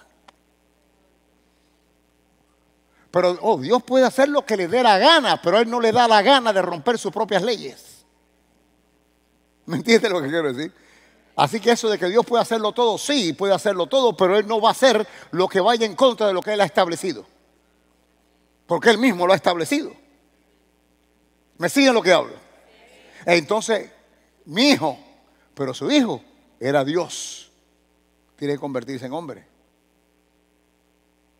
Pero 3.10 3.36
oh, 3.42 3.58
Dios 3.58 3.82
puede 3.82 4.06
hacer 4.06 4.30
lo 4.30 4.46
que 4.46 4.56
le 4.56 4.68
dé 4.68 4.82
la 4.82 4.96
gana, 4.96 5.40
pero 5.42 5.58
Él 5.58 5.68
no 5.68 5.80
le 5.80 5.92
da 5.92 6.08
la 6.08 6.22
gana 6.22 6.52
de 6.52 6.62
romper 6.62 6.98
sus 6.98 7.12
propias 7.12 7.42
leyes. 7.42 7.91
¿Me 9.66 9.76
entiendes 9.76 10.10
lo 10.10 10.20
que 10.20 10.28
quiero 10.28 10.52
decir? 10.52 10.72
Así 11.36 11.60
que 11.60 11.72
eso 11.72 11.88
de 11.88 11.98
que 11.98 12.08
Dios 12.08 12.24
puede 12.26 12.42
hacerlo 12.42 12.72
todo, 12.72 12.98
sí, 12.98 13.32
puede 13.32 13.54
hacerlo 13.54 13.86
todo, 13.86 14.16
pero 14.16 14.36
Él 14.36 14.46
no 14.46 14.60
va 14.60 14.68
a 14.68 14.72
hacer 14.72 15.06
lo 15.30 15.48
que 15.48 15.60
vaya 15.60 15.86
en 15.86 15.94
contra 15.94 16.26
de 16.26 16.34
lo 16.34 16.42
que 16.42 16.52
Él 16.52 16.60
ha 16.60 16.64
establecido. 16.64 17.24
Porque 18.66 18.90
Él 18.90 18.98
mismo 18.98 19.26
lo 19.26 19.32
ha 19.32 19.36
establecido. 19.36 19.92
¿Me 21.58 21.68
siguen 21.68 21.94
lo 21.94 22.02
que 22.02 22.12
hablo? 22.12 22.34
Entonces, 23.24 23.90
mi 24.44 24.70
hijo, 24.70 24.98
pero 25.54 25.72
su 25.72 25.90
hijo 25.90 26.22
era 26.60 26.84
Dios. 26.84 27.50
Tiene 28.36 28.54
que 28.54 28.60
convertirse 28.60 29.06
en 29.06 29.12
hombre 29.12 29.52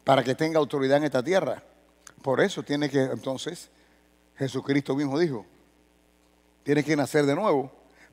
para 0.05 0.23
que 0.25 0.35
tenga 0.35 0.59
autoridad 0.59 0.99
en 0.99 1.05
esta 1.05 1.23
tierra. 1.23 1.63
Por 2.23 2.41
eso 2.41 2.63
tiene 2.63 2.89
que, 2.89 3.01
entonces, 3.03 3.69
Jesucristo 4.37 4.95
mismo 4.95 5.19
dijo, 5.19 5.45
tiene 6.63 6.85
que 6.85 6.97
nacer 6.97 7.27
de 7.27 7.35
nuevo, 7.35 7.71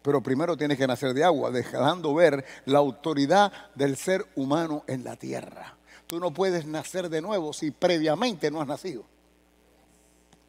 pero 0.09 0.23
primero 0.23 0.57
tiene 0.57 0.75
que 0.75 0.87
nacer 0.87 1.13
de 1.13 1.23
agua, 1.23 1.51
dejando 1.51 2.15
ver 2.15 2.43
la 2.65 2.79
autoridad 2.79 3.53
del 3.75 3.95
ser 3.95 4.25
humano 4.35 4.83
en 4.87 5.03
la 5.03 5.15
tierra. 5.15 5.75
Tú 6.07 6.19
no 6.19 6.31
puedes 6.31 6.65
nacer 6.65 7.09
de 7.09 7.21
nuevo 7.21 7.53
si 7.53 7.69
previamente 7.69 8.49
no 8.49 8.59
has 8.59 8.67
nacido. 8.67 9.03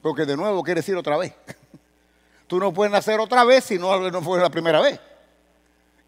Porque 0.01 0.25
de 0.25 0.35
nuevo 0.35 0.63
quiere 0.63 0.81
decir 0.81 0.97
otra 0.97 1.19
vez. 1.19 1.35
Tú 2.47 2.59
no 2.59 2.73
puedes 2.73 2.91
nacer 2.91 3.21
otra 3.21 3.45
vez 3.45 3.65
si 3.65 3.79
no, 3.79 4.11
no 4.11 4.23
fue 4.23 4.41
la 4.41 4.49
primera 4.49 4.81
vez. 4.81 4.99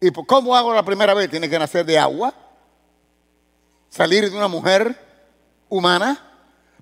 ¿Y 0.01 0.09
cómo 0.09 0.55
hago 0.55 0.73
la 0.73 0.83
primera 0.83 1.13
vez? 1.13 1.29
Tiene 1.29 1.47
que 1.47 1.59
nacer 1.59 1.85
de 1.85 1.99
agua, 1.99 2.33
salir 3.87 4.31
de 4.31 4.35
una 4.35 4.47
mujer 4.47 4.99
humana, 5.69 6.19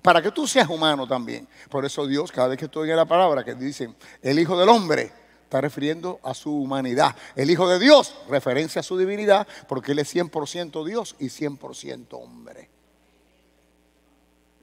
para 0.00 0.22
que 0.22 0.30
tú 0.30 0.46
seas 0.46 0.70
humano 0.70 1.06
también. 1.06 1.46
Por 1.68 1.84
eso 1.84 2.06
Dios, 2.06 2.32
cada 2.32 2.48
vez 2.48 2.58
que 2.58 2.64
estoy 2.64 2.88
en 2.88 2.96
la 2.96 3.04
palabra 3.04 3.44
que 3.44 3.54
dicen 3.54 3.94
el 4.22 4.38
Hijo 4.38 4.58
del 4.58 4.70
Hombre, 4.70 5.20
está 5.52 5.60
refiriendo 5.60 6.18
a 6.22 6.32
su 6.32 6.50
humanidad. 6.50 7.14
El 7.36 7.50
Hijo 7.50 7.68
de 7.68 7.78
Dios, 7.78 8.14
referencia 8.26 8.80
a 8.80 8.82
su 8.82 8.96
divinidad, 8.96 9.46
porque 9.68 9.92
Él 9.92 9.98
es 9.98 10.14
100% 10.14 10.82
Dios 10.82 11.14
y 11.18 11.26
100% 11.26 12.06
hombre. 12.12 12.70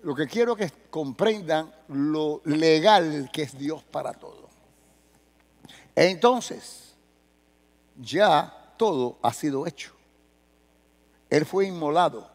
Lo 0.02 0.16
que 0.16 0.26
quiero 0.26 0.56
que 0.56 0.72
comprendan 0.90 1.72
lo 1.90 2.42
legal 2.46 3.30
que 3.32 3.44
es 3.44 3.56
Dios 3.56 3.84
para 3.84 4.14
todos. 4.14 4.50
Entonces, 5.96 6.96
ya 7.96 8.74
todo 8.76 9.20
ha 9.22 9.32
sido 9.32 9.68
hecho. 9.68 9.94
Él 11.30 11.46
fue 11.46 11.68
inmolado 11.68 12.28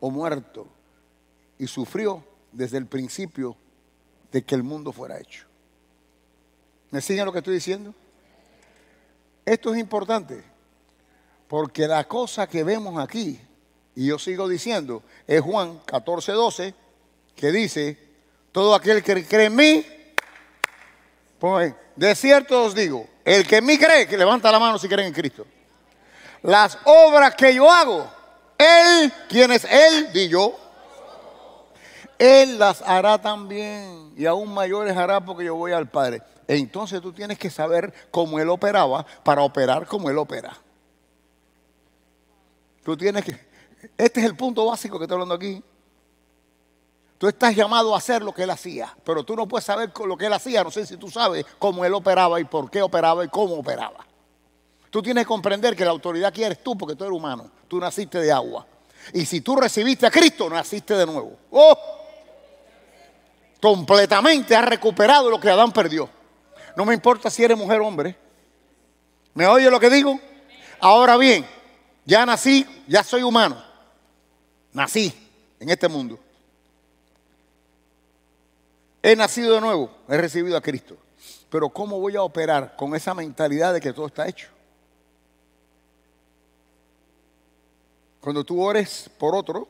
o 0.00 0.10
muerto 0.10 0.66
y 1.56 1.68
sufrió 1.68 2.24
desde 2.50 2.78
el 2.78 2.86
principio 2.86 3.56
de 4.32 4.42
que 4.42 4.56
el 4.56 4.64
mundo 4.64 4.90
fuera 4.90 5.20
hecho. 5.20 5.53
¿Me 6.94 7.00
siguen 7.00 7.24
lo 7.24 7.32
que 7.32 7.38
estoy 7.38 7.54
diciendo? 7.54 7.92
Esto 9.44 9.74
es 9.74 9.80
importante 9.80 10.44
porque 11.48 11.88
la 11.88 12.04
cosa 12.04 12.46
que 12.46 12.62
vemos 12.62 13.02
aquí, 13.02 13.40
y 13.96 14.06
yo 14.06 14.16
sigo 14.16 14.46
diciendo, 14.46 15.02
es 15.26 15.40
Juan 15.40 15.80
14, 15.86 16.30
12, 16.30 16.74
que 17.34 17.50
dice, 17.50 17.98
todo 18.52 18.76
aquel 18.76 19.02
que 19.02 19.26
cree 19.26 19.46
en 19.46 19.56
mí, 19.56 19.84
pues, 21.40 21.74
de 21.96 22.14
cierto 22.14 22.62
os 22.62 22.76
digo, 22.76 23.08
el 23.24 23.44
que 23.44 23.56
en 23.56 23.66
mí 23.66 23.76
cree, 23.76 24.06
que 24.06 24.16
levanta 24.16 24.52
la 24.52 24.60
mano 24.60 24.78
si 24.78 24.86
creen 24.86 25.08
en 25.08 25.14
Cristo. 25.14 25.44
Las 26.42 26.78
obras 26.84 27.34
que 27.34 27.56
yo 27.56 27.68
hago, 27.68 28.08
Él, 28.56 29.12
¿quién 29.28 29.50
es 29.50 29.64
Él? 29.64 30.12
Di 30.12 30.28
yo. 30.28 30.63
Él 32.18 32.58
las 32.58 32.82
hará 32.82 33.20
también 33.20 34.12
y 34.16 34.26
aún 34.26 34.52
mayores 34.52 34.96
hará 34.96 35.20
porque 35.24 35.44
yo 35.44 35.54
voy 35.54 35.72
al 35.72 35.88
Padre. 35.88 36.22
Entonces 36.46 37.00
tú 37.00 37.12
tienes 37.12 37.38
que 37.38 37.50
saber 37.50 37.92
cómo 38.10 38.38
Él 38.38 38.48
operaba 38.48 39.04
para 39.22 39.42
operar 39.42 39.86
como 39.86 40.10
Él 40.10 40.18
opera. 40.18 40.56
Tú 42.84 42.96
tienes 42.96 43.24
que... 43.24 43.32
Este 43.96 44.20
es 44.20 44.26
el 44.26 44.36
punto 44.36 44.66
básico 44.66 44.98
que 44.98 45.04
estoy 45.04 45.16
hablando 45.16 45.34
aquí. 45.34 45.62
Tú 47.18 47.28
estás 47.28 47.54
llamado 47.54 47.94
a 47.94 47.98
hacer 47.98 48.22
lo 48.22 48.32
que 48.32 48.42
él 48.42 48.50
hacía, 48.50 48.94
pero 49.04 49.24
tú 49.24 49.36
no 49.36 49.46
puedes 49.46 49.64
saber 49.64 49.90
lo 50.04 50.16
que 50.16 50.26
él 50.26 50.32
hacía. 50.32 50.62
No 50.64 50.70
sé 50.70 50.84
si 50.84 50.96
tú 50.96 51.10
sabes 51.10 51.46
cómo 51.58 51.84
él 51.84 51.94
operaba 51.94 52.40
y 52.40 52.44
por 52.44 52.70
qué 52.70 52.82
operaba 52.82 53.24
y 53.24 53.28
cómo 53.28 53.54
operaba. 53.54 54.04
Tú 54.90 55.02
tienes 55.02 55.24
que 55.24 55.28
comprender 55.28 55.74
que 55.74 55.84
la 55.84 55.90
autoridad 55.90 56.28
aquí 56.28 56.44
eres 56.44 56.62
tú 56.62 56.76
porque 56.76 56.94
tú 56.94 57.04
eres 57.04 57.16
humano. 57.16 57.50
Tú 57.66 57.78
naciste 57.78 58.20
de 58.20 58.30
agua. 58.30 58.66
Y 59.12 59.24
si 59.24 59.40
tú 59.40 59.56
recibiste 59.56 60.06
a 60.06 60.10
Cristo, 60.10 60.48
naciste 60.50 60.94
de 60.94 61.06
nuevo. 61.06 61.36
¡Oh! 61.50 62.03
Completamente 63.64 64.54
has 64.54 64.66
recuperado 64.66 65.30
lo 65.30 65.40
que 65.40 65.48
Adán 65.48 65.72
perdió. 65.72 66.06
No 66.76 66.84
me 66.84 66.92
importa 66.92 67.30
si 67.30 67.42
eres 67.42 67.56
mujer 67.56 67.80
o 67.80 67.86
hombre. 67.86 68.14
¿Me 69.32 69.46
oye 69.46 69.70
lo 69.70 69.80
que 69.80 69.88
digo? 69.88 70.20
Ahora 70.80 71.16
bien, 71.16 71.46
ya 72.04 72.26
nací, 72.26 72.66
ya 72.86 73.02
soy 73.02 73.22
humano. 73.22 73.56
Nací 74.70 75.14
en 75.58 75.70
este 75.70 75.88
mundo. 75.88 76.18
He 79.02 79.16
nacido 79.16 79.54
de 79.54 79.62
nuevo, 79.62 79.90
he 80.10 80.18
recibido 80.18 80.58
a 80.58 80.60
Cristo. 80.60 80.98
Pero 81.48 81.70
¿cómo 81.70 81.98
voy 81.98 82.16
a 82.16 82.22
operar 82.22 82.76
con 82.76 82.94
esa 82.94 83.14
mentalidad 83.14 83.72
de 83.72 83.80
que 83.80 83.94
todo 83.94 84.08
está 84.08 84.28
hecho? 84.28 84.48
Cuando 88.20 88.44
tú 88.44 88.62
ores 88.62 89.08
por 89.16 89.34
otro, 89.34 89.66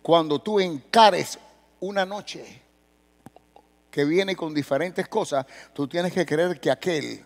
cuando 0.00 0.38
tú 0.38 0.58
encares 0.58 1.38
una 1.80 2.06
noche 2.06 2.69
que 3.90 4.04
viene 4.04 4.36
con 4.36 4.54
diferentes 4.54 5.08
cosas, 5.08 5.46
tú 5.72 5.88
tienes 5.88 6.12
que 6.12 6.24
creer 6.24 6.60
que 6.60 6.70
aquel 6.70 7.24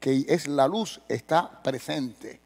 que 0.00 0.24
es 0.28 0.46
la 0.46 0.66
luz 0.66 1.00
está 1.08 1.62
presente 1.62 2.40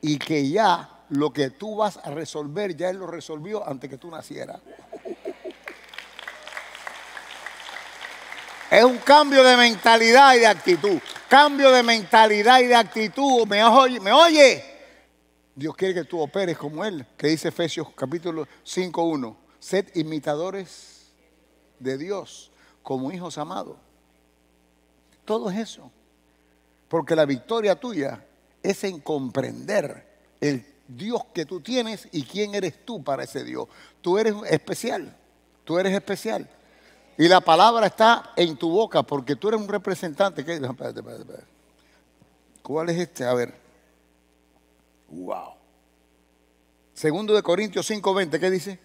y 0.00 0.18
que 0.18 0.48
ya 0.48 1.04
lo 1.10 1.32
que 1.32 1.50
tú 1.50 1.76
vas 1.76 1.98
a 1.98 2.10
resolver, 2.10 2.76
ya 2.76 2.90
Él 2.90 2.98
lo 2.98 3.06
resolvió 3.06 3.66
antes 3.66 3.88
que 3.88 3.98
tú 3.98 4.10
nacieras. 4.10 4.60
Es 8.70 8.84
un 8.84 8.96
cambio 8.96 9.44
de 9.44 9.54
mentalidad 9.54 10.34
y 10.34 10.38
de 10.38 10.46
actitud. 10.46 10.98
Cambio 11.28 11.70
de 11.70 11.82
mentalidad 11.82 12.58
y 12.60 12.68
de 12.68 12.74
actitud. 12.74 13.46
¿Me 13.46 13.62
oye? 13.62 14.64
Dios 15.54 15.76
quiere 15.76 15.92
que 15.92 16.04
tú 16.04 16.18
operes 16.18 16.56
como 16.56 16.82
Él, 16.82 17.04
que 17.18 17.26
dice 17.26 17.48
Efesios 17.48 17.88
capítulo 17.94 18.48
5.1. 18.64 19.36
Sed 19.58 19.94
imitadores 19.94 21.12
de 21.78 21.98
Dios 21.98 22.51
como 22.82 23.12
hijos 23.12 23.38
amados. 23.38 23.76
Todo 25.24 25.50
es 25.50 25.58
eso. 25.58 25.90
Porque 26.88 27.16
la 27.16 27.24
victoria 27.24 27.78
tuya 27.78 28.24
es 28.62 28.84
en 28.84 29.00
comprender 29.00 30.06
el 30.40 30.66
Dios 30.88 31.22
que 31.32 31.46
tú 31.46 31.60
tienes 31.60 32.08
y 32.12 32.24
quién 32.24 32.54
eres 32.54 32.84
tú 32.84 33.02
para 33.02 33.24
ese 33.24 33.44
Dios. 33.44 33.68
Tú 34.00 34.18
eres 34.18 34.34
especial. 34.50 35.16
Tú 35.64 35.78
eres 35.78 35.94
especial. 35.94 36.48
Y 37.16 37.28
la 37.28 37.40
palabra 37.40 37.86
está 37.86 38.32
en 38.36 38.56
tu 38.56 38.70
boca 38.70 39.02
porque 39.02 39.36
tú 39.36 39.48
eres 39.48 39.60
un 39.60 39.68
representante. 39.68 40.44
¿Cuál 42.62 42.88
es 42.88 42.98
este? 42.98 43.24
A 43.24 43.34
ver. 43.34 43.54
Wow. 45.08 45.54
Segundo 46.94 47.34
de 47.34 47.42
Corintios 47.42 47.90
5:20, 47.90 48.38
¿qué 48.38 48.50
dice? 48.50 48.78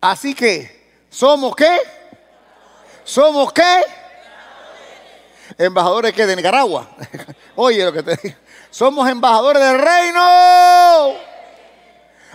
Así 0.00 0.34
que, 0.34 1.06
¿somos 1.10 1.56
qué? 1.56 1.78
¿Somos 3.04 3.52
qué? 3.52 3.82
Embajadores 5.56 6.12
que 6.12 6.26
de 6.26 6.36
Nicaragua. 6.36 6.88
Oye 7.56 7.84
lo 7.84 7.92
que 7.92 8.02
te 8.02 8.16
digo. 8.22 8.36
Somos 8.70 9.08
embajadores 9.08 9.62
del 9.62 9.78
reino. 9.78 11.14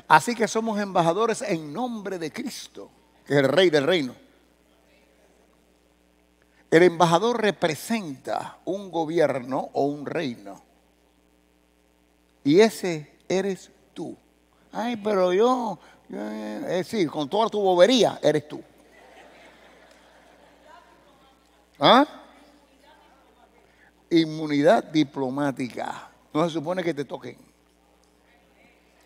Así 0.07 0.35
que 0.35 0.47
somos 0.47 0.79
embajadores 0.79 1.41
en 1.41 1.71
nombre 1.71 2.19
de 2.19 2.31
Cristo, 2.31 2.89
que 3.25 3.33
es 3.33 3.39
el 3.39 3.47
rey 3.47 3.69
del 3.69 3.85
reino. 3.85 4.15
El 6.69 6.83
embajador 6.83 7.39
representa 7.39 8.57
un 8.65 8.89
gobierno 8.91 9.69
o 9.73 9.85
un 9.85 10.05
reino. 10.05 10.61
Y 12.43 12.59
ese 12.59 13.15
eres 13.29 13.71
tú. 13.93 14.17
Ay, 14.73 14.97
pero 14.97 15.31
yo, 15.31 15.77
es 16.09 16.65
decir, 16.67 17.09
con 17.09 17.29
toda 17.29 17.47
tu 17.47 17.61
bobería, 17.61 18.19
eres 18.23 18.47
tú. 18.47 18.59
¿Ah? 21.79 22.05
Inmunidad 24.09 24.83
diplomática. 24.85 26.09
No 26.33 26.43
se 26.45 26.55
supone 26.55 26.83
que 26.83 26.93
te 26.93 27.05
toquen. 27.05 27.37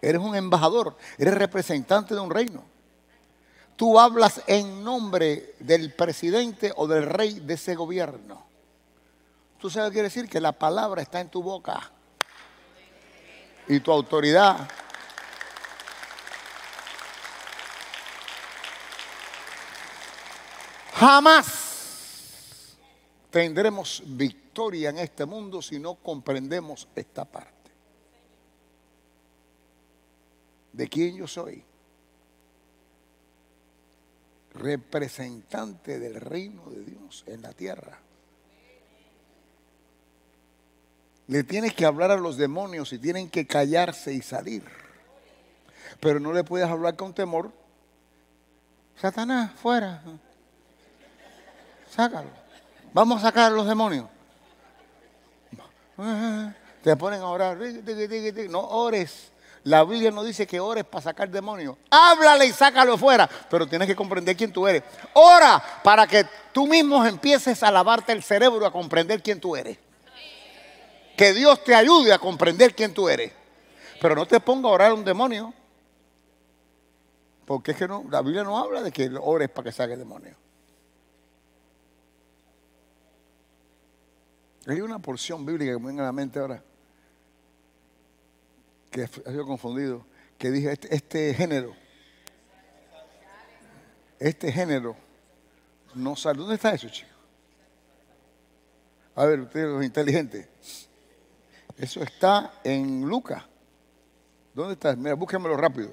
Eres 0.02 0.22
un 0.22 0.36
embajador, 0.36 0.96
eres 1.18 1.34
representante 1.34 2.14
de 2.14 2.22
un 2.22 2.32
reino. 2.32 2.64
Tú 3.76 4.00
hablas 4.00 4.42
en 4.48 4.86
nombre 4.86 5.54
del 5.60 5.94
presidente 5.94 6.72
o 6.78 6.88
del 6.88 7.06
rey 7.06 7.42
de 7.42 7.56
ese 7.56 7.76
gobierno. 7.76 8.46
¿Tú 9.60 9.70
sabes 9.70 9.90
qué 9.90 9.94
quiere 9.96 10.08
decir? 10.08 10.30
Que 10.30 10.40
la 10.40 10.54
palabra 10.54 11.02
está 11.02 11.20
en 11.20 11.30
tu 11.30 11.44
boca. 11.44 11.92
Y 13.68 13.82
tu 13.82 13.92
autoridad 13.92 14.68
Jamás 21.00 22.76
tendremos 23.30 24.02
victoria 24.04 24.90
en 24.90 24.98
este 24.98 25.26
mundo 25.28 25.62
si 25.62 25.80
no 25.80 25.94
comprendemos 25.94 26.88
esta 26.96 27.24
parte. 27.24 27.54
¿De 30.74 30.88
quién 30.88 31.16
yo 31.16 31.28
soy? 31.28 31.64
Representante 34.56 36.00
del 36.00 36.16
reino 36.16 36.68
de 36.72 36.84
Dios 36.84 37.24
en 37.28 37.44
la 37.44 37.54
tierra. 37.54 38.00
Le 41.28 41.44
tienes 41.44 41.76
que 41.76 41.86
hablar 41.86 42.10
a 42.10 42.18
los 42.18 42.38
demonios 42.38 42.92
y 42.92 42.98
tienen 42.98 43.30
que 43.30 43.46
callarse 43.46 44.14
y 44.14 44.24
salir. 44.24 44.64
Pero 46.00 46.20
no 46.20 46.34
le 46.34 46.44
puedes 46.44 46.68
hablar 46.68 46.96
con 46.96 47.14
temor. 47.14 47.52
Satanás, 48.96 49.52
fuera. 49.60 50.02
Sácalo. 51.90 52.30
Vamos 52.94 53.20
a 53.20 53.28
sacar 53.28 53.52
a 53.52 53.56
los 53.56 53.68
demonios. 53.68 54.08
Te 56.84 56.96
ponen 56.96 57.22
a 57.22 57.28
orar. 57.28 57.58
No 58.50 58.60
ores. 58.60 59.32
La 59.64 59.84
Biblia 59.84 60.12
no 60.12 60.24
dice 60.24 60.48
que 60.48 60.60
ores 60.60 60.86
para 60.86 61.02
sacar 61.02 61.30
demonios. 61.30 61.76
Háblale 61.90 62.46
y 62.46 62.54
sácalo 62.54 62.98
fuera. 62.98 63.30
Pero 63.50 63.68
tienes 63.68 63.88
que 63.88 63.96
comprender 63.96 64.38
quién 64.38 64.54
tú 64.54 64.68
eres. 64.68 64.84
Ora 65.14 65.62
para 65.84 66.08
que 66.08 66.26
tú 66.54 66.68
mismo 66.68 67.06
empieces 67.06 67.62
a 67.64 67.72
lavarte 67.72 68.14
el 68.14 68.24
cerebro 68.24 68.66
a 68.66 68.72
comprender 68.72 69.22
quién 69.22 69.42
tú 69.42 69.56
eres. 69.56 69.78
Que 71.18 71.34
Dios 71.34 71.64
te 71.64 71.76
ayude 71.76 72.14
a 72.14 72.20
comprender 72.20 72.76
quién 72.76 72.94
tú 72.94 73.10
eres. 73.10 73.34
Pero 74.00 74.16
no 74.16 74.26
te 74.26 74.40
ponga 74.40 74.70
a 74.70 74.72
orar 74.72 74.92
a 74.92 74.94
un 74.94 75.04
demonio. 75.04 75.54
Porque 77.46 77.72
es 77.72 77.78
que 77.78 77.88
no, 77.88 78.06
la 78.10 78.22
Biblia 78.22 78.44
no 78.44 78.58
habla 78.58 78.82
de 78.82 78.92
que 78.92 79.10
ores 79.20 79.50
para 79.50 79.66
que 79.66 79.72
saque 79.72 79.98
demonios. 79.98 80.38
Hay 84.68 84.82
una 84.82 85.00
porción 85.00 85.46
bíblica 85.46 85.72
que 85.72 85.80
me 85.80 85.86
viene 85.86 86.02
a 86.02 86.06
la 86.06 86.12
mente 86.12 86.40
ahora, 86.40 86.62
que 88.92 89.04
ha 89.04 89.08
sido 89.08 89.46
confundido, 89.46 90.06
que 90.38 90.52
dije, 90.52 90.74
este, 90.74 90.94
este, 90.94 91.34
género, 91.34 91.74
este 94.20 94.52
género 94.52 94.98
no 95.96 96.18
sale. 96.18 96.40
¿Dónde 96.40 96.56
está 96.56 96.74
eso, 96.74 96.90
chicos? 96.90 97.16
A 99.16 99.26
ver, 99.26 99.40
ustedes 99.40 99.68
los 99.68 99.84
inteligentes. 99.86 100.50
Eso 101.78 102.04
está 102.04 102.60
en 102.64 103.08
Lucas. 103.08 103.44
¿Dónde 104.54 104.74
está? 104.74 104.96
Mira, 104.98 105.14
búsquenmelo 105.14 105.56
rápido. 105.56 105.92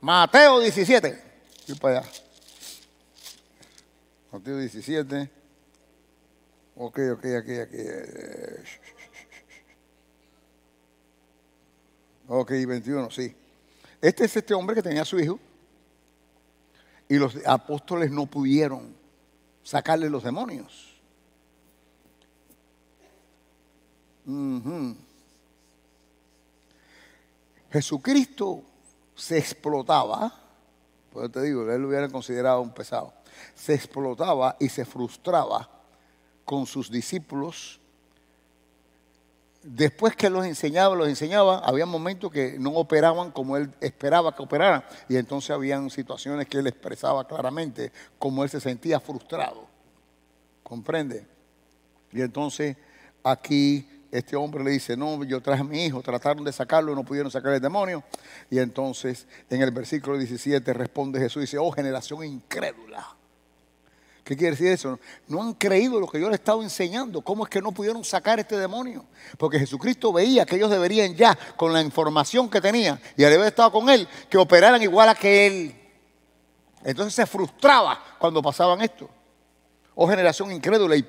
Mateo 0.00 0.60
17. 0.60 1.22
Voy 1.66 1.78
para 1.78 1.98
allá. 1.98 2.08
Mateo 4.32 4.56
17. 4.56 5.30
Ok, 6.76 6.98
ok, 7.12 7.24
aquí, 7.38 7.54
aquí. 7.58 7.76
Ok, 12.28 12.50
21, 12.50 13.10
sí. 13.10 13.36
Este 14.00 14.24
es 14.24 14.34
este 14.34 14.54
hombre 14.54 14.74
que 14.74 14.82
tenía 14.82 15.04
su 15.04 15.20
hijo 15.20 15.38
y 17.10 17.16
los 17.16 17.36
apóstoles 17.44 18.10
no 18.10 18.24
pudieron 18.24 18.96
sacarle 19.62 20.08
los 20.08 20.24
demonios. 20.24 20.98
Jesucristo 27.70 28.62
se 29.14 29.36
explotaba, 29.36 30.32
pues 31.12 31.30
te 31.30 31.42
digo, 31.42 31.70
él 31.70 31.82
lo 31.82 31.88
hubiera 31.88 32.08
considerado 32.08 32.62
un 32.62 32.72
pesado 32.72 33.21
se 33.54 33.74
explotaba 33.74 34.56
y 34.58 34.68
se 34.68 34.84
frustraba 34.84 35.68
con 36.44 36.66
sus 36.66 36.90
discípulos 36.90 37.80
después 39.62 40.16
que 40.16 40.28
los 40.28 40.44
enseñaba, 40.44 40.94
los 40.94 41.08
enseñaba, 41.08 41.58
había 41.58 41.86
momentos 41.86 42.30
que 42.30 42.56
no 42.58 42.70
operaban 42.72 43.30
como 43.30 43.56
él 43.56 43.70
esperaba 43.80 44.34
que 44.34 44.42
operaran. 44.42 44.84
Y 45.08 45.16
entonces 45.16 45.50
habían 45.50 45.90
situaciones 45.90 46.48
que 46.48 46.58
él 46.58 46.66
expresaba 46.66 47.26
claramente 47.26 47.92
como 48.18 48.42
él 48.42 48.50
se 48.50 48.60
sentía 48.60 49.00
frustrado. 49.00 49.66
¿Comprende? 50.62 51.26
Y 52.12 52.20
entonces 52.20 52.76
aquí 53.22 53.88
este 54.10 54.36
hombre 54.36 54.62
le 54.62 54.72
dice, 54.72 54.96
no, 54.96 55.24
yo 55.24 55.40
traje 55.40 55.62
a 55.62 55.64
mi 55.64 55.86
hijo, 55.86 56.02
trataron 56.02 56.44
de 56.44 56.52
sacarlo, 56.52 56.94
no 56.94 57.04
pudieron 57.04 57.30
sacar 57.30 57.52
el 57.54 57.60
demonio. 57.60 58.02
Y 58.50 58.58
entonces 58.58 59.26
en 59.48 59.62
el 59.62 59.70
versículo 59.70 60.18
17 60.18 60.72
responde 60.72 61.20
Jesús 61.20 61.42
dice, 61.42 61.58
oh 61.58 61.70
generación 61.70 62.24
incrédula. 62.24 63.16
¿Qué 64.24 64.36
quiere 64.36 64.52
decir 64.52 64.68
eso? 64.68 65.00
No 65.26 65.42
han 65.42 65.54
creído 65.54 65.98
lo 65.98 66.06
que 66.06 66.20
yo 66.20 66.28
les 66.30 66.38
estaba 66.38 66.62
enseñando. 66.62 67.22
¿Cómo 67.22 67.44
es 67.44 67.50
que 67.50 67.60
no 67.60 67.72
pudieron 67.72 68.04
sacar 68.04 68.38
este 68.38 68.56
demonio? 68.56 69.04
Porque 69.36 69.58
Jesucristo 69.58 70.12
veía 70.12 70.46
que 70.46 70.56
ellos 70.56 70.70
deberían 70.70 71.14
ya, 71.14 71.36
con 71.56 71.72
la 71.72 71.80
información 71.80 72.48
que 72.48 72.60
tenían 72.60 73.00
y 73.16 73.24
al 73.24 73.32
haber 73.32 73.48
estado 73.48 73.72
con 73.72 73.90
él, 73.90 74.06
que 74.30 74.38
operaran 74.38 74.80
igual 74.80 75.08
a 75.08 75.14
que 75.16 75.46
él. 75.46 75.74
Entonces 76.84 77.14
se 77.14 77.26
frustraba 77.26 78.00
cuando 78.18 78.40
pasaban 78.40 78.80
esto. 78.80 79.10
Oh 79.94 80.08
generación 80.08 80.52
incrédula 80.52 80.94
y, 80.96 81.02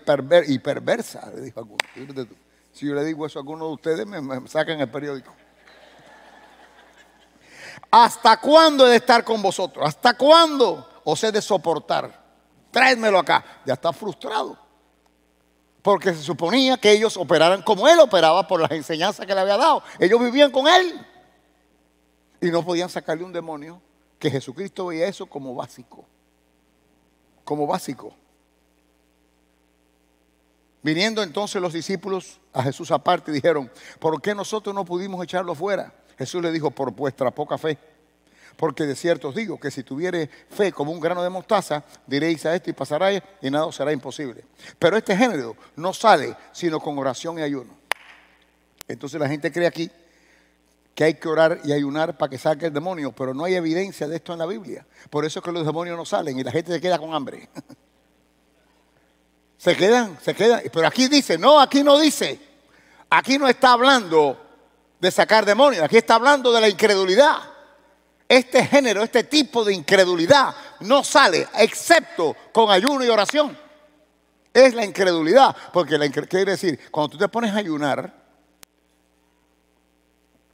perversa, 0.59 1.31
le 1.35 1.41
dijo 1.41 1.59
alguno. 1.59 1.77
Si 2.73 2.87
yo 2.87 2.95
le 2.95 3.03
digo 3.05 3.25
eso 3.27 3.37
a 3.37 3.41
alguno 3.41 3.67
de 3.67 3.73
ustedes, 3.73 4.07
me, 4.07 4.21
me 4.21 4.47
sacan 4.47 4.81
el 4.81 4.89
periódico. 4.89 5.33
¿Hasta 7.91 8.37
cuándo 8.37 8.87
he 8.87 8.89
de 8.89 8.95
estar 8.95 9.23
con 9.23 9.39
vosotros? 9.41 9.87
¿Hasta 9.87 10.15
cuándo 10.15 11.01
os 11.03 11.23
he 11.23 11.31
de 11.31 11.41
soportar? 11.41 12.22
Tráemelo 12.73 13.19
acá. 13.19 13.45
Ya 13.65 13.75
está 13.75 13.93
frustrado. 13.93 14.57
Porque 15.81 16.13
se 16.13 16.21
suponía 16.21 16.77
que 16.77 16.91
ellos 16.91 17.15
operaran 17.15 17.61
como 17.61 17.87
él 17.87 17.99
operaba 17.99 18.45
por 18.47 18.59
las 18.59 18.71
enseñanzas 18.71 19.25
que 19.25 19.33
le 19.33 19.39
había 19.39 19.57
dado. 19.57 19.83
Ellos 19.99 20.19
vivían 20.19 20.51
con 20.51 20.67
él. 20.67 21.05
Y 22.41 22.47
no 22.47 22.65
podían 22.65 22.89
sacarle 22.89 23.23
un 23.23 23.31
demonio 23.31 23.81
que 24.19 24.29
Jesucristo 24.29 24.87
veía 24.87 25.07
eso 25.07 25.25
como 25.25 25.55
básico. 25.55 26.05
Como 27.45 27.67
básico. 27.67 28.13
Viniendo 30.81 31.23
entonces 31.23 31.61
los 31.61 31.71
discípulos 31.71 32.41
a 32.51 32.63
Jesús 32.63 32.91
aparte 32.91 33.31
dijeron, 33.31 33.71
¿por 33.99 34.21
qué 34.21 34.35
nosotros 34.35 34.75
no 34.75 34.83
pudimos 34.83 35.23
echarlo 35.23 35.55
fuera? 35.55 35.93
Jesús 36.17 36.41
le 36.41 36.51
dijo, 36.51 36.71
por 36.71 36.91
vuestra 36.91 37.31
poca 37.31 37.57
fe. 37.57 37.77
Porque 38.55 38.85
de 38.85 38.95
cierto 38.95 39.29
os 39.29 39.35
digo 39.35 39.59
que 39.59 39.71
si 39.71 39.83
tuviere 39.83 40.29
fe 40.49 40.71
como 40.71 40.91
un 40.91 40.99
grano 40.99 41.23
de 41.23 41.29
mostaza, 41.29 41.83
diréis 42.05 42.45
a 42.45 42.55
esto 42.55 42.69
y 42.69 42.73
pasará 42.73 43.11
y 43.13 43.21
nada 43.49 43.71
será 43.71 43.91
imposible. 43.91 44.45
Pero 44.77 44.97
este 44.97 45.17
género 45.17 45.55
no 45.75 45.93
sale 45.93 46.35
sino 46.51 46.79
con 46.79 46.97
oración 46.97 47.39
y 47.39 47.41
ayuno. 47.41 47.75
Entonces 48.87 49.19
la 49.19 49.27
gente 49.27 49.51
cree 49.51 49.67
aquí 49.67 49.89
que 50.93 51.03
hay 51.03 51.13
que 51.15 51.27
orar 51.27 51.59
y 51.63 51.71
ayunar 51.71 52.17
para 52.17 52.29
que 52.29 52.37
salga 52.37 52.67
el 52.67 52.73
demonio, 52.73 53.11
pero 53.11 53.33
no 53.33 53.45
hay 53.45 53.55
evidencia 53.55 54.07
de 54.07 54.17
esto 54.17 54.33
en 54.33 54.39
la 54.39 54.45
Biblia. 54.45 54.85
Por 55.09 55.25
eso 55.25 55.39
es 55.39 55.45
que 55.45 55.51
los 55.51 55.65
demonios 55.65 55.97
no 55.97 56.05
salen 56.05 56.37
y 56.37 56.43
la 56.43 56.51
gente 56.51 56.71
se 56.71 56.79
queda 56.79 56.99
con 56.99 57.13
hambre. 57.13 57.49
se 59.57 59.75
quedan, 59.75 60.19
se 60.21 60.35
quedan. 60.35 60.61
Pero 60.71 60.87
aquí 60.87 61.07
dice, 61.07 61.37
no, 61.37 61.59
aquí 61.59 61.83
no 61.83 61.97
dice. 61.97 62.39
Aquí 63.09 63.39
no 63.39 63.47
está 63.47 63.73
hablando 63.73 64.39
de 64.99 65.11
sacar 65.11 65.45
demonios, 65.45 65.83
aquí 65.83 65.97
está 65.97 66.15
hablando 66.15 66.51
de 66.51 66.61
la 66.61 66.69
incredulidad 66.69 67.52
este 68.37 68.65
género, 68.65 69.03
este 69.03 69.23
tipo 69.23 69.63
de 69.63 69.73
incredulidad 69.73 70.55
no 70.81 71.03
sale 71.03 71.47
excepto 71.57 72.35
con 72.51 72.71
ayuno 72.71 73.03
y 73.05 73.09
oración. 73.09 73.57
Es 74.53 74.73
la 74.73 74.85
incredulidad, 74.85 75.55
porque 75.71 75.97
la 75.97 76.09
quiere 76.09 76.51
decir, 76.51 76.79
cuando 76.91 77.09
tú 77.09 77.17
te 77.17 77.27
pones 77.27 77.51
a 77.51 77.57
ayunar, 77.57 78.13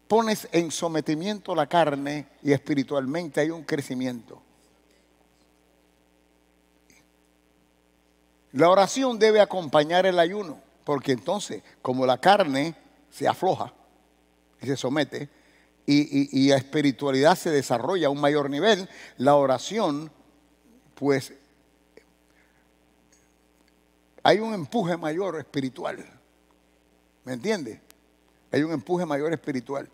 pones 0.08 0.48
en 0.52 0.72
sometimiento 0.72 1.54
la 1.54 1.68
carne 1.68 2.28
y 2.42 2.52
espiritualmente 2.52 3.42
hay 3.42 3.50
un 3.50 3.64
crecimiento. 3.64 4.42
La 8.54 8.70
oración 8.70 9.20
debe 9.20 9.42
acompañar 9.42 10.06
el 10.06 10.18
ayuno, 10.18 10.60
porque 10.84 11.12
entonces, 11.12 11.62
como 11.82 12.06
la 12.06 12.18
carne 12.18 12.74
se 13.12 13.28
afloja 13.28 13.72
y 14.62 14.66
se 14.66 14.76
somete, 14.76 15.30
y, 15.92 16.50
la 16.50 16.58
espiritualidad 16.58 17.36
se 17.36 17.50
desarrolla 17.50 18.08
a 18.08 18.10
un 18.12 18.22
mayor 18.22 18.50
nivel, 18.50 18.88
la 19.18 19.36
oración, 19.36 20.12
pues 20.94 21.34
hay 24.22 24.40
un 24.40 24.54
empuje 24.54 24.96
mayor 24.98 25.40
espiritual. 25.40 26.06
¿Me 27.26 27.34
entiende? 27.34 27.82
Hay 28.52 28.62
un 28.62 28.72
empuje 28.72 29.06
mayor 29.06 29.34
espiritual. 29.34 29.90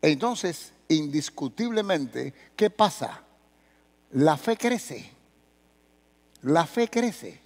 Entonces, 0.00 0.72
indiscutiblemente, 0.88 2.32
¿qué 2.54 2.70
pasa? 2.70 3.22
La 4.12 4.36
fe 4.36 4.56
crece. 4.56 5.10
La 6.42 6.66
fe 6.66 6.88
crece. 6.88 7.40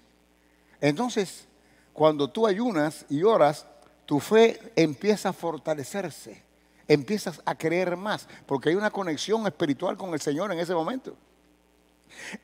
Entonces, 0.81 1.47
cuando 1.95 2.29
tú 2.29 2.47
ayunas 2.47 3.07
y 3.09 3.23
oras, 3.23 3.67
tu 4.05 4.21
fe 4.21 4.73
empieza 4.77 5.31
a 5.31 5.33
fortalecerse 5.33 6.50
empiezas 6.91 7.41
a 7.45 7.55
creer 7.55 7.97
más, 7.97 8.27
porque 8.47 8.71
hay 8.71 8.75
una 8.75 8.91
conexión 8.91 9.47
espiritual 9.47 9.97
con 9.97 10.13
el 10.13 10.21
Señor 10.21 10.51
en 10.53 10.59
ese 10.59 10.75
momento. 10.75 11.17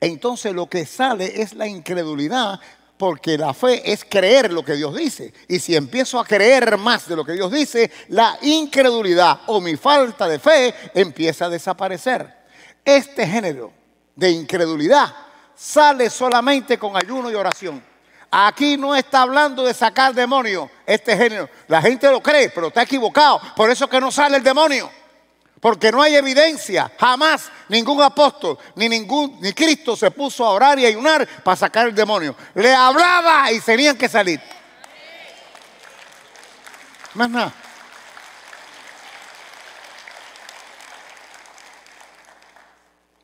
Entonces 0.00 0.54
lo 0.54 0.68
que 0.68 0.86
sale 0.86 1.42
es 1.42 1.52
la 1.52 1.66
incredulidad, 1.66 2.60
porque 2.96 3.36
la 3.36 3.52
fe 3.52 3.92
es 3.92 4.04
creer 4.04 4.52
lo 4.52 4.64
que 4.64 4.74
Dios 4.74 4.94
dice. 4.94 5.34
Y 5.48 5.58
si 5.58 5.74
empiezo 5.74 6.20
a 6.20 6.24
creer 6.24 6.78
más 6.78 7.08
de 7.08 7.16
lo 7.16 7.24
que 7.24 7.32
Dios 7.32 7.50
dice, 7.50 7.90
la 8.08 8.38
incredulidad 8.42 9.40
o 9.48 9.60
mi 9.60 9.76
falta 9.76 10.28
de 10.28 10.38
fe 10.38 10.72
empieza 10.94 11.46
a 11.46 11.50
desaparecer. 11.50 12.32
Este 12.84 13.26
género 13.26 13.72
de 14.14 14.30
incredulidad 14.30 15.12
sale 15.56 16.08
solamente 16.08 16.78
con 16.78 16.96
ayuno 16.96 17.32
y 17.32 17.34
oración. 17.34 17.82
Aquí 18.38 18.76
no 18.76 18.94
está 18.94 19.22
hablando 19.22 19.64
de 19.64 19.72
sacar 19.72 20.12
demonios, 20.12 20.68
este 20.84 21.16
género. 21.16 21.48
La 21.68 21.80
gente 21.80 22.06
lo 22.10 22.22
cree, 22.22 22.50
pero 22.50 22.66
está 22.66 22.82
equivocado. 22.82 23.40
Por 23.56 23.70
eso 23.70 23.88
que 23.88 23.98
no 23.98 24.12
sale 24.12 24.36
el 24.36 24.42
demonio. 24.42 24.90
Porque 25.58 25.90
no 25.90 26.02
hay 26.02 26.16
evidencia. 26.16 26.92
Jamás 27.00 27.50
ningún 27.70 28.02
apóstol 28.02 28.58
ni 28.74 28.90
ningún 28.90 29.38
ni 29.40 29.54
Cristo 29.54 29.96
se 29.96 30.10
puso 30.10 30.44
a 30.44 30.50
orar 30.50 30.78
y 30.78 30.84
ayunar 30.84 31.26
para 31.42 31.56
sacar 31.56 31.86
el 31.86 31.94
demonio. 31.94 32.36
Le 32.54 32.74
hablaba 32.74 33.50
y 33.50 33.60
tenían 33.60 33.96
que 33.96 34.06
salir. 34.06 34.38
Más 37.14 37.30
nada. 37.30 37.54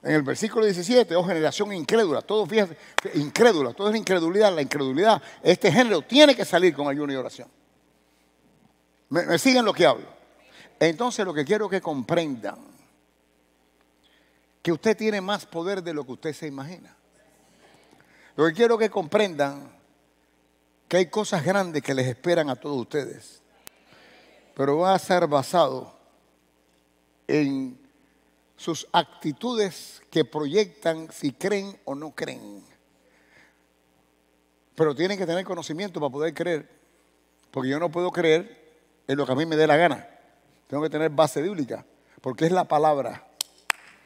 En 0.03 0.15
el 0.17 0.23
versículo 0.23 0.65
17, 0.65 1.15
oh 1.15 1.25
generación 1.25 1.73
incrédula, 1.73 2.23
todo 2.23 2.45
fíjate, 2.45 2.77
incrédula, 3.15 3.73
todo 3.73 3.91
es 3.91 3.97
incredulidad, 3.97 4.53
la 4.53 4.63
incredulidad, 4.63 5.23
este 5.43 5.71
género 5.71 6.03
tiene 6.03 6.35
que 6.35 6.45
salir 6.45 6.75
con 6.75 6.89
ayuno 6.89 7.13
y 7.13 7.17
oración. 7.17 7.49
¿Me, 9.11 9.39
siguen 9.39 9.65
lo 9.65 9.73
que 9.73 9.87
hablo? 9.87 10.09
Entonces 10.81 11.25
lo 11.25 11.33
que 11.33 11.45
quiero 11.45 11.69
que 11.69 11.81
comprendan, 11.81 12.59
que 14.61 14.73
usted 14.73 14.97
tiene 14.97 15.21
más 15.21 15.47
poder 15.47 15.83
de 15.83 15.95
lo 15.95 16.05
que 16.05 16.13
usted 16.13 16.33
se 16.33 16.49
imagina. 16.49 16.97
Lo 18.35 18.47
que 18.47 18.55
quiero 18.55 18.77
que 18.77 18.91
comprendan, 18.91 19.71
que 20.89 20.97
hay 20.97 21.07
cosas 21.07 21.45
grandes 21.45 21.81
que 21.83 21.95
les 21.95 22.09
esperan 22.09 22.51
a 22.51 22.57
todos 22.57 22.81
ustedes, 22.81 23.41
pero 24.55 24.79
va 24.79 24.95
a 24.95 24.99
ser 24.99 25.29
basado 25.29 25.95
en 27.29 27.82
sus 28.63 28.87
actitudes 28.93 30.03
que 30.09 30.25
proyectan 30.25 31.11
si 31.11 31.33
creen 31.33 31.77
o 31.85 31.97
no 31.97 32.13
creen. 32.13 32.65
Pero 34.77 34.95
tienen 34.95 35.19
que 35.19 35.27
tener 35.27 35.45
conocimiento 35.45 35.99
para 35.99 36.13
poder 36.13 36.33
creer. 36.33 36.69
Porque 37.51 37.69
yo 37.69 37.81
no 37.81 37.91
puedo 37.91 38.13
creer 38.13 38.73
en 39.09 39.19
lo 39.19 39.27
que 39.27 39.33
a 39.33 39.35
mí 39.35 39.47
me 39.47 39.57
dé 39.57 39.67
la 39.67 39.77
gana. 39.77 40.09
Tengo 40.69 40.81
que 40.85 40.91
tener 40.91 41.11
base 41.11 41.43
bíblica. 41.43 41.85
Porque 42.21 42.47
es 42.47 42.53
la 42.53 42.65
palabra. 42.65 43.27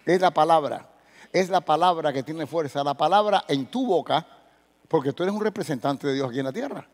Es 0.06 0.22
la 0.22 0.30
palabra. 0.30 0.90
Es 1.34 1.50
la 1.50 1.60
palabra 1.60 2.10
que 2.14 2.22
tiene 2.22 2.46
fuerza. 2.46 2.82
La 2.82 2.94
palabra 2.94 3.44
en 3.48 3.66
tu 3.66 3.86
boca. 3.86 4.26
Porque 4.88 5.12
tú 5.12 5.22
eres 5.22 5.34
un 5.34 5.42
representante 5.42 6.06
de 6.06 6.14
Dios 6.14 6.30
aquí 6.30 6.38
en 6.38 6.46
la 6.46 6.52
tierra. 6.52 6.88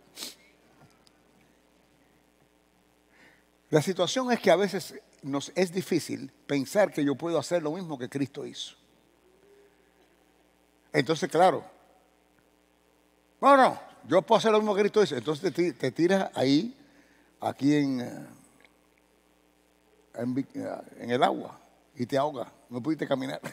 La 3.70 3.80
situación 3.80 4.32
es 4.32 4.40
que 4.40 4.50
a 4.50 4.56
veces 4.56 5.00
nos 5.22 5.52
es 5.54 5.72
difícil 5.72 6.30
pensar 6.46 6.92
que 6.92 7.04
yo 7.04 7.14
puedo 7.14 7.38
hacer 7.38 7.62
lo 7.62 7.72
mismo 7.72 7.98
que 7.98 8.08
Cristo 8.08 8.44
hizo. 8.44 8.74
Entonces, 10.92 11.30
claro, 11.30 11.64
no, 13.40 13.56
no, 13.56 13.80
yo 14.06 14.22
puedo 14.22 14.38
hacer 14.38 14.52
lo 14.52 14.58
mismo 14.58 14.74
que 14.74 14.82
Cristo 14.82 15.02
hizo. 15.02 15.16
Entonces 15.16 15.52
te, 15.54 15.90
tiras 15.90 16.30
ahí, 16.34 16.76
aquí 17.40 17.74
en, 17.74 18.00
eh, 18.00 18.26
eh, 20.14 20.82
en, 21.00 21.10
el 21.10 21.22
agua 21.22 21.58
y 21.96 22.06
te 22.06 22.18
ahoga, 22.18 22.52
no 22.68 22.82
pudiste 22.82 23.06
caminar. 23.06 23.40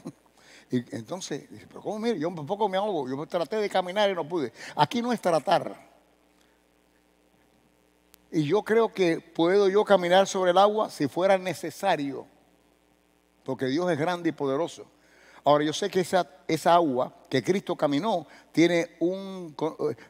Y 0.71 0.85
entonces, 0.95 1.49
dice, 1.49 1.65
pero 1.67 1.81
¿cómo 1.81 1.97
mire? 1.97 2.19
Yo 2.19 2.27
un 2.29 2.45
poco 2.45 2.69
me 2.69 2.77
ahogo, 2.77 3.09
yo 3.09 3.25
traté 3.25 3.55
de 3.55 3.67
caminar 3.71 4.07
y 4.11 4.13
no 4.13 4.23
pude. 4.23 4.53
Aquí 4.75 5.01
no 5.01 5.11
es 5.11 5.19
tratar. 5.19 5.88
Y 8.31 8.43
yo 8.43 8.63
creo 8.63 8.93
que 8.93 9.19
puedo 9.19 9.69
yo 9.69 9.83
caminar 9.83 10.27
sobre 10.27 10.51
el 10.51 10.57
agua 10.57 10.89
si 10.89 11.07
fuera 11.07 11.37
necesario, 11.37 12.27
porque 13.43 13.65
Dios 13.65 13.91
es 13.91 13.97
grande 13.97 14.29
y 14.29 14.31
poderoso. 14.31 14.85
Ahora, 15.43 15.63
yo 15.63 15.73
sé 15.73 15.89
que 15.89 16.01
esa, 16.01 16.29
esa 16.47 16.75
agua 16.75 17.13
que 17.29 17.41
Cristo 17.41 17.75
caminó 17.75 18.27
tiene, 18.51 18.97
un, 18.99 19.55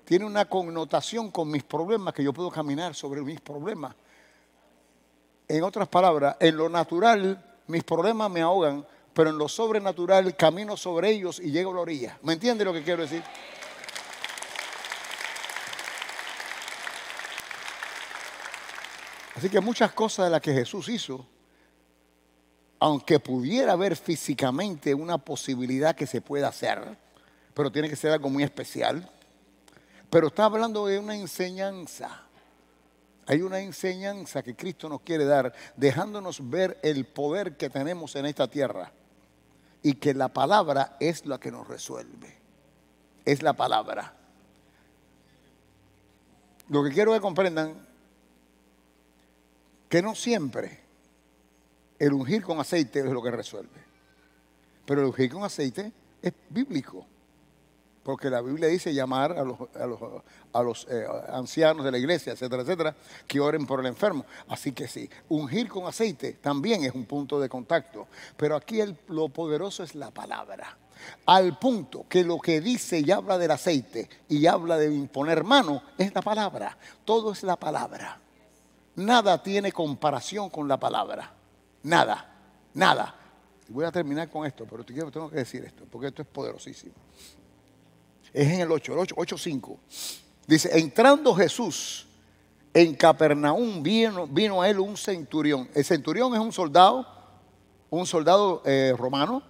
tiene 0.04 0.26
una 0.26 0.46
connotación 0.46 1.32
con 1.32 1.50
mis 1.50 1.64
problemas, 1.64 2.14
que 2.14 2.24
yo 2.24 2.34
puedo 2.34 2.50
caminar 2.50 2.96
sobre 2.96 3.22
mis 3.22 3.40
problemas. 3.40 3.96
En 5.48 5.64
otras 5.64 5.88
palabras, 5.88 6.36
en 6.40 6.58
lo 6.58 6.68
natural 6.68 7.46
mis 7.68 7.84
problemas 7.84 8.30
me 8.32 8.42
ahogan, 8.42 8.86
pero 9.14 9.30
en 9.30 9.38
lo 9.38 9.48
sobrenatural 9.48 10.36
camino 10.36 10.76
sobre 10.76 11.12
ellos 11.12 11.40
y 11.40 11.52
llego 11.52 11.72
a 11.72 11.76
la 11.76 11.82
orilla. 11.82 12.18
¿Me 12.24 12.34
entiende 12.34 12.66
lo 12.66 12.74
que 12.74 12.84
quiero 12.84 13.04
decir? 13.04 13.24
Así 19.40 19.50
que 19.50 19.62
muchas 19.62 19.94
cosas 19.94 20.26
de 20.26 20.32
las 20.32 20.42
que 20.42 20.54
Jesús 20.54 20.90
hizo, 20.90 21.26
aunque 22.78 23.22
pudiera 23.22 23.72
haber 23.72 23.96
físicamente 23.96 24.94
una 24.94 25.18
posibilidad 25.18 25.96
que 25.96 26.06
se 26.06 26.20
pueda 26.20 26.50
hacer, 26.50 26.98
pero 27.54 27.72
tiene 27.72 27.88
que 27.88 27.96
ser 27.96 28.12
algo 28.12 28.30
muy 28.30 28.44
especial, 28.44 29.10
pero 30.10 30.28
está 30.28 30.44
hablando 30.44 30.88
de 30.88 31.00
una 31.00 31.16
enseñanza. 31.16 32.24
Hay 33.28 33.42
una 33.42 33.62
enseñanza 33.62 34.44
que 34.44 34.58
Cristo 34.58 34.90
nos 34.90 35.04
quiere 35.04 35.24
dar, 35.24 35.54
dejándonos 35.78 36.50
ver 36.50 36.78
el 36.84 37.06
poder 37.06 37.56
que 37.56 37.70
tenemos 37.70 38.18
en 38.18 38.26
esta 38.26 38.50
tierra 38.50 38.92
y 39.82 39.94
que 39.94 40.14
la 40.14 40.28
palabra 40.28 40.98
es 41.00 41.26
la 41.26 41.40
que 41.40 41.50
nos 41.50 41.66
resuelve. 41.66 42.38
Es 43.24 43.42
la 43.42 43.54
palabra. 43.54 44.16
Lo 46.68 46.84
que 46.84 46.92
quiero 46.92 47.14
que 47.14 47.22
comprendan 47.22 47.88
que 49.90 50.02
no 50.02 50.16
siempre 50.16 50.80
el 51.98 52.14
ungir 52.14 52.44
con 52.44 52.60
aceite 52.60 53.00
es 53.00 53.06
lo 53.06 53.22
que 53.22 53.32
resuelve. 53.32 53.90
Pero 54.86 55.02
el 55.02 55.08
ungir 55.08 55.32
con 55.32 55.44
aceite 55.44 55.92
es 56.22 56.34
bíblico. 56.50 57.06
Porque 58.04 58.30
la 58.30 58.42
Biblia 58.42 58.70
dice 58.70 58.94
llamar 58.94 59.34
a 59.34 59.44
los, 60.64 60.88
eh, 60.90 61.06
ancianos 61.28 61.84
de 61.84 61.92
la 61.92 61.98
iglesia, 61.98 62.34
etcétera, 62.34 62.62
etcétera, 62.62 62.96
que 63.28 63.40
oren 63.40 63.68
por 63.68 63.82
el 63.82 63.88
enfermo. 63.88 64.26
Así 64.48 64.72
que 64.72 64.88
sí, 64.88 65.10
ungir 65.28 65.68
con 65.68 65.86
aceite 65.86 66.38
también 66.42 66.86
es 66.86 66.96
un 66.96 67.06
punto 67.06 67.40
de 67.40 67.50
contacto. 67.50 68.08
Pero 68.38 68.56
aquí 68.56 68.80
lo 69.10 69.30
poderoso 69.30 69.84
es 69.84 69.94
la 69.96 70.12
palabra. 70.12 70.78
Al 71.26 71.60
punto 71.60 72.06
que 72.08 72.24
lo 72.24 72.40
que 72.40 72.62
dice 72.62 73.00
y 73.00 73.12
habla 73.12 73.38
del 73.38 73.52
aceite 73.52 74.10
y 74.28 74.48
habla 74.48 74.78
de 74.78 74.94
imponer 74.94 75.44
mano 75.44 75.84
es 75.98 76.14
la 76.16 76.22
palabra. 76.22 76.78
Todo 77.06 77.34
es 77.34 77.44
la 77.44 77.58
palabra. 77.58 78.20
Nada 79.00 79.42
tiene 79.42 79.72
comparación 79.72 80.50
con 80.50 80.68
la 80.68 80.78
palabra. 80.78 81.32
Nada, 81.84 82.30
nada. 82.74 83.16
Voy 83.70 83.86
a 83.86 83.92
terminar 83.92 84.30
con 84.30 84.46
esto, 84.46 84.66
pero 84.70 84.84
tengo 84.84 85.30
que 85.30 85.38
decir 85.38 85.64
esto, 85.64 85.86
porque 85.90 86.08
esto 86.08 86.22
es 86.22 86.28
poderosísimo. 86.28 86.94
Es 88.34 88.48
en 88.52 88.60
el 88.60 88.70
8, 88.70 88.92
el 88.94 89.00
8, 89.00 89.16
8 89.18 89.38
5. 89.38 89.80
Dice, 90.48 90.78
entrando 90.78 91.34
Jesús 91.34 92.08
en 92.74 92.94
Capernaum, 92.96 93.82
vino, 93.82 94.28
vino, 94.28 94.62
a 94.62 94.70
él 94.70 94.80
un 94.80 94.98
centurión. 94.98 95.70
El 95.74 95.86
centurión 95.86 96.34
es 96.34 96.40
un 96.42 96.52
soldado, 96.52 97.08
un 97.90 98.06
soldado 98.06 98.62
eh, 98.66 98.94
romano. 98.98 99.44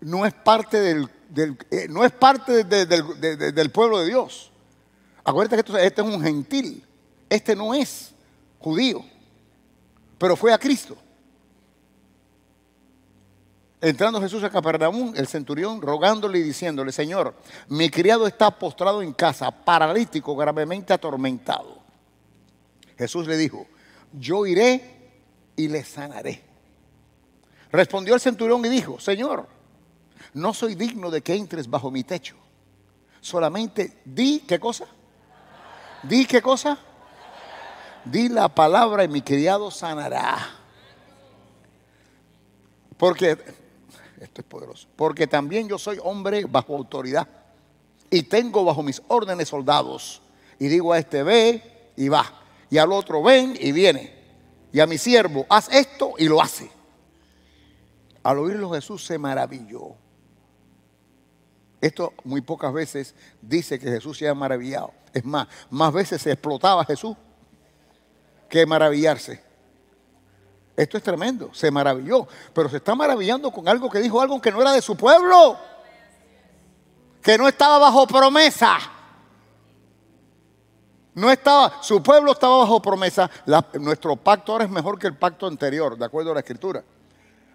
No 0.00 0.24
es 0.24 0.32
parte 0.32 0.80
del, 0.80 1.10
eh, 1.70 1.88
no 1.90 2.06
es 2.06 2.12
parte 2.12 2.64
del 2.64 3.70
pueblo 3.70 3.98
de 3.98 4.06
Dios. 4.06 4.50
Acuérdate 5.24 5.62
que 5.62 5.84
este 5.84 6.00
es 6.00 6.08
un 6.08 6.22
gentil. 6.22 6.86
Este 7.28 7.54
no 7.54 7.74
es 7.74 8.14
judío, 8.58 9.04
pero 10.18 10.36
fue 10.36 10.52
a 10.52 10.58
Cristo. 10.58 10.96
Entrando 13.80 14.20
Jesús 14.20 14.42
a 14.42 14.50
Capernaum, 14.50 15.12
el 15.14 15.28
centurión 15.28 15.80
rogándole 15.80 16.40
y 16.40 16.42
diciéndole, 16.42 16.90
Señor, 16.90 17.36
mi 17.68 17.88
criado 17.88 18.26
está 18.26 18.50
postrado 18.50 19.02
en 19.02 19.12
casa, 19.12 19.50
paralítico, 19.52 20.34
gravemente 20.34 20.92
atormentado. 20.92 21.78
Jesús 22.96 23.28
le 23.28 23.36
dijo, 23.36 23.66
yo 24.12 24.46
iré 24.46 25.12
y 25.54 25.68
le 25.68 25.84
sanaré. 25.84 26.42
Respondió 27.70 28.14
el 28.14 28.20
centurión 28.20 28.64
y 28.64 28.68
dijo, 28.68 28.98
Señor, 28.98 29.46
no 30.34 30.52
soy 30.52 30.74
digno 30.74 31.10
de 31.10 31.22
que 31.22 31.34
entres 31.34 31.70
bajo 31.70 31.92
mi 31.92 32.02
techo. 32.02 32.34
Solamente 33.20 34.00
di, 34.04 34.40
¿qué 34.40 34.58
cosa? 34.58 34.86
Di, 36.02 36.26
¿qué 36.26 36.42
cosa? 36.42 36.78
Di 38.04 38.28
la 38.28 38.48
palabra 38.48 39.04
y 39.04 39.08
mi 39.08 39.22
criado 39.22 39.70
sanará. 39.70 40.38
Porque, 42.96 43.38
esto 44.20 44.40
es 44.40 44.46
poderoso, 44.46 44.88
porque 44.96 45.26
también 45.26 45.68
yo 45.68 45.78
soy 45.78 45.98
hombre 46.02 46.44
bajo 46.44 46.76
autoridad 46.76 47.28
y 48.10 48.22
tengo 48.24 48.64
bajo 48.64 48.82
mis 48.82 49.02
órdenes 49.08 49.48
soldados. 49.48 50.20
Y 50.58 50.66
digo 50.68 50.92
a 50.92 50.98
este 50.98 51.22
ve 51.22 51.92
y 51.96 52.08
va, 52.08 52.24
y 52.68 52.78
al 52.78 52.92
otro 52.92 53.22
ven 53.22 53.56
y 53.58 53.70
viene, 53.72 54.12
y 54.72 54.80
a 54.80 54.86
mi 54.86 54.98
siervo 54.98 55.46
haz 55.48 55.68
esto 55.72 56.14
y 56.18 56.28
lo 56.28 56.42
hace. 56.42 56.70
Al 58.24 58.38
oírlo 58.38 58.70
Jesús 58.72 59.04
se 59.04 59.16
maravilló. 59.18 59.94
Esto 61.80 62.12
muy 62.24 62.40
pocas 62.40 62.72
veces 62.72 63.14
dice 63.40 63.78
que 63.78 63.88
Jesús 63.88 64.18
se 64.18 64.28
ha 64.28 64.34
maravillado. 64.34 64.92
Es 65.12 65.24
más, 65.24 65.46
más 65.70 65.92
veces 65.92 66.20
se 66.20 66.32
explotaba 66.32 66.84
Jesús 66.84 67.16
que 68.48 68.66
maravillarse. 68.66 69.42
Esto 70.76 70.96
es 70.96 71.02
tremendo, 71.02 71.50
se 71.52 71.70
maravilló, 71.70 72.26
pero 72.52 72.68
se 72.68 72.76
está 72.76 72.94
maravillando 72.94 73.50
con 73.50 73.68
algo 73.68 73.90
que 73.90 73.98
dijo 73.98 74.20
algo 74.20 74.40
que 74.40 74.52
no 74.52 74.62
era 74.62 74.72
de 74.72 74.80
su 74.80 74.96
pueblo, 74.96 75.58
que 77.20 77.36
no 77.36 77.48
estaba 77.48 77.78
bajo 77.78 78.06
promesa. 78.06 78.78
No 81.14 81.32
estaba, 81.32 81.82
su 81.82 82.00
pueblo 82.00 82.30
estaba 82.30 82.58
bajo 82.58 82.80
promesa. 82.80 83.28
nuestro 83.74 84.14
pacto 84.14 84.52
ahora 84.52 84.66
es 84.66 84.70
mejor 84.70 85.00
que 85.00 85.08
el 85.08 85.16
pacto 85.16 85.48
anterior, 85.48 85.98
de 85.98 86.04
acuerdo 86.04 86.30
a 86.30 86.34
la 86.34 86.40
escritura. 86.40 86.84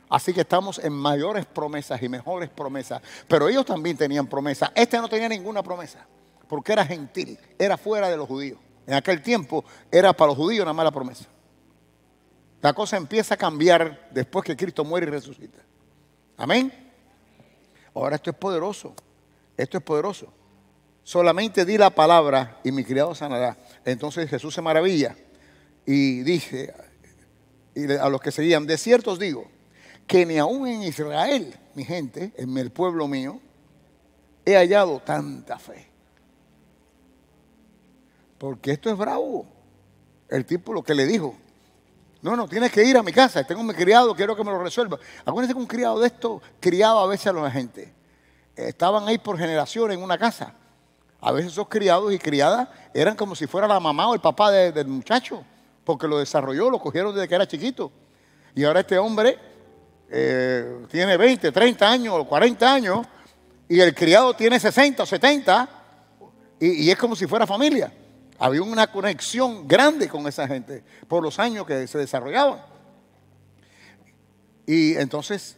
Así 0.09 0.33
que 0.33 0.41
estamos 0.41 0.77
en 0.79 0.91
mayores 0.91 1.45
promesas 1.45 2.03
y 2.03 2.09
mejores 2.09 2.49
promesas. 2.49 3.01
Pero 3.25 3.47
ellos 3.47 3.65
también 3.65 3.95
tenían 3.95 4.27
promesa. 4.27 4.73
Este 4.75 4.97
no 4.97 5.07
tenía 5.07 5.29
ninguna 5.29 5.63
promesa, 5.63 6.05
porque 6.49 6.73
era 6.73 6.85
gentil, 6.85 7.39
era 7.57 7.77
fuera 7.77 8.09
de 8.09 8.17
los 8.17 8.27
judíos 8.27 8.59
en 8.85 8.93
aquel 8.93 9.21
tiempo 9.21 9.63
era 9.91 10.13
para 10.13 10.29
los 10.29 10.37
judíos 10.37 10.63
una 10.63 10.73
mala 10.73 10.91
promesa. 10.91 11.25
La 12.61 12.73
cosa 12.73 12.97
empieza 12.97 13.35
a 13.35 13.37
cambiar 13.37 14.09
después 14.11 14.45
que 14.45 14.55
Cristo 14.55 14.85
muere 14.85 15.07
y 15.07 15.09
resucita. 15.09 15.59
Amén. 16.37 16.71
Ahora 17.93 18.15
esto 18.15 18.29
es 18.29 18.35
poderoso. 18.35 18.95
Esto 19.57 19.77
es 19.77 19.83
poderoso. 19.83 20.33
Solamente 21.03 21.65
di 21.65 21.77
la 21.77 21.89
palabra 21.89 22.59
y 22.63 22.71
mi 22.71 22.83
criado 22.83 23.13
sanará. 23.13 23.57
Entonces 23.83 24.29
Jesús 24.29 24.53
se 24.53 24.61
maravilla 24.61 25.15
y 25.85 26.21
dice 26.21 26.73
a 27.99 28.09
los 28.09 28.21
que 28.21 28.31
seguían, 28.31 28.65
de 28.65 28.77
cierto 28.77 29.11
os 29.11 29.19
digo, 29.19 29.45
que 30.07 30.25
ni 30.25 30.37
aún 30.37 30.67
en 30.67 30.83
Israel, 30.83 31.53
mi 31.75 31.83
gente, 31.83 32.31
en 32.37 32.57
el 32.57 32.71
pueblo 32.71 33.07
mío, 33.07 33.39
he 34.45 34.55
hallado 34.55 34.99
tanta 34.99 35.59
fe. 35.59 35.92
Porque 38.43 38.73
esto 38.73 38.89
es 38.89 38.97
bravo. 38.97 39.45
El 40.27 40.45
tipo 40.45 40.73
lo 40.73 40.83
que 40.83 40.93
le 40.93 41.05
dijo. 41.05 41.33
No, 42.21 42.35
no, 42.35 42.45
tienes 42.45 42.73
que 42.73 42.83
ir 42.83 42.97
a 42.97 43.01
mi 43.01 43.13
casa. 43.13 43.41
Tengo 43.45 43.63
mi 43.63 43.73
criado, 43.73 44.13
quiero 44.13 44.35
que 44.35 44.43
me 44.43 44.51
lo 44.51 44.61
resuelva. 44.61 44.99
Acuérdense 45.23 45.53
que 45.53 45.61
un 45.61 45.65
criado 45.65 45.97
de 46.01 46.07
esto 46.07 46.41
criaba 46.59 47.03
a 47.03 47.05
veces 47.05 47.27
a 47.27 47.31
la 47.31 47.49
gente. 47.49 47.93
Estaban 48.53 49.07
ahí 49.07 49.17
por 49.17 49.37
generaciones 49.37 49.95
en 49.95 50.03
una 50.03 50.17
casa. 50.17 50.53
A 51.21 51.31
veces 51.31 51.53
esos 51.53 51.69
criados 51.69 52.11
y 52.11 52.19
criadas 52.19 52.67
eran 52.93 53.15
como 53.15 53.33
si 53.33 53.47
fuera 53.47 53.65
la 53.65 53.79
mamá 53.79 54.09
o 54.09 54.13
el 54.13 54.19
papá 54.19 54.51
del 54.51 54.87
muchacho, 54.87 55.41
porque 55.85 56.05
lo 56.05 56.19
desarrolló, 56.19 56.69
lo 56.69 56.79
cogieron 56.79 57.15
desde 57.15 57.29
que 57.29 57.35
era 57.35 57.47
chiquito. 57.47 57.93
Y 58.55 58.65
ahora 58.65 58.81
este 58.81 58.97
hombre 58.97 59.39
eh, 60.09 60.85
tiene 60.91 61.15
20, 61.15 61.49
30 61.49 61.89
años 61.89 62.15
o 62.17 62.25
40 62.25 62.73
años 62.73 63.07
y 63.69 63.79
el 63.79 63.95
criado 63.95 64.33
tiene 64.33 64.59
60 64.59 65.01
o 65.01 65.05
70 65.05 65.69
y 66.59 66.91
es 66.91 66.97
como 66.97 67.15
si 67.15 67.25
fuera 67.25 67.47
familia. 67.47 68.02
Había 68.39 68.63
una 68.63 68.91
conexión 68.91 69.67
grande 69.67 70.09
con 70.09 70.27
esa 70.27 70.47
gente 70.47 70.83
por 71.07 71.23
los 71.23 71.39
años 71.39 71.65
que 71.65 71.87
se 71.87 71.97
desarrollaban. 71.97 72.61
Y 74.65 74.95
entonces 74.95 75.57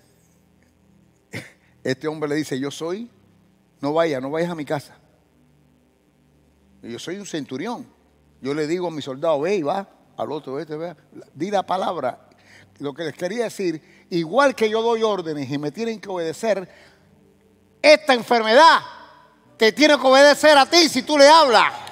este 1.84 2.08
hombre 2.08 2.30
le 2.30 2.36
dice, 2.36 2.60
yo 2.60 2.72
soy, 2.72 3.10
no 3.80 3.94
vaya, 3.94 4.20
no 4.20 4.32
vayas 4.32 4.50
a 4.50 4.56
mi 4.56 4.66
casa. 4.66 4.98
Yo 6.82 7.00
soy 7.00 7.18
un 7.18 7.26
centurión. 7.26 7.86
Yo 8.42 8.54
le 8.54 8.68
digo 8.68 8.88
a 8.88 8.92
mi 8.92 9.02
soldado, 9.02 9.42
ve 9.42 9.56
y 9.56 9.62
va, 9.62 9.88
al 10.18 10.32
otro, 10.32 10.54
vete, 10.54 10.76
ve, 10.76 10.96
di 11.34 11.52
la 11.52 11.64
palabra. 11.64 12.28
Lo 12.80 12.94
que 12.94 13.04
les 13.04 13.14
quería 13.14 13.46
decir, 13.46 14.08
igual 14.10 14.56
que 14.56 14.70
yo 14.70 14.82
doy 14.82 15.04
órdenes 15.04 15.50
y 15.50 15.58
me 15.58 15.72
tienen 15.72 16.00
que 16.00 16.10
obedecer, 16.10 16.68
esta 17.82 18.14
enfermedad 18.14 18.80
te 19.58 19.72
tiene 19.72 19.98
que 19.98 20.08
obedecer 20.08 20.58
a 20.58 20.66
ti 20.66 20.90
si 20.90 21.04
tú 21.04 21.18
le 21.18 21.28
hablas. 21.28 21.85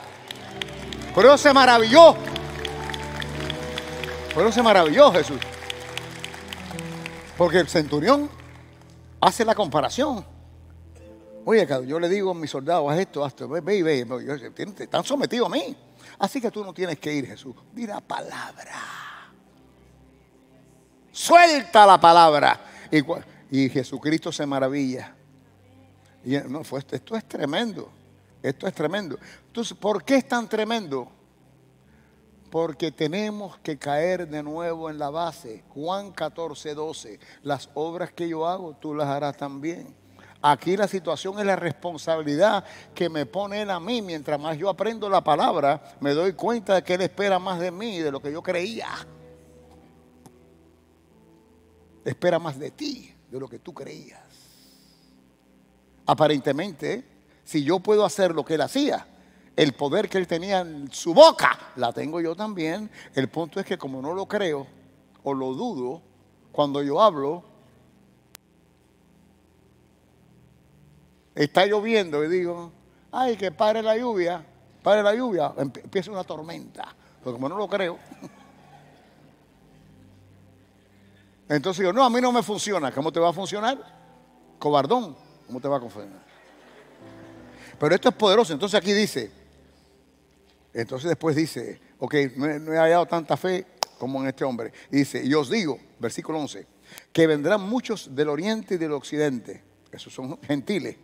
Pero 1.16 1.38
se 1.38 1.54
maravilló. 1.54 2.16
Pero 4.34 4.52
se 4.52 4.64
maravilló 4.64 5.12
Jesús. 5.12 5.40
Porque 7.38 7.60
el 7.60 7.68
centurión 7.68 8.30
hace 9.22 9.46
la 9.46 9.56
comparación. 9.56 10.26
Oye, 11.46 11.68
yo 11.86 12.00
le 12.00 12.08
digo 12.10 12.32
a 12.32 12.34
mis 12.34 12.50
soldados, 12.50 12.92
haz 12.92 13.00
esto, 13.00 13.24
haz 13.24 13.34
esto, 13.34 13.50
ve, 13.50 13.60
ve, 13.60 13.84
ve, 13.84 14.06
están 14.80 15.04
sometidos 15.04 15.48
a 15.48 15.50
mí. 15.50 15.76
Así 16.20 16.40
que 16.40 16.50
tú 16.50 16.64
no 16.64 16.74
tienes 16.74 17.00
que 17.00 17.14
ir, 17.14 17.28
Jesús. 17.28 17.56
Di 17.74 17.86
la 17.86 18.00
palabra. 18.00 18.72
Suelta 21.12 21.86
la 21.86 22.00
palabra. 22.00 22.60
Y, 23.52 23.70
Jesucristo 23.70 24.32
se 24.32 24.46
maravilla. 24.46 25.14
Y 26.26 26.38
no, 26.38 26.64
fue, 26.64 26.80
esto 26.80 27.16
es 27.16 27.26
tremendo. 27.26 27.92
Esto 28.44 28.68
es 28.68 28.74
tremendo. 28.74 29.18
Entonces, 29.48 29.76
¿por 29.78 30.04
qué 30.04 30.18
es 30.18 30.28
tan 30.28 30.50
tremendo? 30.50 31.10
Porque 32.52 32.92
tenemos 32.92 33.58
que 33.60 33.78
caer 33.78 34.28
de 34.28 34.44
nuevo 34.44 34.90
en 34.90 35.00
la 35.00 35.10
base. 35.10 35.64
Juan 35.70 36.12
14, 36.12 36.76
12. 36.76 37.20
Las 37.42 37.70
obras 37.74 38.12
que 38.12 38.28
yo 38.28 38.46
hago, 38.46 38.76
tú 38.76 38.94
las 38.94 39.08
harás 39.08 39.38
también. 39.38 39.96
Aquí 40.42 40.76
la 40.76 40.90
situación 40.90 41.40
es 41.40 41.46
la 41.46 41.56
responsabilidad 41.56 42.66
que 42.94 43.08
me 43.08 43.26
pone 43.26 43.62
él 43.62 43.72
a 43.72 43.80
mí. 43.80 44.02
Mientras 44.02 44.38
más 44.38 44.58
yo 44.58 44.70
aprendo 44.70 45.10
la 45.10 45.24
palabra, 45.24 45.82
me 46.02 46.12
doy 46.12 46.34
cuenta 46.34 46.76
de 46.76 46.84
que 46.84 46.96
él 46.96 47.02
espera 47.02 47.40
más 47.40 47.62
de 47.62 47.72
mí 47.72 48.00
de 48.00 48.12
lo 48.12 48.22
que 48.22 48.30
yo 48.30 48.44
creía. 48.44 48.90
Espera 52.04 52.40
más 52.40 52.60
de 52.60 52.72
ti 52.72 53.16
de 53.32 53.40
lo 53.40 53.48
que 53.48 53.60
tú 53.60 53.74
creías. 53.74 54.20
Aparentemente, 56.06 57.13
si 57.44 57.64
yo 57.64 57.80
puedo 57.80 58.06
hacer 58.06 58.34
lo 58.34 58.46
que 58.46 58.56
él 58.56 58.62
hacía, 58.62 59.08
el 59.56 59.74
poder 59.74 60.10
que 60.10 60.18
él 60.18 60.28
tenía 60.28 60.60
en 60.60 60.92
su 60.92 61.14
boca, 61.14 61.58
la 61.76 61.94
tengo 61.94 62.22
yo 62.22 62.36
también. 62.36 62.90
El 63.14 63.30
punto 63.30 63.60
es 63.60 63.66
que 63.66 63.78
como 63.78 64.02
no 64.02 64.14
lo 64.14 64.28
creo 64.28 64.66
o 65.24 65.34
lo 65.34 65.54
dudo, 65.54 66.02
cuando 66.52 66.82
yo 66.82 67.02
hablo, 67.02 67.44
Está 71.36 71.66
lloviendo 71.66 72.24
y 72.24 72.28
digo, 72.28 72.72
ay, 73.12 73.36
que 73.36 73.52
pare 73.52 73.82
la 73.82 73.98
lluvia, 73.98 74.46
pare 74.84 75.02
la 75.02 75.16
lluvia, 75.16 75.52
empieza 75.58 76.12
una 76.12 76.24
tormenta. 76.24 76.96
Pero 77.24 77.34
como 77.34 77.50
no 77.50 77.58
lo 77.58 77.68
creo. 77.68 77.98
Entonces 81.50 81.80
digo, 81.80 81.92
no, 81.92 82.04
a 82.04 82.10
mí 82.10 82.22
no 82.22 82.32
me 82.32 82.44
funciona. 82.44 82.92
¿Cómo 82.92 83.12
te 83.12 83.20
va 83.20 83.30
a 83.30 83.34
funcionar? 83.34 83.78
Cobardón, 84.60 85.16
¿cómo 85.48 85.60
te 85.60 85.68
va 85.68 85.78
a 85.78 85.80
funcionar? 85.80 86.33
Pero 87.84 87.96
esto 87.96 88.08
es 88.08 88.16
poderoso. 88.16 88.54
Entonces 88.54 88.80
aquí 88.80 88.94
dice, 88.94 89.30
entonces 90.74 91.10
después 91.10 91.36
dice, 91.36 91.82
ok, 92.00 92.16
no 92.38 92.74
he, 92.74 92.78
hallado 92.78 93.06
tanta 93.08 93.36
fe 93.36 93.66
como 93.98 94.22
en 94.22 94.30
este 94.30 94.46
hombre. 94.46 94.72
Y 94.90 95.00
dice, 95.00 95.22
y 95.22 95.34
os 95.34 95.50
digo, 95.50 95.78
versículo 96.00 96.40
11, 96.40 96.66
que 97.12 97.28
vendrán 97.28 97.60
muchos 97.60 98.16
del 98.16 98.30
oriente 98.30 98.76
y 98.76 98.78
del 98.78 98.94
occidente. 98.94 99.62
Esos 99.92 100.14
son 100.14 100.42
gentiles 100.44 100.96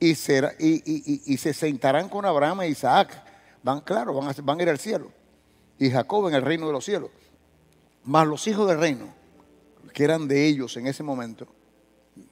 y, 0.00 0.16
será, 0.16 0.54
y, 0.58 1.36
se 1.36 1.54
sentarán 1.54 2.08
con 2.08 2.24
Abraham 2.24 2.62
e 2.62 2.70
Isaac. 2.70 3.24
Van, 3.62 3.80
claro, 3.82 4.14
van 4.14 4.28
a, 4.28 4.34
van 4.42 4.58
a 4.58 4.62
ir 4.64 4.70
al 4.70 4.80
cielo. 4.80 5.12
Y 5.78 5.88
Jacob 5.88 6.26
en 6.26 6.34
el 6.34 6.42
reino 6.42 6.66
de 6.66 6.72
los 6.72 6.84
cielos. 6.84 7.10
Mas 8.02 8.26
los 8.26 8.44
hijos 8.48 8.66
del 8.66 8.80
reino, 8.80 9.14
que 9.94 10.02
eran 10.02 10.26
de 10.26 10.48
ellos 10.48 10.76
en 10.76 10.88
ese 10.88 11.04
momento, 11.04 11.46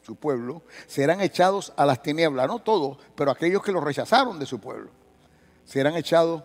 su 0.02 0.16
pueblo, 0.16 0.62
serán 0.86 1.20
echados 1.20 1.72
a 1.76 1.86
las 1.86 2.02
tinieblas. 2.02 2.46
No 2.46 2.58
todos, 2.58 2.98
pero 3.14 3.30
aquellos 3.30 3.62
que 3.62 3.72
los 3.72 3.82
rechazaron 3.82 4.38
de 4.38 4.46
su 4.46 4.58
pueblo. 4.60 4.90
Serán 5.64 5.96
echados 5.96 6.42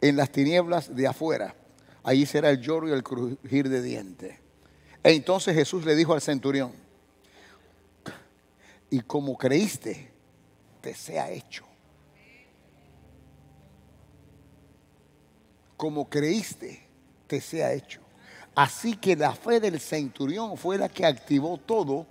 en 0.00 0.16
las 0.16 0.30
tinieblas 0.30 0.94
de 0.94 1.06
afuera. 1.06 1.54
Allí 2.02 2.24
será 2.26 2.50
el 2.50 2.60
lloro 2.60 2.88
y 2.88 2.92
el 2.92 3.02
crujir 3.02 3.68
de 3.68 3.82
dientes. 3.82 4.38
E 5.02 5.12
entonces 5.12 5.54
Jesús 5.54 5.84
le 5.84 5.94
dijo 5.94 6.14
al 6.14 6.20
centurión, 6.20 6.72
y 8.90 9.00
como 9.00 9.36
creíste, 9.36 10.10
te 10.80 10.94
sea 10.94 11.30
hecho. 11.30 11.64
Como 15.76 16.08
creíste, 16.08 16.86
te 17.26 17.40
sea 17.40 17.72
hecho. 17.72 18.00
Así 18.54 18.96
que 18.96 19.16
la 19.16 19.32
fe 19.32 19.60
del 19.60 19.80
centurión 19.80 20.56
fue 20.56 20.76
la 20.76 20.88
que 20.88 21.06
activó 21.06 21.56
todo 21.56 22.06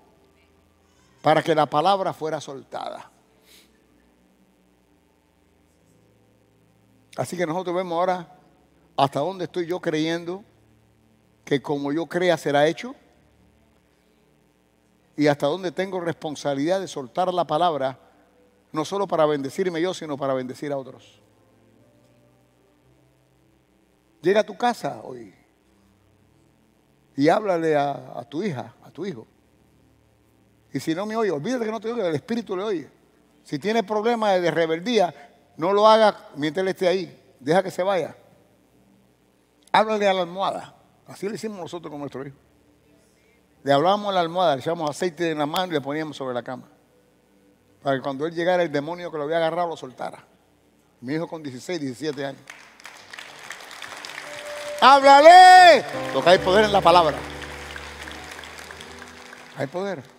para 1.21 1.41
que 1.41 1.53
la 1.53 1.65
palabra 1.65 2.13
fuera 2.13 2.39
soltada. 2.39 3.11
Así 7.17 7.35
que 7.35 7.45
nosotros 7.45 7.75
vemos 7.75 7.97
ahora 7.97 8.35
hasta 8.95 9.19
dónde 9.19 9.45
estoy 9.45 9.65
yo 9.65 9.79
creyendo 9.79 10.43
que 11.43 11.61
como 11.61 11.91
yo 11.91 12.05
crea 12.05 12.37
será 12.37 12.67
hecho 12.67 12.95
y 15.17 15.27
hasta 15.27 15.47
dónde 15.47 15.71
tengo 15.71 15.99
responsabilidad 15.99 16.79
de 16.79 16.87
soltar 16.87 17.33
la 17.33 17.45
palabra 17.45 17.99
no 18.71 18.85
solo 18.85 19.07
para 19.07 19.25
bendecirme 19.25 19.81
yo, 19.81 19.93
sino 19.93 20.17
para 20.17 20.33
bendecir 20.33 20.71
a 20.71 20.77
otros. 20.77 21.19
Llega 24.21 24.41
a 24.41 24.45
tu 24.45 24.57
casa 24.57 25.01
hoy 25.03 25.33
y 27.15 27.27
háblale 27.29 27.75
a, 27.75 28.23
tu 28.29 28.43
hija, 28.43 28.75
a 28.83 28.91
tu 28.91 29.05
hijo. 29.05 29.27
Y 30.73 30.79
si 30.79 30.93
no 30.93 31.05
me 31.05 31.15
oye, 31.15 31.31
olvídate 31.31 31.65
que 31.65 31.71
no 31.71 31.79
te 31.79 31.91
oye, 31.91 32.07
el 32.07 32.15
Espíritu 32.15 32.55
le 32.55 32.63
oye. 32.63 32.89
Si 33.43 33.57
tiene 33.57 33.83
problemas 33.83 34.41
de 34.41 34.51
rebeldía, 34.51 35.13
no 35.57 35.73
lo 35.73 35.87
haga 35.87 36.29
mientras 36.35 36.61
él 36.61 36.67
esté 36.69 36.87
ahí. 36.87 37.35
Deja 37.39 37.63
que 37.63 37.71
se 37.71 37.81
vaya. 37.81 38.15
Háblale 39.71 40.07
a 40.07 40.13
la 40.13 40.21
almohada. 40.21 40.75
Así 41.07 41.27
lo 41.27 41.35
hicimos 41.35 41.57
nosotros 41.57 41.89
con 41.89 41.99
nuestro 41.99 42.25
hijo. 42.25 42.37
Le 43.63 43.73
hablábamos 43.73 44.09
a 44.09 44.13
la 44.13 44.19
almohada, 44.21 44.55
le 44.55 44.61
echábamos 44.61 44.89
aceite 44.89 45.31
en 45.31 45.39
la 45.39 45.45
mano 45.45 45.71
y 45.71 45.75
le 45.75 45.81
poníamos 45.81 46.15
sobre 46.15 46.33
la 46.33 46.43
cama. 46.43 46.67
Para 47.81 47.95
que 47.95 48.01
cuando 48.01 48.25
él 48.25 48.33
llegara 48.33 48.61
el 48.63 48.71
demonio 48.71 49.11
que 49.11 49.17
lo 49.17 49.23
había 49.23 49.37
agarrado 49.37 49.69
lo 49.69 49.77
soltara. 49.77 50.23
Mi 51.01 51.13
hijo 51.13 51.27
con 51.27 51.41
16, 51.41 51.79
17 51.79 52.25
años. 52.25 52.41
¡Háblale! 54.81 55.83
Porque 56.13 56.29
hay 56.29 56.37
poder 56.39 56.65
en 56.65 56.71
la 56.71 56.81
palabra. 56.81 57.17
Hay 59.57 59.67
poder. 59.67 60.18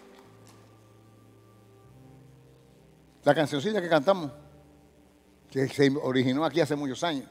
La 3.25 3.35
cancioncilla 3.35 3.81
que 3.83 3.89
cantamos, 3.89 4.31
que 5.51 5.69
se 5.69 5.91
originó 6.03 6.45
aquí 6.45 6.61
hace 6.61 6.77
muchos 6.77 7.03
años. 7.05 7.29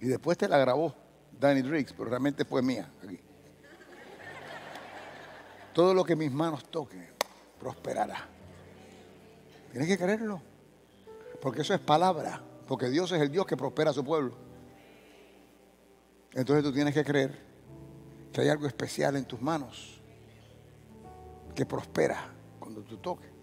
Y 0.00 0.06
después 0.06 0.36
te 0.36 0.48
la 0.48 0.58
grabó 0.58 0.94
Danny 1.38 1.62
Driggs, 1.62 1.92
pero 1.92 2.10
realmente 2.10 2.44
fue 2.44 2.62
mía 2.62 2.90
aquí. 3.02 3.18
Todo 5.72 5.94
lo 5.94 6.04
que 6.04 6.16
mis 6.16 6.30
manos 6.30 6.64
toquen 6.70 7.08
prosperará. 7.58 8.26
Tienes 9.70 9.88
que 9.88 9.96
creerlo. 9.96 10.42
Porque 11.40 11.62
eso 11.62 11.74
es 11.74 11.80
palabra. 11.80 12.42
Porque 12.66 12.88
Dios 12.90 13.10
es 13.12 13.20
el 13.20 13.30
Dios 13.30 13.46
que 13.46 13.56
prospera 13.56 13.90
a 13.90 13.94
su 13.94 14.04
pueblo. 14.04 14.34
Entonces 16.32 16.64
tú 16.64 16.72
tienes 16.72 16.94
que 16.94 17.04
creer 17.04 17.38
que 18.32 18.40
hay 18.40 18.48
algo 18.48 18.66
especial 18.66 19.16
en 19.16 19.24
tus 19.24 19.40
manos 19.40 20.00
que 21.54 21.64
prospera 21.64 22.28
cuando 22.58 22.82
tú 22.82 22.98
toques. 22.98 23.37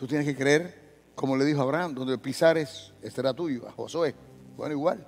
Tú 0.00 0.06
tienes 0.06 0.26
que 0.26 0.34
creer, 0.34 1.12
como 1.14 1.36
le 1.36 1.44
dijo 1.44 1.60
Abraham, 1.60 1.94
donde 1.94 2.16
pisares 2.16 2.94
será 3.12 3.34
tuyo, 3.34 3.68
a 3.68 3.72
Josué. 3.72 4.14
Bueno, 4.56 4.72
igual. 4.72 5.06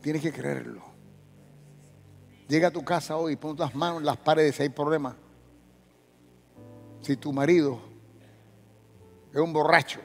Tienes 0.00 0.20
que 0.20 0.32
creerlo. 0.32 0.82
Llega 2.48 2.66
a 2.66 2.70
tu 2.72 2.84
casa 2.84 3.16
hoy, 3.16 3.36
pon 3.36 3.56
las 3.56 3.72
manos 3.76 4.00
en 4.00 4.06
las 4.06 4.16
paredes 4.16 4.56
si 4.56 4.64
hay 4.64 4.68
problemas 4.68 5.14
si 7.02 7.16
tu 7.16 7.32
marido 7.32 7.78
es 9.32 9.40
un 9.40 9.52
borracho, 9.52 10.00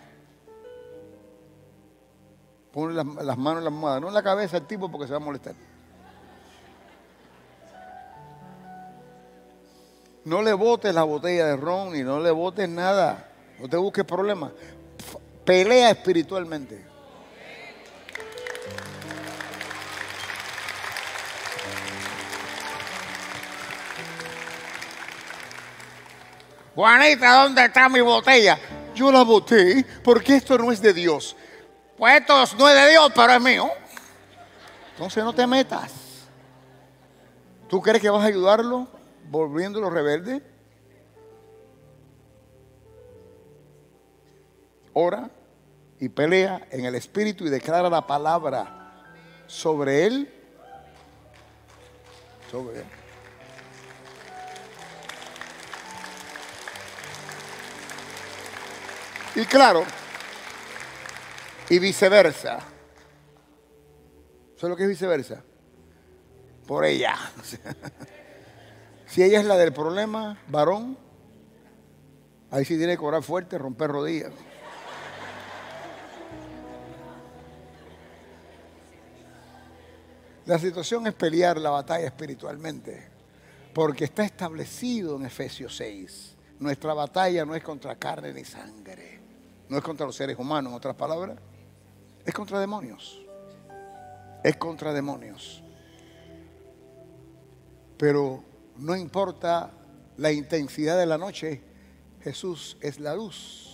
pon 2.72 2.96
las, 2.96 3.06
manos 3.06 3.58
en 3.58 3.64
la 3.64 3.70
almohada, 3.70 4.00
no 4.00 4.10
en 4.10 4.14
la 4.14 4.22
cabeza 4.22 4.58
el 4.58 4.68
tipo 4.68 4.88
porque 4.92 5.08
se 5.08 5.14
va 5.14 5.18
a 5.18 5.26
molestar. 5.26 5.56
No 10.28 10.42
le 10.42 10.52
botes 10.52 10.94
la 10.94 11.04
botella 11.04 11.46
de 11.46 11.56
ron 11.56 11.96
y 11.96 12.04
no 12.04 12.20
le 12.20 12.32
botes 12.32 12.68
nada. 12.68 13.30
No 13.60 13.70
te 13.70 13.78
busques 13.78 14.04
problemas. 14.04 14.52
Pelea 15.46 15.92
espiritualmente. 15.92 16.86
Juanita, 26.76 27.44
¿dónde 27.44 27.64
está 27.64 27.88
mi 27.88 28.02
botella? 28.02 28.60
Yo 28.94 29.10
la 29.14 29.22
boté 29.22 29.86
porque 30.04 30.36
esto 30.36 30.58
no 30.58 30.74
es 30.74 30.82
de 30.82 30.92
Dios. 30.92 31.38
Pues 31.98 32.20
esto 32.20 32.34
no 32.58 32.68
es 32.68 32.76
de 32.76 32.90
Dios, 32.90 33.14
pero 33.16 33.32
es 33.32 33.42
mío. 33.42 33.70
Entonces 34.92 35.24
no 35.24 35.32
te 35.32 35.48
metas. 35.48 35.94
¿Tú 37.70 37.82
crees 37.82 38.02
que 38.02 38.10
vas 38.10 38.26
a 38.26 38.28
ayudarlo 38.28 38.97
volviéndolo 39.30 39.90
rebelde? 39.90 40.42
Ora 44.94 45.30
y 46.00 46.10
pelea 46.10 46.68
en 46.72 46.86
el 46.86 46.96
espíritu 46.96 47.46
y 47.46 47.50
declara 47.50 47.90
la 47.90 48.06
palabra 48.06 49.06
sobre 49.48 50.06
él. 50.06 50.34
Sobre 52.52 52.80
él. 52.80 52.86
Y 59.36 59.46
claro, 59.46 59.84
y 61.70 61.78
viceversa. 61.78 62.60
¿Sabes 64.56 64.70
lo 64.70 64.76
que 64.76 64.84
es 64.84 64.90
viceversa? 64.90 65.44
Por 66.66 66.86
ella. 66.86 67.16
si 69.08 69.24
ella 69.24 69.40
es 69.40 69.46
la 69.46 69.56
del 69.56 69.74
problema, 69.74 70.38
varón, 70.50 70.98
ahí 72.52 72.66
sí 72.66 72.78
tiene 72.78 72.98
que 72.98 73.04
orar 73.04 73.24
fuerte, 73.24 73.58
romper 73.58 73.90
rodillas. 73.90 74.34
La 80.46 80.60
situación 80.60 81.08
es 81.08 81.14
pelear 81.14 81.58
la 81.58 81.70
batalla 81.70 82.06
espiritualmente, 82.06 83.10
porque 83.74 84.06
está 84.06 84.24
establecido 84.24 85.18
en 85.18 85.26
Efesios 85.26 85.76
6. 85.76 86.36
Nuestra 86.60 86.94
batalla 86.94 87.46
no 87.46 87.54
es 87.54 87.64
contra 87.64 87.96
carne 87.96 88.34
ni 88.34 88.46
sangre, 88.46 89.20
no 89.68 89.78
es 89.78 89.84
contra 89.84 90.06
los 90.06 90.16
seres 90.16 90.38
humanos, 90.40 90.72
en 90.72 90.78
otras 90.78 90.96
palabras, 90.96 91.38
es 92.26 92.34
contra 92.34 92.60
demonios. 92.60 93.22
Es 94.44 94.56
contra 94.58 94.94
demonios. 94.94 95.64
Pero 97.98 98.44
no 98.80 98.96
importa 98.96 99.72
la 100.18 100.32
intensidad 100.32 100.98
de 100.98 101.06
la 101.06 101.18
noche, 101.18 101.62
Jesús 102.24 102.78
es 102.82 103.00
la 103.00 103.16
luz. 103.16 103.68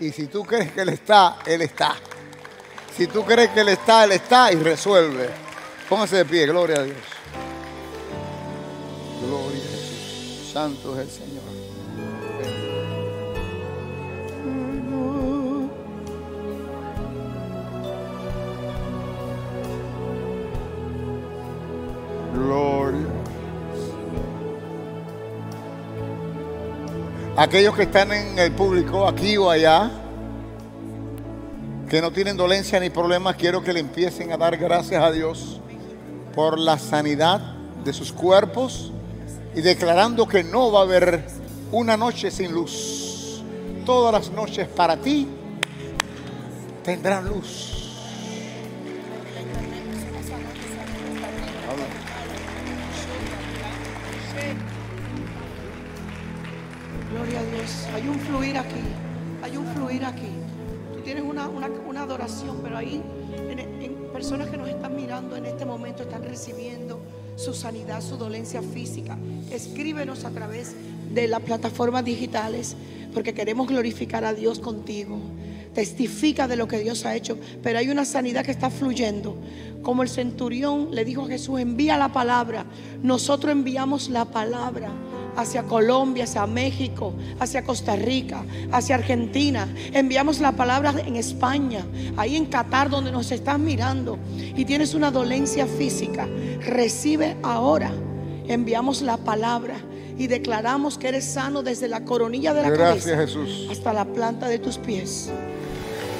Y 0.00 0.12
si 0.12 0.26
tú 0.26 0.44
crees 0.44 0.72
que 0.72 0.82
Él 0.82 0.90
está, 0.90 1.38
Él 1.46 1.62
está. 1.62 1.96
Si 2.96 3.06
tú 3.06 3.24
crees 3.24 3.50
que 3.50 3.60
Él 3.60 3.70
está, 3.70 4.04
Él 4.04 4.12
está 4.12 4.52
y 4.52 4.56
resuelve. 4.56 5.28
Póngase 5.88 6.16
de 6.16 6.24
pie, 6.24 6.46
gloria 6.46 6.80
a 6.80 6.82
Dios. 6.82 6.96
Gloria 9.26 9.58
a 9.58 9.70
Jesús. 9.70 10.50
Santo 10.52 11.00
es 11.00 11.08
el 11.08 11.10
Señor. 11.10 11.57
Aquellos 27.38 27.76
que 27.76 27.82
están 27.84 28.10
en 28.10 28.36
el 28.36 28.50
público, 28.50 29.06
aquí 29.06 29.36
o 29.36 29.48
allá, 29.48 29.92
que 31.88 32.02
no 32.02 32.10
tienen 32.10 32.36
dolencia 32.36 32.80
ni 32.80 32.90
problemas, 32.90 33.36
quiero 33.36 33.62
que 33.62 33.72
le 33.72 33.78
empiecen 33.78 34.32
a 34.32 34.36
dar 34.36 34.56
gracias 34.56 35.00
a 35.00 35.12
Dios 35.12 35.60
por 36.34 36.58
la 36.58 36.80
sanidad 36.80 37.40
de 37.84 37.92
sus 37.92 38.12
cuerpos 38.12 38.90
y 39.54 39.60
declarando 39.60 40.26
que 40.26 40.42
no 40.42 40.72
va 40.72 40.80
a 40.80 40.82
haber 40.82 41.26
una 41.70 41.96
noche 41.96 42.32
sin 42.32 42.50
luz. 42.50 43.40
Todas 43.86 44.12
las 44.12 44.32
noches 44.32 44.66
para 44.66 44.96
ti 44.96 45.28
tendrán 46.82 47.28
luz. 47.28 47.87
Hay 57.94 58.08
un 58.08 58.18
fluir 58.20 58.56
aquí. 58.58 58.80
Hay 59.42 59.56
un 59.56 59.66
fluir 59.74 60.04
aquí. 60.04 60.28
Tú 60.94 61.00
tienes 61.00 61.24
una, 61.24 61.48
una- 61.48 61.68
adoración, 62.00 62.58
pero 62.62 62.76
ahí 62.78 63.02
personas 64.12 64.48
que 64.48 64.56
nos 64.56 64.68
están 64.68 64.96
mirando 64.96 65.36
en 65.36 65.46
este 65.46 65.64
momento 65.64 66.02
están 66.02 66.22
recibiendo 66.24 67.00
su 67.36 67.54
sanidad, 67.54 68.00
su 68.00 68.16
dolencia 68.16 68.62
física. 68.62 69.16
Escríbenos 69.50 70.24
a 70.24 70.30
través 70.30 70.74
de 71.12 71.28
las 71.28 71.40
plataformas 71.40 72.04
digitales 72.04 72.76
porque 73.14 73.34
queremos 73.34 73.68
glorificar 73.68 74.24
a 74.24 74.32
Dios 74.34 74.58
contigo. 74.58 75.18
Testifica 75.74 76.48
de 76.48 76.56
lo 76.56 76.66
que 76.66 76.78
Dios 76.80 77.04
ha 77.04 77.14
hecho, 77.14 77.38
pero 77.62 77.78
hay 77.78 77.90
una 77.90 78.04
sanidad 78.04 78.44
que 78.44 78.50
está 78.50 78.70
fluyendo. 78.70 79.36
Como 79.82 80.02
el 80.02 80.08
centurión 80.08 80.88
le 80.92 81.04
dijo 81.04 81.22
a 81.22 81.28
Jesús, 81.28 81.60
envía 81.60 81.96
la 81.96 82.12
palabra. 82.12 82.64
Nosotros 83.02 83.52
enviamos 83.52 84.08
la 84.08 84.24
palabra 84.24 84.90
hacia 85.38 85.62
Colombia, 85.62 86.24
hacia 86.24 86.46
México, 86.46 87.14
hacia 87.38 87.62
Costa 87.62 87.94
Rica, 87.94 88.42
hacia 88.72 88.96
Argentina. 88.96 89.68
Enviamos 89.92 90.40
la 90.40 90.52
palabra 90.52 90.92
en 91.06 91.14
España, 91.16 91.86
ahí 92.16 92.36
en 92.36 92.46
Qatar 92.46 92.90
donde 92.90 93.12
nos 93.12 93.30
estás 93.30 93.58
mirando 93.58 94.18
y 94.36 94.64
tienes 94.64 94.94
una 94.94 95.10
dolencia 95.12 95.66
física. 95.66 96.26
Recibe 96.60 97.36
ahora. 97.42 97.92
Enviamos 98.48 99.00
la 99.02 99.16
palabra 99.16 99.76
y 100.18 100.26
declaramos 100.26 100.98
que 100.98 101.08
eres 101.08 101.24
sano 101.24 101.62
desde 101.62 101.86
la 101.86 102.04
coronilla 102.04 102.52
de 102.52 102.62
la 102.62 102.70
Gracias, 102.70 103.04
cabeza 103.04 103.20
Jesús. 103.22 103.68
hasta 103.70 103.92
la 103.92 104.04
planta 104.04 104.48
de 104.48 104.58
tus 104.58 104.76
pies. 104.76 105.30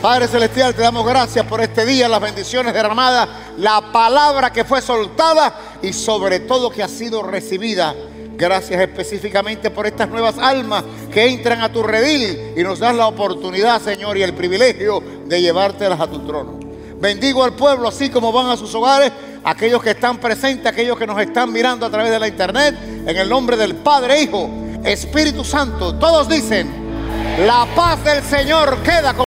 Padre 0.00 0.28
Celestial, 0.28 0.76
te 0.76 0.82
damos 0.82 1.04
gracias 1.04 1.44
por 1.46 1.60
este 1.60 1.84
día, 1.84 2.08
las 2.08 2.20
bendiciones 2.20 2.72
derramadas, 2.72 3.28
la 3.56 3.90
palabra 3.90 4.52
que 4.52 4.64
fue 4.64 4.80
soltada 4.80 5.78
y 5.82 5.92
sobre 5.92 6.38
todo 6.38 6.70
que 6.70 6.84
ha 6.84 6.88
sido 6.88 7.24
recibida. 7.24 7.96
Gracias 8.38 8.80
específicamente 8.80 9.68
por 9.68 9.84
estas 9.84 10.08
nuevas 10.08 10.38
almas 10.38 10.84
que 11.12 11.26
entran 11.26 11.60
a 11.60 11.72
tu 11.72 11.82
redil 11.82 12.52
y 12.56 12.62
nos 12.62 12.78
das 12.78 12.94
la 12.94 13.08
oportunidad, 13.08 13.82
Señor, 13.82 14.16
y 14.16 14.22
el 14.22 14.32
privilegio 14.32 15.02
de 15.26 15.42
llevártelas 15.42 15.98
a 15.98 16.06
tu 16.06 16.20
trono. 16.20 16.56
Bendigo 17.00 17.42
al 17.42 17.54
pueblo 17.54 17.88
así 17.88 18.10
como 18.10 18.30
van 18.30 18.46
a 18.46 18.56
sus 18.56 18.72
hogares, 18.76 19.10
aquellos 19.42 19.82
que 19.82 19.90
están 19.90 20.18
presentes, 20.18 20.66
aquellos 20.66 20.96
que 20.96 21.04
nos 21.04 21.20
están 21.20 21.52
mirando 21.52 21.84
a 21.84 21.90
través 21.90 22.12
de 22.12 22.18
la 22.20 22.28
internet, 22.28 22.76
en 23.04 23.16
el 23.16 23.28
nombre 23.28 23.56
del 23.56 23.74
Padre, 23.74 24.22
Hijo, 24.22 24.48
Espíritu 24.84 25.44
Santo. 25.44 25.96
Todos 25.96 26.28
dicen, 26.28 26.70
la 27.44 27.66
paz 27.74 28.04
del 28.04 28.22
Señor 28.22 28.78
queda 28.84 29.14
con 29.14 29.16